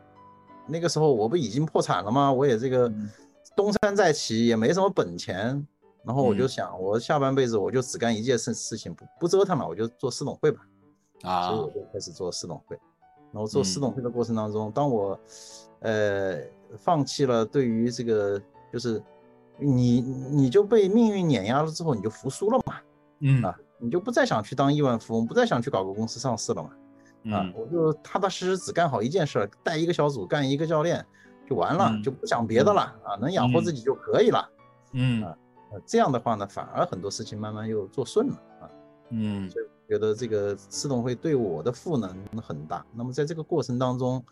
[0.67, 2.31] 那个时候我不已经破产了吗？
[2.31, 2.91] 我也这个
[3.55, 5.65] 东山再起，也没什么本钱。
[6.03, 10.61] 然后我就想，我下半辈子我就只干一件事事情，不不折腾了，我就做私董会吧。
[11.23, 12.77] 啊，所以我就开始做私董会。
[13.35, 15.19] 然后做私董会的过程当中，当我
[15.81, 16.37] 呃
[16.77, 18.41] 放弃了对于这个，
[18.71, 19.03] 就是
[19.57, 22.75] 你你就被命运碾压了之后，你就服输了嘛。
[23.19, 26.69] 嗯啊，你就不再想去当亿万富翁，不再想去搞个公司上市了嘛。
[27.35, 31.05] 啊，我就踏踏实实只干好一件事，带一个小组，干一个教练
[31.45, 34.49] 就完了，就不想别的了啊，能养活自己就可以了。
[34.93, 35.35] 嗯啊。
[35.85, 38.69] 这样的话呢，反而很多事情慢慢又做顺了啊。
[39.09, 42.85] 嗯，所以觉得这个司董会对我的赋能很大。
[42.93, 44.23] 那么在这个过程当中，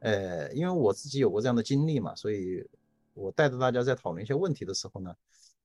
[0.00, 2.64] 呃，因为我自己有过这样的经历嘛，所以
[3.14, 5.14] 我带着大家在讨论一些问题的时候呢，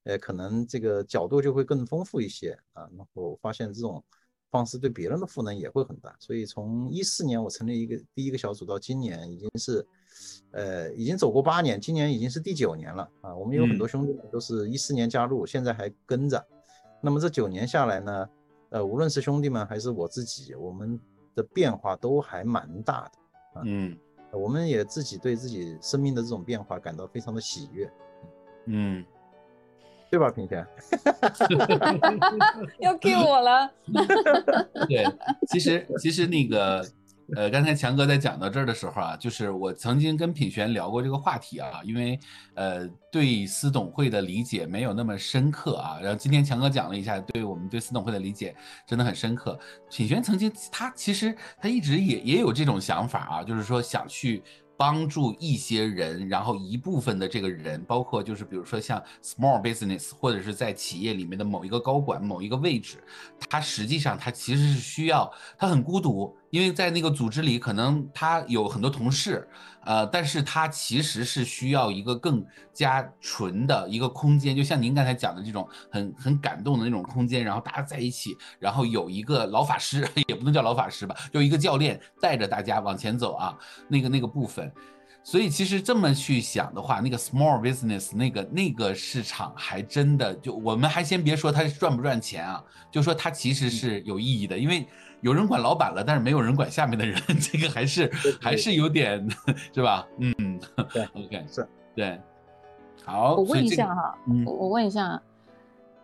[0.04, 2.90] 呃，可能这个角度就会更丰富一些啊。
[2.98, 4.04] 然后发现这种
[4.50, 6.16] 方式对别人的赋能也会很大。
[6.20, 9.86] 所以从一四年我成立一个第一个小组到今年已经是。
[10.52, 13.34] 呃，已经走过八年，今年已经是第九年了啊。
[13.34, 16.46] 我们有很多兄弟都是一四年加入，现在还跟着。
[17.02, 18.30] 那么这九年下来呢，
[18.72, 21.00] 呃，无论是兄弟们还是我自己，我们
[21.36, 23.64] 的变化都还蛮大的啊。
[23.66, 23.96] 嗯，
[24.32, 27.90] 我们也自己对自己生命的这种变化感到非常的喜悦。
[28.66, 29.06] 嗯，
[30.10, 30.66] 对吧，平田？
[32.80, 33.72] 又 Q 我了。
[34.90, 35.06] 对，
[35.48, 36.84] 其实其实那个。
[37.36, 42.20] 呃，刚才强哥在讲到这儿的时候啊，就是我曾经跟品璇聊过这个话题啊，因为
[42.56, 48.56] 呃对司董会的理解没有那么深刻啊，然后今天强哥讲了一下，对我们对司董会的理解
[48.86, 49.58] 真的很深刻。
[49.90, 54.44] 品璇曾经他其实他一直也也有这种想法啊，就是说想去。
[54.78, 62.98] 帮助一些人，然后一部分的这个人，包括就是比如说像 small business 或者是在企业里面的某一个高管、某一个位置，
[63.48, 69.48] 他实际上他其实是需要，他很孤独，因为在那个组织里可能他有很多同事。
[69.84, 83.58] 呃，但是他其实是需要一个更加纯的一个空间，就像您刚才讲的这种很很感动的那种空间，然后大家在一起，然后有一个老法师， 也不能叫老法师吧，就一个教练带着大家往前走啊，
[83.88, 84.72] 那个那个部分。
[85.24, 94.88] 所以其实这么去想的话，那个 small business 那个那个市场还真的就我们还先别说它赚不赚钱啊，就说它其实是有意义的，因为。
[95.22, 98.12] 有人管老板了，但是没有人管下面的人， 这个还是
[98.42, 99.28] 还是有点，
[99.74, 100.08] 是吧？
[100.18, 100.34] 嗯，
[100.92, 102.20] 对， OK，是，对，
[103.04, 103.36] 好。
[103.36, 105.22] 我问一下哈，我我问一下，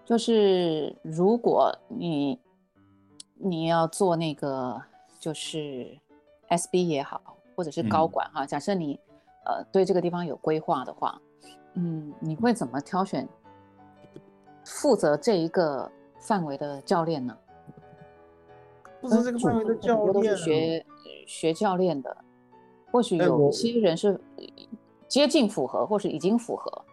[0.06, 2.40] 就是如果你
[3.36, 4.80] 你要做那个
[5.20, 5.98] 就是
[6.50, 7.22] SB 也好，
[7.56, 9.00] 或者是高管哈，假设你
[9.46, 11.20] 呃对这个地方有规划的话，
[11.74, 13.28] 嗯，你会怎么挑选
[14.64, 15.90] 负责这一个
[16.20, 17.36] 范围的教练呢？
[19.02, 20.86] 不是这个范围的教练，都是学
[21.26, 22.18] 学教练的，
[22.92, 24.20] 或许有些人是
[25.08, 26.84] 接近符合，或是已经符合。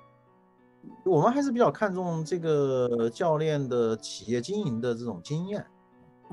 [1.04, 5.64] 我们还是比较看重这个教练的企业经营的这种经验，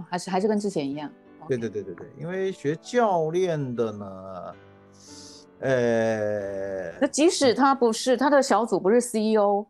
[0.10, 1.12] 还是还是跟之前一样。
[1.48, 4.56] 对对对对对，因为学教练的呢，
[5.60, 9.66] 呃，那即使他不是他的小组不是 CEO，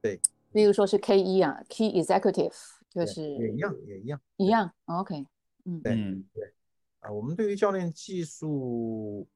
[0.00, 0.20] 对，
[0.52, 2.54] 例如说是 KE 啊，Key Executive，
[2.94, 5.26] 就是也一样也一样一样，OK，
[5.64, 5.94] 嗯，对
[6.32, 6.52] 对
[7.00, 9.26] 啊，我们对于教练技术。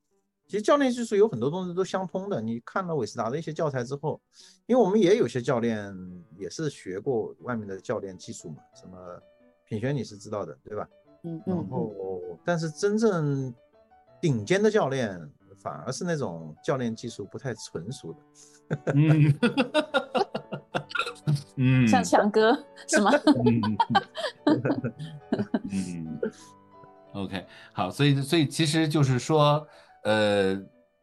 [0.46, 2.40] 其实教练技术有很多东西都相通的。
[2.40, 4.18] 你看了韦斯达的一些教材之后，
[4.64, 5.94] 因为我们也有些教练
[6.38, 8.96] 也是学过外面的教练技术嘛，什么
[9.66, 10.88] 品轩你是知道的，对吧？
[11.24, 11.54] 嗯嗯。
[11.54, 11.92] 然后，
[12.46, 13.54] 但是真正
[14.22, 15.20] 顶尖的教练
[15.58, 18.18] 反而是那种教练技术不太纯熟的。
[18.94, 19.30] 嗯，
[21.58, 22.56] 嗯，像强哥
[22.86, 23.10] 是吗？
[25.70, 26.20] 嗯，
[27.12, 29.66] OK，好，所以所以其实就是说。
[30.04, 30.54] 呃，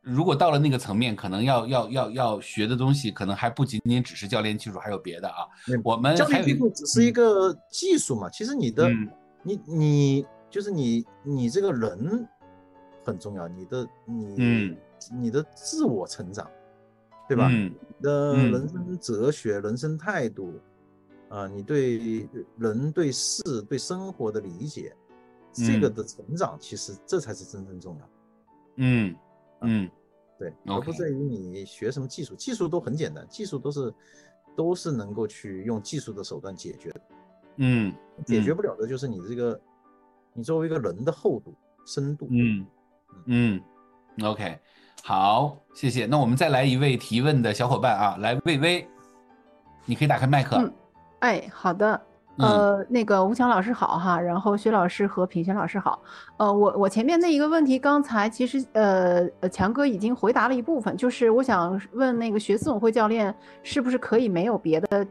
[0.01, 5.45] 如果到了那个层面，可能要要要要学的东西，可能还不仅仅只是教练技术，还有别的啊。
[5.83, 8.89] 我们教练技术只是一个技术嘛，其实你的
[9.43, 12.27] 你你就是你你这个人
[13.03, 14.77] 很重要，你的你
[15.11, 16.49] 你的自我成长，
[17.27, 17.49] 对吧？
[17.49, 20.59] 你的人生哲学、人生态度
[21.29, 22.27] 啊，你对
[22.57, 24.95] 人对事对生活的理解，
[25.53, 28.09] 这个的成长，其实这才是真正重要。
[28.77, 29.15] 嗯
[29.61, 29.89] 嗯，
[30.37, 33.93] 对，而不在于你学什么技术，技术都很简单，技术都是
[34.55, 37.01] 都是能够去用技术的手段解决的。
[37.57, 37.93] 嗯，
[38.25, 39.59] 解决不了的就是你这个，
[40.33, 42.27] 你作为一个人的厚度、深度。
[42.29, 42.67] 嗯
[43.25, 43.61] 嗯
[44.21, 44.59] ，OK，
[45.07, 46.07] 好，谢谢。
[46.07, 48.89] 那我们再来一位提问的小伙伴啊，来，魏巍，
[49.85, 50.57] 你可以打开麦克。
[50.57, 50.73] 嗯，
[51.19, 52.01] 哎，好的。
[52.37, 56.01] 呃，那个吴强老师好哈，然后薛老师和品轩老师好。
[56.37, 65.05] 呃，我我前面那一个问题，刚才其实呃呃强哥已经回答了一部分，就是我想问那个学四总会教练是不是可以没有别的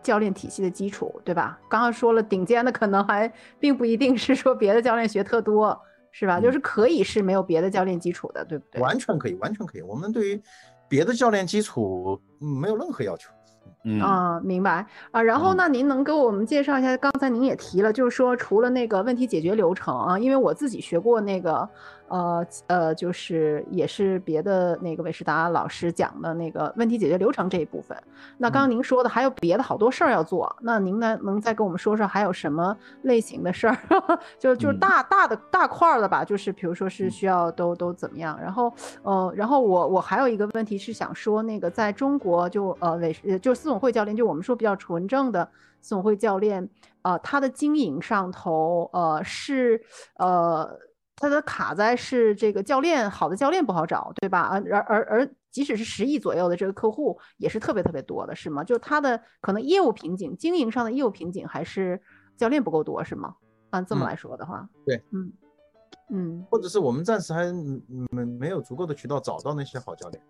[0.00, 1.58] 教练体系的基础，对吧？
[1.68, 5.76] 刚刚说了顶尖的可能还并不一定是说别的教练学特多，
[6.16, 6.38] 是吧？
[6.38, 8.80] 就是可以是没有别的教练基础的，对不对？
[8.80, 9.82] 完全可以，完全可以。
[9.82, 10.40] 我们对于
[10.88, 13.28] 别的教练基础没有任何要求。
[14.00, 15.20] 啊，明白啊。
[15.20, 16.96] 然后那您能给我们介绍一下？
[16.98, 21.68] 刚才您也提了，就是说除了那个问题解决流程啊，因为我自己学过那个。
[22.08, 27.96] 呃呃，就是也是别的那个韦世达老师讲的那个问题解决流程这一部分。
[28.38, 33.78] 那刚刚您说的还有别的好多事儿要做，那您呢能再跟我们说说还有什么类型的事儿？
[34.38, 38.38] 就就是大大的大块儿的吧，就是比如说是需要都都怎么样？
[38.40, 38.72] 然后
[39.02, 45.48] 呃，然后我我还有一个问题是想说，那个在中国就呃韦就四总会教练，就我们说比较纯正的
[45.80, 46.68] 四总会教练，
[47.02, 49.82] 呃，他的经营上头呃是
[50.18, 50.78] 呃。
[51.16, 54.42] 他的卡在是这个教练好的教练不好找，对吧？
[54.42, 58.64] 而而而而即使是十亿左右的这个客户也是特别特别多的，是吗？
[58.64, 62.00] 就他的可能业务瓶颈、经营上的业务瓶颈还是
[62.36, 63.36] 教练不够多，是吗？
[63.70, 65.32] 按这么来说的话，对，嗯
[66.10, 67.52] 嗯，或者是我们暂时还
[68.10, 70.22] 没没有足够的渠道找到那些好教练，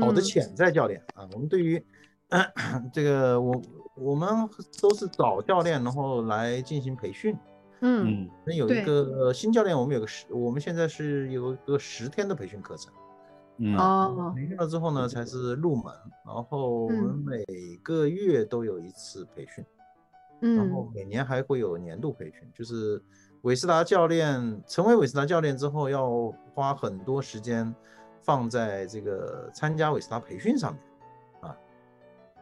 [0.00, 1.28] 好的潜在教练啊。
[1.32, 1.84] 我们对于
[2.92, 3.62] 这个我
[3.96, 4.28] 我们
[4.80, 7.36] 都是找教练，然后来进行培训。
[7.84, 12.92] 嗯，那有一个新教练，我们有个十，我们现在是有一个十天的培训课程。
[13.58, 15.92] 嗯哦，培训了之后呢，才是入门。
[16.24, 17.44] 然后我们每
[17.82, 19.64] 个月都有一次培训，
[20.42, 22.48] 嗯，然后每年还会有年度培训。
[22.54, 23.02] 就是
[23.42, 27.74] 韦斯达教练成为韦斯达教练之后，要花很多时间
[28.20, 30.82] 放在这个参加韦斯达培训上面
[31.40, 31.56] 啊。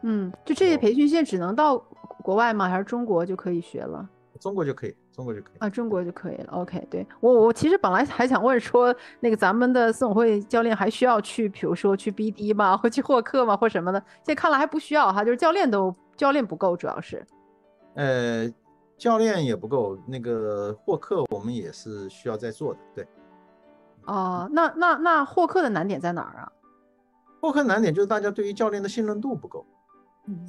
[0.03, 1.79] 嗯，就这些培训现在只能到
[2.23, 2.69] 国外吗？
[2.69, 4.07] 还是中国就可以学了？
[4.39, 4.95] 中国就可以。
[5.11, 6.53] 中国就可以啊，中国就可以了。
[6.53, 13.99] OK，对我我其实本来还想问说，那个咱们的总会教练还需要去，比如说去 BD 吗，或去获客吗，或什么的？
[14.23, 17.25] 现在看来还不需要哈，就是教练都教练不够，主要是。
[17.95, 18.49] 呃，
[18.97, 23.07] 教练也不够，那个获客我们也是需要在做的，对。
[24.05, 26.51] 哦，那那那获客的难点在哪儿啊？
[27.41, 29.65] 获客难点就是大家对于教练的信任度不够。
[30.27, 30.47] 嗯。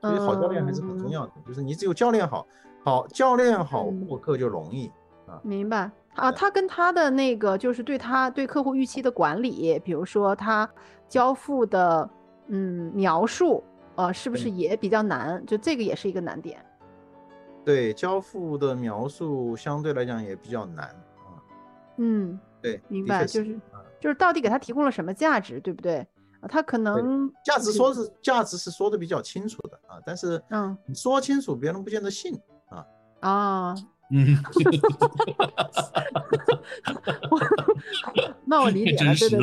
[0.00, 2.46] 所以好教练还是很重要的，就是你只有教练好。
[2.82, 4.90] 好教练好获客就容易
[5.26, 6.32] 啊，明白啊？
[6.32, 10.68] 他跟他的那个就是对他对客户预期的管理，比如说他
[11.08, 12.08] 交付的
[12.48, 13.62] 嗯描述，
[13.96, 15.44] 呃，是不是也比较难？
[15.44, 16.64] 就这个也是一个难点。
[17.64, 21.36] 对，交付的描述相对来讲也比较难啊。
[21.98, 23.60] 嗯，对，明白，就是
[24.00, 25.98] 就是到底给他提供了什么价值，对不对？
[26.40, 32.40] 啊，他可能价值说是价值是说的比较清楚的啊，但是嗯，说清楚别人不见得信。
[33.20, 33.74] 啊，
[34.10, 34.36] 嗯，
[38.44, 39.38] 那我理解了，对对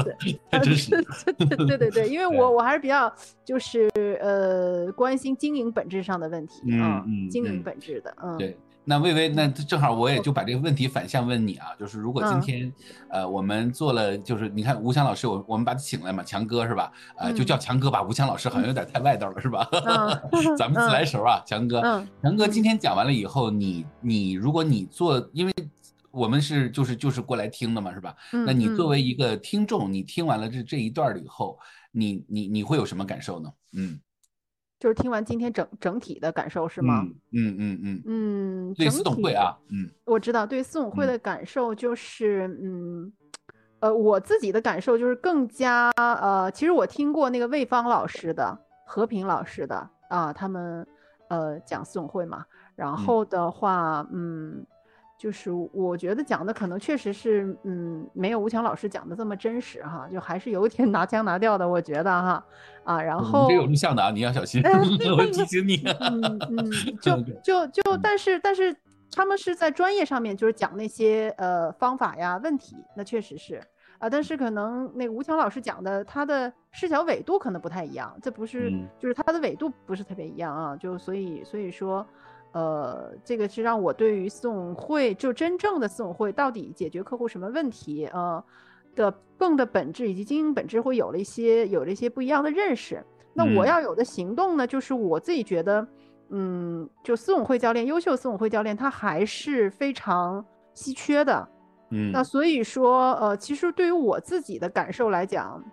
[0.52, 0.90] 对，真实，
[1.68, 3.12] 对对对，因为我我还是比较
[3.46, 3.90] 就是
[4.22, 8.58] 呃关心经营本质上的问题啊，经营本质的，嗯，对。
[8.90, 12.74] 那薇薇，那正好我也就把这个问题反向问你啊，就是如果今天，
[13.10, 16.90] 呃，我们做了，就是你看吴强老师，我我们把他请来嘛，强哥是吧？
[17.18, 19.68] 呃，就叫强哥吧，吴强老师好像有点太外道了，是吧？
[20.58, 21.82] 咱们自来熟啊，强哥，
[22.24, 25.54] 强哥今天讲完了以后，你你如果你做，因为
[26.10, 28.16] 我们是就是就是过来听的嘛，是吧？
[28.32, 31.60] 那你作为一个听众，你听完了这这一段了以后，
[31.92, 33.52] 你你你会有什么感受呢？
[33.74, 34.00] 嗯。
[34.80, 37.02] 就是听完今天整整体的感受是吗？
[37.32, 38.74] 嗯嗯嗯嗯。
[38.76, 43.12] 对四总会啊，嗯，我知道对四总会的感受就是，嗯，
[43.80, 50.86] 呃，我自己的感受就是更加呃，其实我听过那个魏芳老师的、和平老师的啊，他们
[51.30, 52.46] 呃讲四总会嘛，
[52.76, 54.66] 然后的话，嗯。
[55.18, 62.46] 就是我觉得讲的可能确实是，嗯，没有吴强老师讲的这么真实哈，就还是有点拿腔拿调的，我觉得哈，
[62.84, 64.62] 啊，然后这有录像的啊，你要小心，
[65.18, 65.84] 我提醒你。
[66.00, 66.72] 嗯嗯，
[67.02, 68.76] 就就就，但是但是
[69.12, 73.60] 他们是在专业上面就是讲那些呃方法呀问题，那确实是
[73.98, 82.06] 啊，但是可能那个吴强老师讲的他的视角纬度可能不太一样，这不是就是他的纬度不是特别一样啊，就所以所以说。
[82.58, 88.44] 呃，这个是让我对于总会就真正的总会到底解决客户什么问题，呃
[88.96, 93.04] 的更的本质以及经营本质会有了一些有了一些不一样的认识。
[93.36, 95.88] 那我要有的行动呢，就是我自己觉得，
[96.30, 100.44] 嗯，就私董会教练，优秀私董会教练，他还是非常
[100.74, 101.48] 稀缺的。
[101.92, 105.64] 嗯，那所以说，呃，其实对于我自己的感受来讲，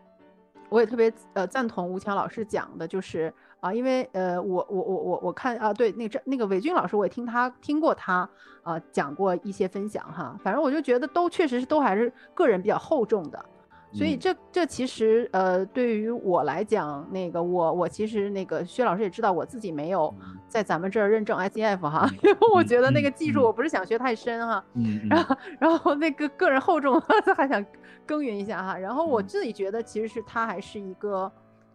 [0.69, 3.32] 我也特别呃赞同吴强老师讲的，就是。
[3.65, 8.28] 啊，因为呃，我我我我我看啊，对，那个那个韦军老师，我也听他听过他
[8.62, 13.43] 啊讲过一些分享哈，反正我就觉得都确实是都还是个人比较厚重的，
[13.91, 20.15] 所以这这其实呃对于我来讲，那个我我其实那个薛老师也知道我自己没有
[20.47, 27.01] 在咱们这儿认证 ICF 哈， 因为我觉得那个技术我不是想学太深哈，嗯，然后然后那个个人厚重
[27.35, 27.65] 还想
[28.05, 31.32] 耕耘一下哈，然后我自己觉得其实是他还是一个。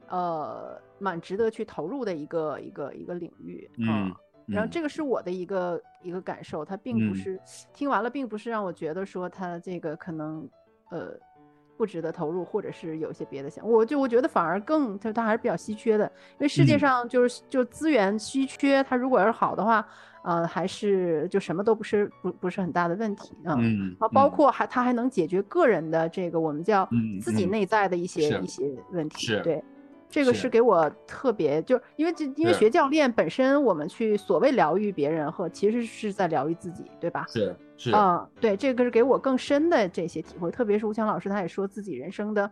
[0.09, 4.11] 呃，蛮值得去投入的一个一个一个领域啊。
[4.47, 7.39] 然后这个是我的一个一个感受，它并不是
[7.71, 10.49] 听完了，并不是让我觉得说它这个可能
[10.89, 11.11] 呃
[11.77, 19.87] 不值得投入，或者是有一些别的想，我就我觉得反而更它它还是比较稀缺的，因为世界上就是就资源稀缺，它如果要是好的话，
[20.23, 23.53] 呃，还是就什么都不是不不是很大的问题啊。
[23.59, 26.89] 嗯啊，包括还它还能解决个人的这个我们叫
[27.21, 29.63] 自己内在的一些一些问题，对。
[30.09, 37.27] 这个是给我特别，就是因为这因为学教练本身，我们去所谓疗愈别人和其实是在疗愈自己，对吧？
[37.29, 40.49] 是是啊，对，这个是给我更深的这些体会。
[40.49, 42.51] 特别是吴强老师，他也说自己人生的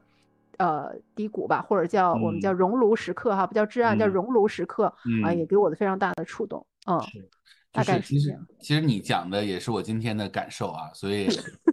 [0.58, 4.94] 呃低谷吧，或者叫我们叫熔炉时刻哈，不叫至暗，叫熔炉时刻
[5.24, 6.64] 啊，也给我的非常大的触动。
[6.86, 7.02] 嗯，
[7.72, 11.28] 大概其实其实你讲的也是我今天的感受啊，所以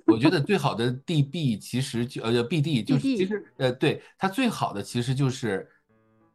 [0.07, 5.69] 我觉得最好的 DB 其实就呃 BD 就其实呃对它最好的其实就是。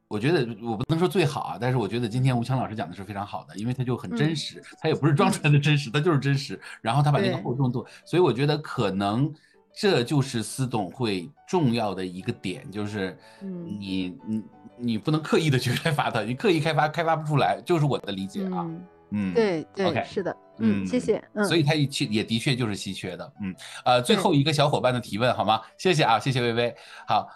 [0.09, 6.59] 我觉得我不能说最好啊，但是我觉得今天吴强老师讲的是非常好的，因为他就很真实，他也不是装出来的真实，他就是真实。
[6.81, 9.31] 然后他把那个厚重度，所以我觉得可能
[9.71, 14.43] 这就是司董会重要的一个点，就是你你
[14.77, 18.65] 你不能刻意的去开发它，你刻意开发开发不出来，就是我的理解啊。
[19.11, 21.23] 嗯，对对，是的，嗯，谢谢。
[21.33, 23.31] 嗯，所以它也也的确就是稀缺的。
[23.41, 23.55] 嗯，
[23.85, 25.61] 呃，最后一个小伙伴的提问好吗？
[25.77, 26.75] 谢谢啊，谢谢微微。
[27.07, 27.29] 好。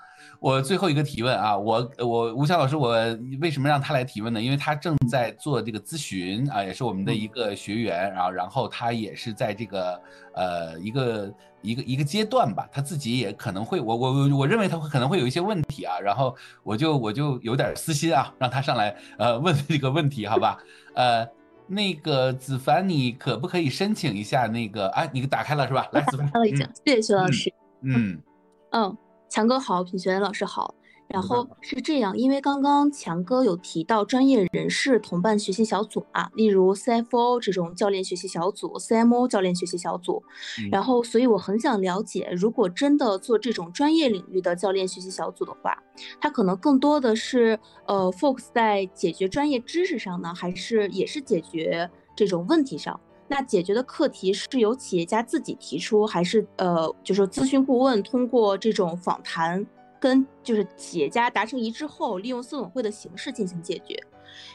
[0.43, 2.91] 我最后一个提问啊，我我吴强老师，我
[3.39, 4.41] 为什么让他来提问呢？
[4.41, 10.01] 因为他正在做这个咨询啊，也是我们的一个学员，然后然后他也是在这个
[10.33, 20.57] 呃一个一个一个阶段吧，他自己也可能会，我我我认为他会可能会有一些问题啊，然后我就我就有点私心啊，让他上来呃问这个问题，好吧？
[20.93, 21.25] 呃，
[21.67, 24.89] 那个子凡，你可不可以申请一下那个？
[24.89, 25.87] 哎，你打开了是吧？
[25.93, 27.53] 来，子凡，了已经，谢谢徐老师。
[27.81, 28.21] 嗯
[28.71, 28.97] 嗯。
[29.33, 30.75] 强哥好，品学老师好。
[31.07, 40.21] 然后是这样，因为刚刚强哥有提到专业人士同伴学习小组啊，例如 CFO 这种教练学习小组、CMO 教练学习小组。
[40.71, 45.75] 然后，所以我很想了解，如果真的做这种专业领域的教练学习小组的话，
[46.21, 52.99] 它可能更多的是呃 focus 在解决专业知识上呢，还是也是解决这种问题上？
[53.27, 59.65] 那解决的课题是由企业家自己提出，还是呃，就是咨询顾问通过这种访谈
[59.99, 63.97] 跟就是企业家达成一致后，利用四总会的形式进行解决？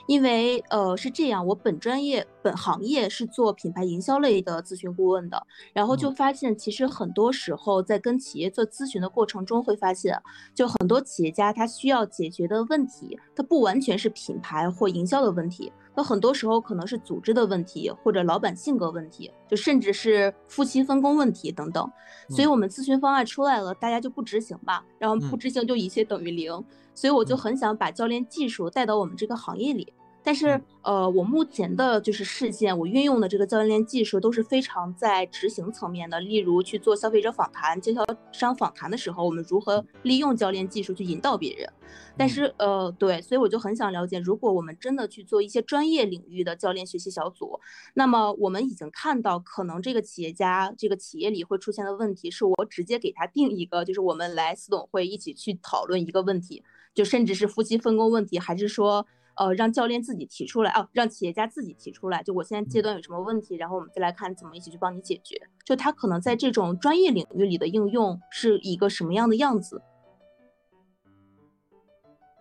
[0.09, 5.40] 因为呃是这样，我本专业本行业是做品牌营销类的咨询顾问的，
[5.73, 10.20] 然后就发现其实很多时候在跟企业做咨询的过程中，会发现
[10.53, 15.73] 就很多企业家他需要解决的问题，它不完全是品牌或营销的问题。
[15.99, 21.91] 那很多时候可能是组织的问题，或者老板性格问题，就甚至是夫妻分工问题等等。
[22.29, 26.53] 所以，我们咨询方案出来了，大家就不执行吧，然后不执行就一切等于零。
[26.95, 29.93] 所以，我就很想把教练技术带到我们这个行业里。
[30.23, 36.20] 但是，呃，我目前的就是事件，我运用的这个教练技术都是非常在执行层面的。
[36.20, 41.73] 例如，去做消费者访谈、经销商访谈的时候，我们如何利用教练技术去引导别人？
[42.15, 47.59] 但是，呃，对，所以我就很想了解，如果我们真的去做一些专业领域的教练学习小组，
[47.95, 56.62] 那么我们已经看到，可能这个企业家、这个企业里会出现的问题，是我直接给他定一个，就是我们来私董会一起去讨论一个问题，
[56.93, 59.07] 就甚至是夫妻分工问题，还是说？
[59.39, 62.23] 呃，让教练自己提出来哦，让企业家自己提出来。
[62.23, 65.40] 就我现在阶段有什么问题，然后我们再来看怎么一起去帮你解决。
[65.65, 69.81] 就他可能在这种专业领域里的应用是一个什么样的样子？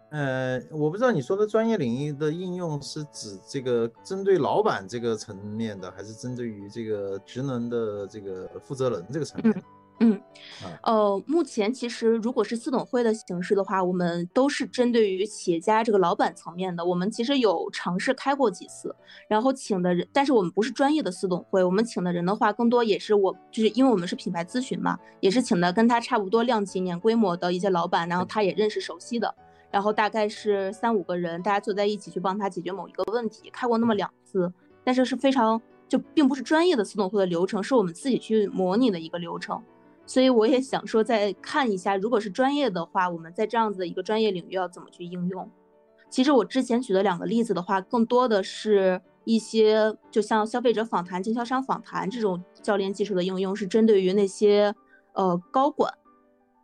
[0.09, 9.53] 呃，我不知道你说的专业领域的应用是指这个针对老板这个层面的，还是针对于这个职能的这个负责人这个层面？
[9.53, 9.63] 嗯，
[10.83, 16.85] 呃，目前其实如果是私董会的形式的话，我们都是针对于企业家这个老板层面的。
[16.85, 18.95] 我们其实有尝试开过几次，
[19.27, 29.33] 然后请的人，但是我们不是专业的私董会，我们请的人的话，更多也是我，就是因为我们是品牌咨询嘛，也是请的跟他差不多量级、年规模的一些老板，然后他也认识熟悉的，
[29.71, 34.51] 然后大概是三五个人，大家坐在一起去帮他解决某一个问题，开过那么两次，
[34.83, 39.61] 但是是非常就并不是专业的私董会的流程，是我们自己去模拟的一个流程。
[40.07, 45.51] 所以我也想说，再看一下，如果是专业的话，我们在这样子的一个专业领域要怎么去应用？
[46.09, 54.73] 其实我之前举的两个例子的话，更多的是一些就像消费者访谈、经销商访谈这种教练技术的应用，是针对于那些
[55.11, 55.93] 呃高管，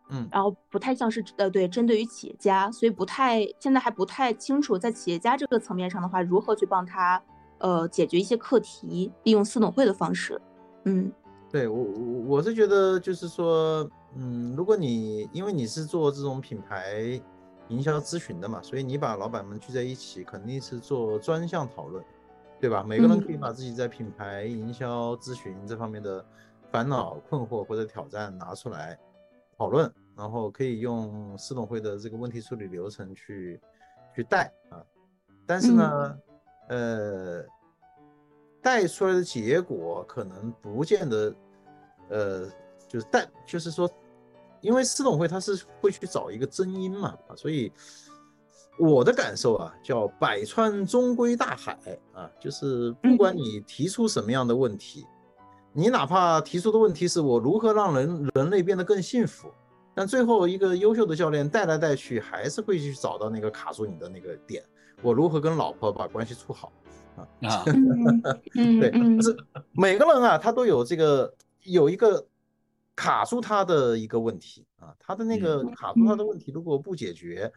[0.10, 7.22] 嗯，然后不太像是呃对针对于企业家，所以不太现在还不太清楚在企业家这个层面上的话，如何去帮他
[7.57, 10.41] 呃解决一些课题，利用私董会的方式，
[10.86, 11.11] 嗯。
[11.53, 17.21] 对我我我是觉得就是说，嗯，如果你因为你是做这种品牌
[17.67, 22.03] 营销咨询的嘛，所以你把老板们聚在一起，肯定是做专项讨论，
[22.59, 22.84] 对吧？
[22.84, 26.25] 每个人可以把自己在品牌营销咨询这方面的
[26.71, 28.97] 烦恼、困惑或者挑战拿出来
[29.55, 33.61] 讨论，然后可以用司董会的这个问题处理流程去
[34.15, 34.81] 去带啊。
[35.45, 36.17] 但是呢，
[36.69, 37.45] 呃。
[38.64, 41.35] 带出来的结果可能不见得，
[42.10, 42.49] 呃，
[42.88, 43.88] 就是带，就是说，
[44.61, 47.69] 因为私董会他是会去找一个真因嘛，啊，所以
[48.80, 51.77] 我的感受啊，叫百川终归大海
[52.14, 55.06] 啊，就是不管你提出什么样的问题，
[55.73, 59.49] 你哪怕提出的问题是我如何让人人类变得更幸福，
[59.94, 64.64] 但最后一个优秀的教练带来带去，还是会去找到那个卡住你的那个点，
[65.02, 66.72] 我如何跟老婆把关系处好。
[67.41, 67.64] 啊，
[68.53, 69.38] 对，就是
[69.72, 71.34] 每个人啊，他都有这个
[71.64, 72.26] 有一个
[72.95, 77.52] 卡住他的一个问题啊，他的那个卡住他的问题，如果不解决，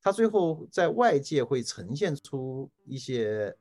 [0.00, 3.54] 他最后在外界会呈现出一些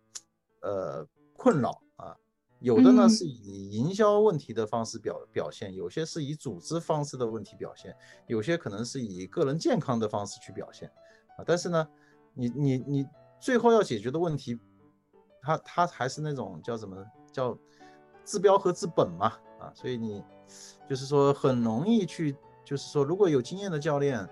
[0.62, 2.16] 呃困扰啊，
[2.60, 7.96] 有的呢是以营销问题的方式表表现，有些是以组织方式的问题表现，
[8.28, 10.90] 有些可能是以个人健康的方式去表现
[11.38, 11.88] 啊，但是呢，
[12.34, 13.06] 你你你
[13.40, 14.60] 最后要解决的问题。
[15.42, 16.96] 他他还是那种叫什么
[17.32, 17.58] 叫
[18.24, 20.24] 治标和治本嘛啊，所以你
[20.88, 24.28] 就是说很容易去，就是说如果有经验的教练，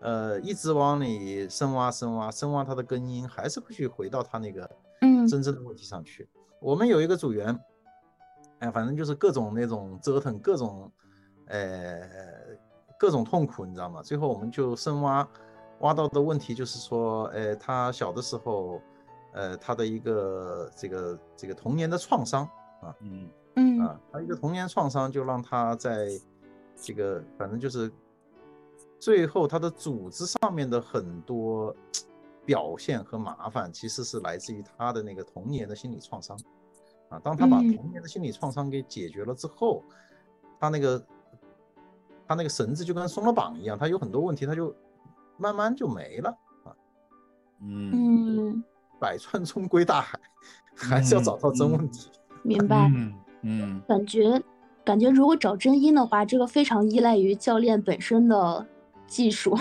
[0.00, 4.70] 呃，一直往里深挖深挖深挖他的根因，还是会去回到他那个
[5.02, 6.28] 嗯真正的问题上去。
[6.60, 7.58] 我们有一个组员，
[8.60, 10.90] 哎，反正就是各种那种折腾，各种
[11.46, 12.00] 呃
[12.98, 14.02] 各种痛苦，你知道吗？
[14.02, 15.28] 最后我们就深挖
[15.80, 18.80] 挖到的问题就是说，呃，他小的时候。
[19.34, 22.44] 呃，他的一个这个这个童年的创伤
[22.80, 26.08] 啊，嗯嗯啊，他一个童年创伤就让他在
[26.76, 27.90] 这个反正就是
[29.00, 31.74] 最后他的组织上面的很多
[32.46, 36.38] 表现和麻烦，其实是来自于他的那个童年的心理创伤
[37.08, 37.18] 啊。
[37.18, 39.82] 当他把童年的心理创伤给解决了之后，
[40.60, 41.04] 他那个
[42.28, 44.72] 他那个绳子就跟松了绑一样，他有很多问题他就
[45.38, 46.30] 慢慢就没了
[46.62, 46.76] 啊。
[47.60, 48.62] 嗯。
[49.04, 50.18] 百川终归大海，
[50.74, 52.10] 还是要找到真问题。
[52.42, 52.90] 明白。
[53.42, 54.42] 嗯，感觉
[54.82, 58.66] 感觉如果找真因的话，这个非常依赖于教练本身的
[59.06, 59.54] 技术。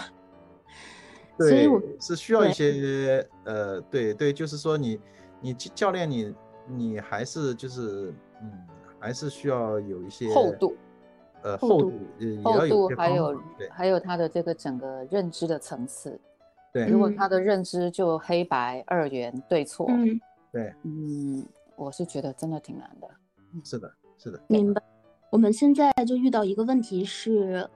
[1.37, 4.97] 对我是需要一些呃，对对，就是说你
[5.41, 6.33] 你教练你
[6.65, 8.49] 你还是就是嗯，
[8.97, 10.77] 还是需要有一些厚度，
[11.59, 16.17] 厚度呃厚度还有还有他的这个整个认知的层次。
[16.73, 16.85] 对。
[16.85, 20.19] 嗯如果他的认知就黑白二元对错，嗯，
[20.51, 21.45] 对，嗯，
[21.75, 23.07] 我是觉得真的挺难的。
[23.63, 24.81] 是的，是的，明白。
[25.29, 27.67] 我们现在就遇到一个问题是，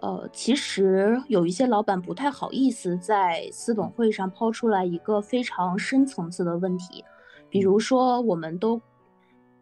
[0.00, 7.04] 呃，其实有一些老板不太好意思在私董会上抛出来一个非常深层次的问题，
[7.48, 8.80] 比如说我们都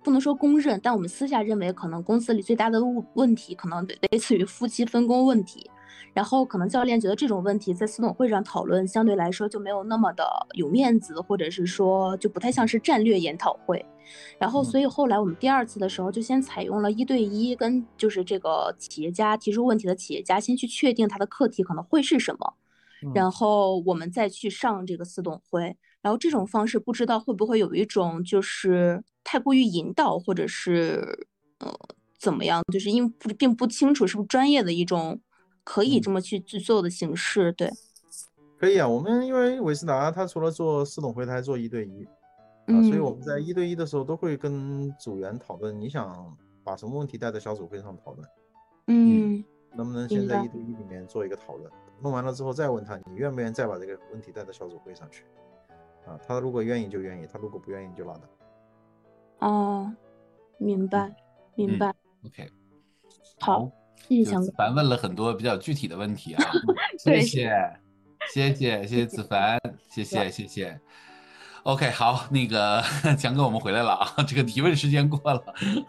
[0.03, 5.71] 不能说公认，但我们私下认为可能公司里最大的问问题可能类似于夫妻分工问题。
[6.15, 13.85] 然后可能教练觉得这种问题在私董会上讨论相对来说就没有那么的有面子，或者是说就不太像是战略研讨会。
[14.39, 22.55] 然后所以后来我们第二次的时候就先采用了一对一，跟就是这个企业家提出问题的企业家先去确定他的课题可能会是什么，
[23.03, 25.77] 嗯然后我们再去上这个私董会。
[26.01, 31.27] 然后这种方式不知道会不会有一种就是太过于引导，或者是
[31.61, 31.74] 呃
[32.19, 35.19] 怎么样，就是因为不并不清楚是不是专业的一种
[35.65, 37.51] 可以嗯这么去去做的形式。
[37.53, 37.73] 对，
[38.59, 38.86] 可以啊。
[38.86, 42.05] 我们因为韦斯达他除了做私董会，他还做一对一
[42.66, 48.28] 啊，所以我嗯们在一对一的时候都会跟组员讨论，你想把什么问题带到小组会上讨论，
[48.86, 51.70] 嗯能不能先在一对一里面做一个讨论，
[52.01, 55.24] 弄完了之后再问他，你愿不愿意再把这个问题带到小组会上去？
[56.07, 59.47] 啊，他如果愿意就愿意，他如果不愿意就拉倒。
[59.47, 59.95] 哦，
[60.59, 61.15] 明白
[61.55, 61.95] 明嗯白。
[62.24, 62.51] OK，
[63.41, 63.70] 好。
[64.24, 66.44] 子凡问了很多比较具体的问题啊，
[66.98, 67.51] 谢谢，
[68.32, 69.59] 谢谢，谢谢子凡，
[69.89, 70.81] 谢谢，谢谢。
[71.64, 72.82] OK，好，那个
[73.18, 75.43] 强哥，我们回来了啊，这个提问时间过了。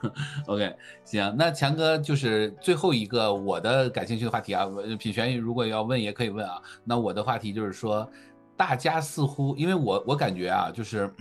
[0.48, 0.74] OK，
[1.04, 6.62] 行，那强哥就是最后一个我的感兴趣的话题啊，我品璇如果要问也可以问啊。
[6.84, 8.10] 那我的话题就是说，
[8.56, 11.14] 大家似乎因为我我感觉啊，就是。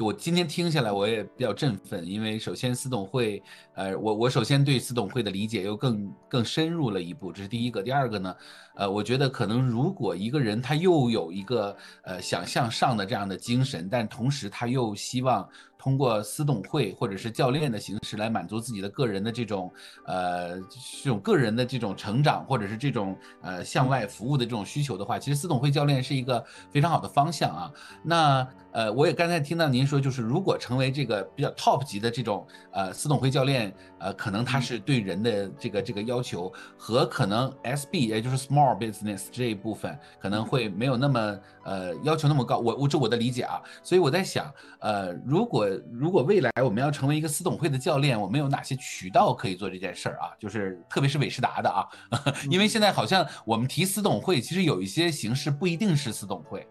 [0.00, 3.42] 我今天听下来，我也比较振奋，因为首先司董会，
[3.74, 7.82] 呃，我我首先对司董会的理解又更更深入了一步，这是第一个。
[7.82, 8.34] 第二个呢，
[8.76, 15.46] 呃，我觉得可能如果一个人他又有一个呃想向上的这样的精神，但同时他又希望
[15.80, 19.72] 通过私董会或者是教练的形式来满足自己的个人的这种
[20.04, 27.72] 呃这种个人的这种成长，或者是这种呃向外服务的这种需求的话，其实私董会教练是一个非常好的方向啊。
[28.02, 42.58] 那呃，我也刚才听到您说，就是如果成为这个比较 top 级的这种呃私董会教练，呃，可能他是对人的这个这个要求和可能 SB 也就是 small business 这一部分可能会没有那么呃要求那么高。
[42.58, 50.30] 我我这我的理解啊，所以我在想，呃，如果如果未来我们要成为一个私董会的教练，我们有哪些渠道可以做这件事儿啊？
[50.38, 51.86] 就是特别是韦世达的啊，
[52.50, 56.66] 因为现在好像我们提私董会，其实有一些形式不一定是私董会。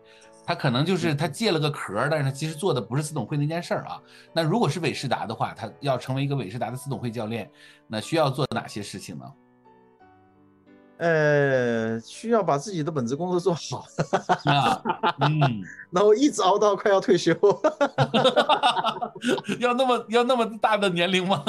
[0.45, 4.01] 他可能就是他借了个壳，但是他其实做的不是私董会那件事儿啊。
[4.33, 7.47] 那如果是韦世达的话，他要成为一个韦世达的私董会教练，
[7.87, 9.25] 那需要做哪些事情呢？
[10.99, 13.85] 呃，需要把自己的本职工作做好，
[14.51, 14.83] 啊，
[15.21, 17.31] 嗯， 然后一直熬到快要退休。
[19.59, 21.41] 要那么要那么大的年龄吗？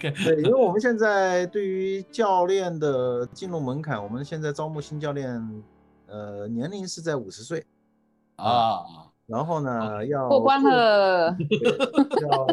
[0.00, 5.62] 对，因为我们现在对于教练的进入门槛，我们现在招募新教练，
[6.06, 7.66] 呃，年龄是在五十岁，
[8.36, 8.78] 啊，
[9.26, 12.46] 然后呢要过关了，对要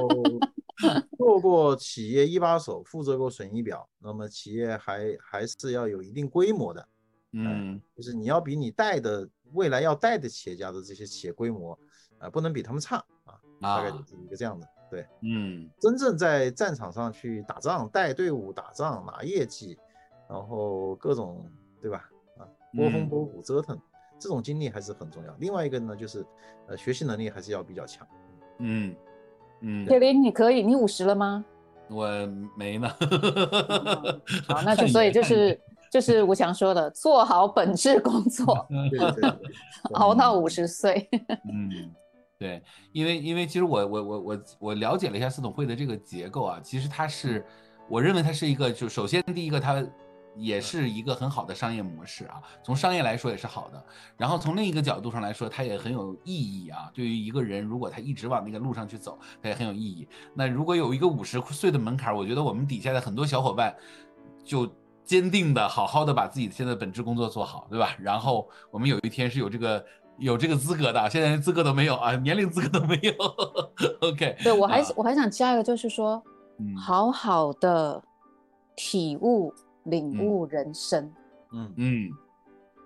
[1.17, 6.87] 做过企业一把手，负责过损益表，那么企业还还是要有一定规模的，
[7.33, 11.77] 嗯就是你要比你带的未来要带的企业家的这些企业规模，
[12.17, 14.67] 啊、不能比他们差啊，大概啊就是一个这样的。
[14.89, 19.77] 对，嗯真正在战场上去打仗、带队伍打仗、拿业绩，
[20.29, 21.49] 然后各种
[21.81, 22.09] 对吧？
[22.37, 22.43] 啊，
[22.75, 23.79] 波峰嗯波谷折腾，
[24.19, 25.33] 这种经历还是很重要。
[25.39, 26.25] 另外一个呢，就是
[26.67, 28.05] 呃学习能力还是要比较强。
[28.59, 28.95] 嗯嗯，
[29.87, 31.45] 铁林，你可以，你五十了吗？
[31.89, 32.07] 我
[32.57, 32.89] 没呢。
[34.47, 35.59] 好， 那就所以就是
[35.91, 39.49] 就是我想说的，做好本质工作，对对对对，
[39.93, 41.07] 熬到五十岁。
[41.51, 41.69] 嗯，
[42.39, 42.61] 对，
[42.93, 47.45] 因为因为其实我我我我我了解了一下四董会的这个结构啊，其实它是，
[47.89, 49.85] 我认为它是一个，就首先第一个它
[50.35, 53.85] 也是一个很好的商业模式啊，从商业来说也是好的，
[54.17, 56.89] 然后从另一个角度上来说，它也很有意义啊。
[56.93, 60.07] 对于一个人，如果他一直往那个路上去走，它也很有意义。
[60.33, 63.75] 那如果有一个五十岁的门槛，我觉得我们底下的很多小伙伴
[64.43, 64.69] 就
[65.03, 67.95] 坚定的好好的把自己现在本职工作做好，对吧？
[67.99, 69.83] 然后我们有一天是有这个
[70.17, 73.13] 有这个资格的，现在连资格都没有啊，年龄资格都没有。
[74.01, 76.23] OK，对我还啊我还想加一个，就是说，
[76.59, 78.01] 嗯好好的
[78.75, 79.53] 体悟、
[79.83, 81.11] 领嗯悟人生。
[81.53, 82.09] 嗯嗯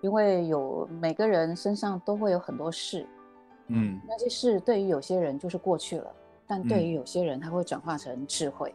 [0.01, 3.07] 因为有每个人身上都会有很多事，
[3.67, 6.11] 嗯那些事对于有些人就是过去了，
[6.45, 8.73] 但对嗯于有些人他会转化成智慧。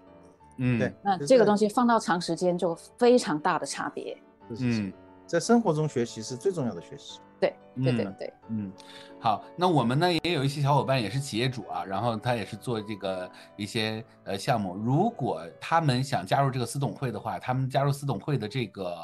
[0.57, 4.17] 嗯对，那这个东西放到长时间就非常大的差别。
[4.49, 4.93] 是是是嗯
[5.27, 7.21] 在生活中学习是最重要的学习。
[7.41, 8.73] 对对对嗯对，嗯，
[9.19, 14.77] 好，那我们呢也有一些小伙伴也是企业主啊，然后他也是做这个一些呃项目。
[14.77, 18.95] 如果他们想加入这个私董会的话，他们加入私董会的这个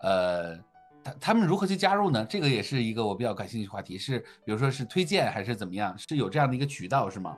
[0.00, 0.56] 呃，
[1.04, 2.26] 他他们如何去加入呢？
[2.28, 5.96] 这个也是一个我比较感兴趣的话题，是比如说是推荐还是怎么样？
[5.96, 7.36] 是有这样的一个渠道是吗？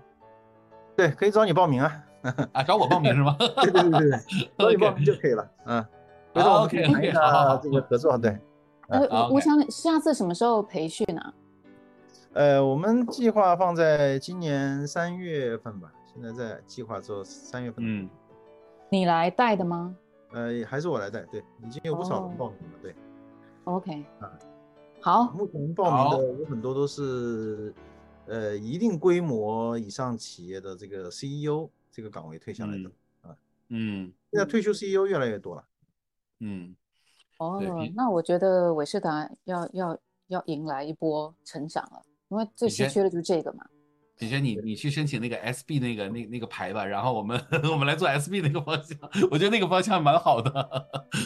[0.96, 2.04] 对，可以找你报名啊。
[2.52, 3.36] 啊，找我报名是吗？
[3.38, 4.18] 对对对对对，
[4.58, 5.50] 找你报名就可以了。
[5.66, 5.86] 嗯，
[6.34, 8.18] 回头我们可以谈一 OK，OK，好好好下这个合作。
[8.18, 8.36] 对，
[8.88, 11.34] 我我想下次什么时候培训啊？
[12.32, 17.84] 呃，我们计划放在今年三月份吧，现在在计划做三月份。
[17.86, 18.08] 嗯，
[18.90, 19.94] 你来带的吗
[20.32, 21.20] 呃，还是我来带。
[21.22, 22.78] 对，已经有不少人哦报名了。
[22.82, 22.94] 对
[23.64, 24.38] ，？OK，啊
[25.00, 27.74] 好，目前报名的有很多都是
[28.26, 32.90] 呃一定规模以上企业的这个 CEO 这个岗位退下来的
[33.22, 33.36] 啊。
[33.68, 35.64] 嗯现在退休 CEO 越来越多了。
[36.40, 36.74] 嗯
[37.38, 37.60] 哦，
[37.94, 39.98] 那我觉得韦世达要要
[40.28, 43.64] 要迎来一波成长了，因为最稀缺的就是这个嘛。
[44.16, 47.40] 品轩，你你去申请那个 SB 那个那那个牌吧，然后我们
[47.70, 48.98] 我们来做 SB 那个方向，
[49.30, 50.50] 我觉得那个方向蛮好的。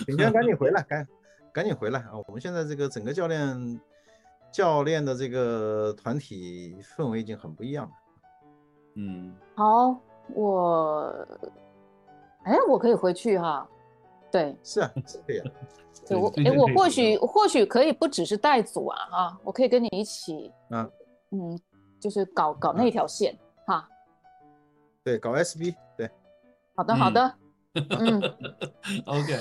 [0.07, 1.09] 品轩赶紧回来， 赶
[1.53, 2.11] 赶紧回来啊！
[2.27, 3.81] 我们现在这个整个教练
[4.53, 7.93] 教练的这个团体氛围已经很不一样了。
[8.97, 9.99] 嗯，好，
[10.35, 11.27] 我，
[12.45, 13.67] 哎，我可以回去哈。
[14.31, 15.51] 对，是啊，是可以啊。
[16.07, 20.89] 对我，哎，我或许或许可以不只是带组啊，哈，我可以跟你一起，啊，
[21.31, 21.59] 嗯，
[22.01, 23.89] 就是搞搞那条线哈。
[25.05, 26.11] 对，搞 SB，对，
[26.77, 27.35] 好的，好嗯的，
[27.99, 28.21] 嗯，
[29.07, 29.39] OK，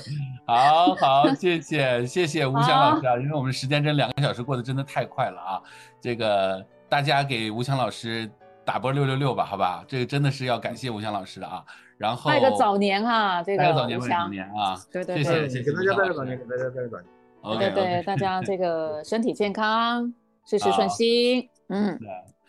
[0.48, 5.62] 好好，谢谢谢谢吴翔老师啊，因为我们时间真两个小时过得真的太快了啊，
[6.00, 8.30] 这个大家给吴翔老师
[8.64, 11.66] 打波六六六吧，好吧，这个真的是要感谢吴翔老师的啊，
[12.02, 17.06] 然后拜个早年哈，这个拜个早年，拜个早，年啊，对对对谢谢谢谢给大家拜个早年，给大家拜个早年。
[17.42, 20.12] OK 对对大家这个身体健康，
[20.46, 21.98] 事事顺心，嗯，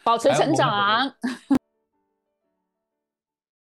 [0.03, 1.13] 保持成长。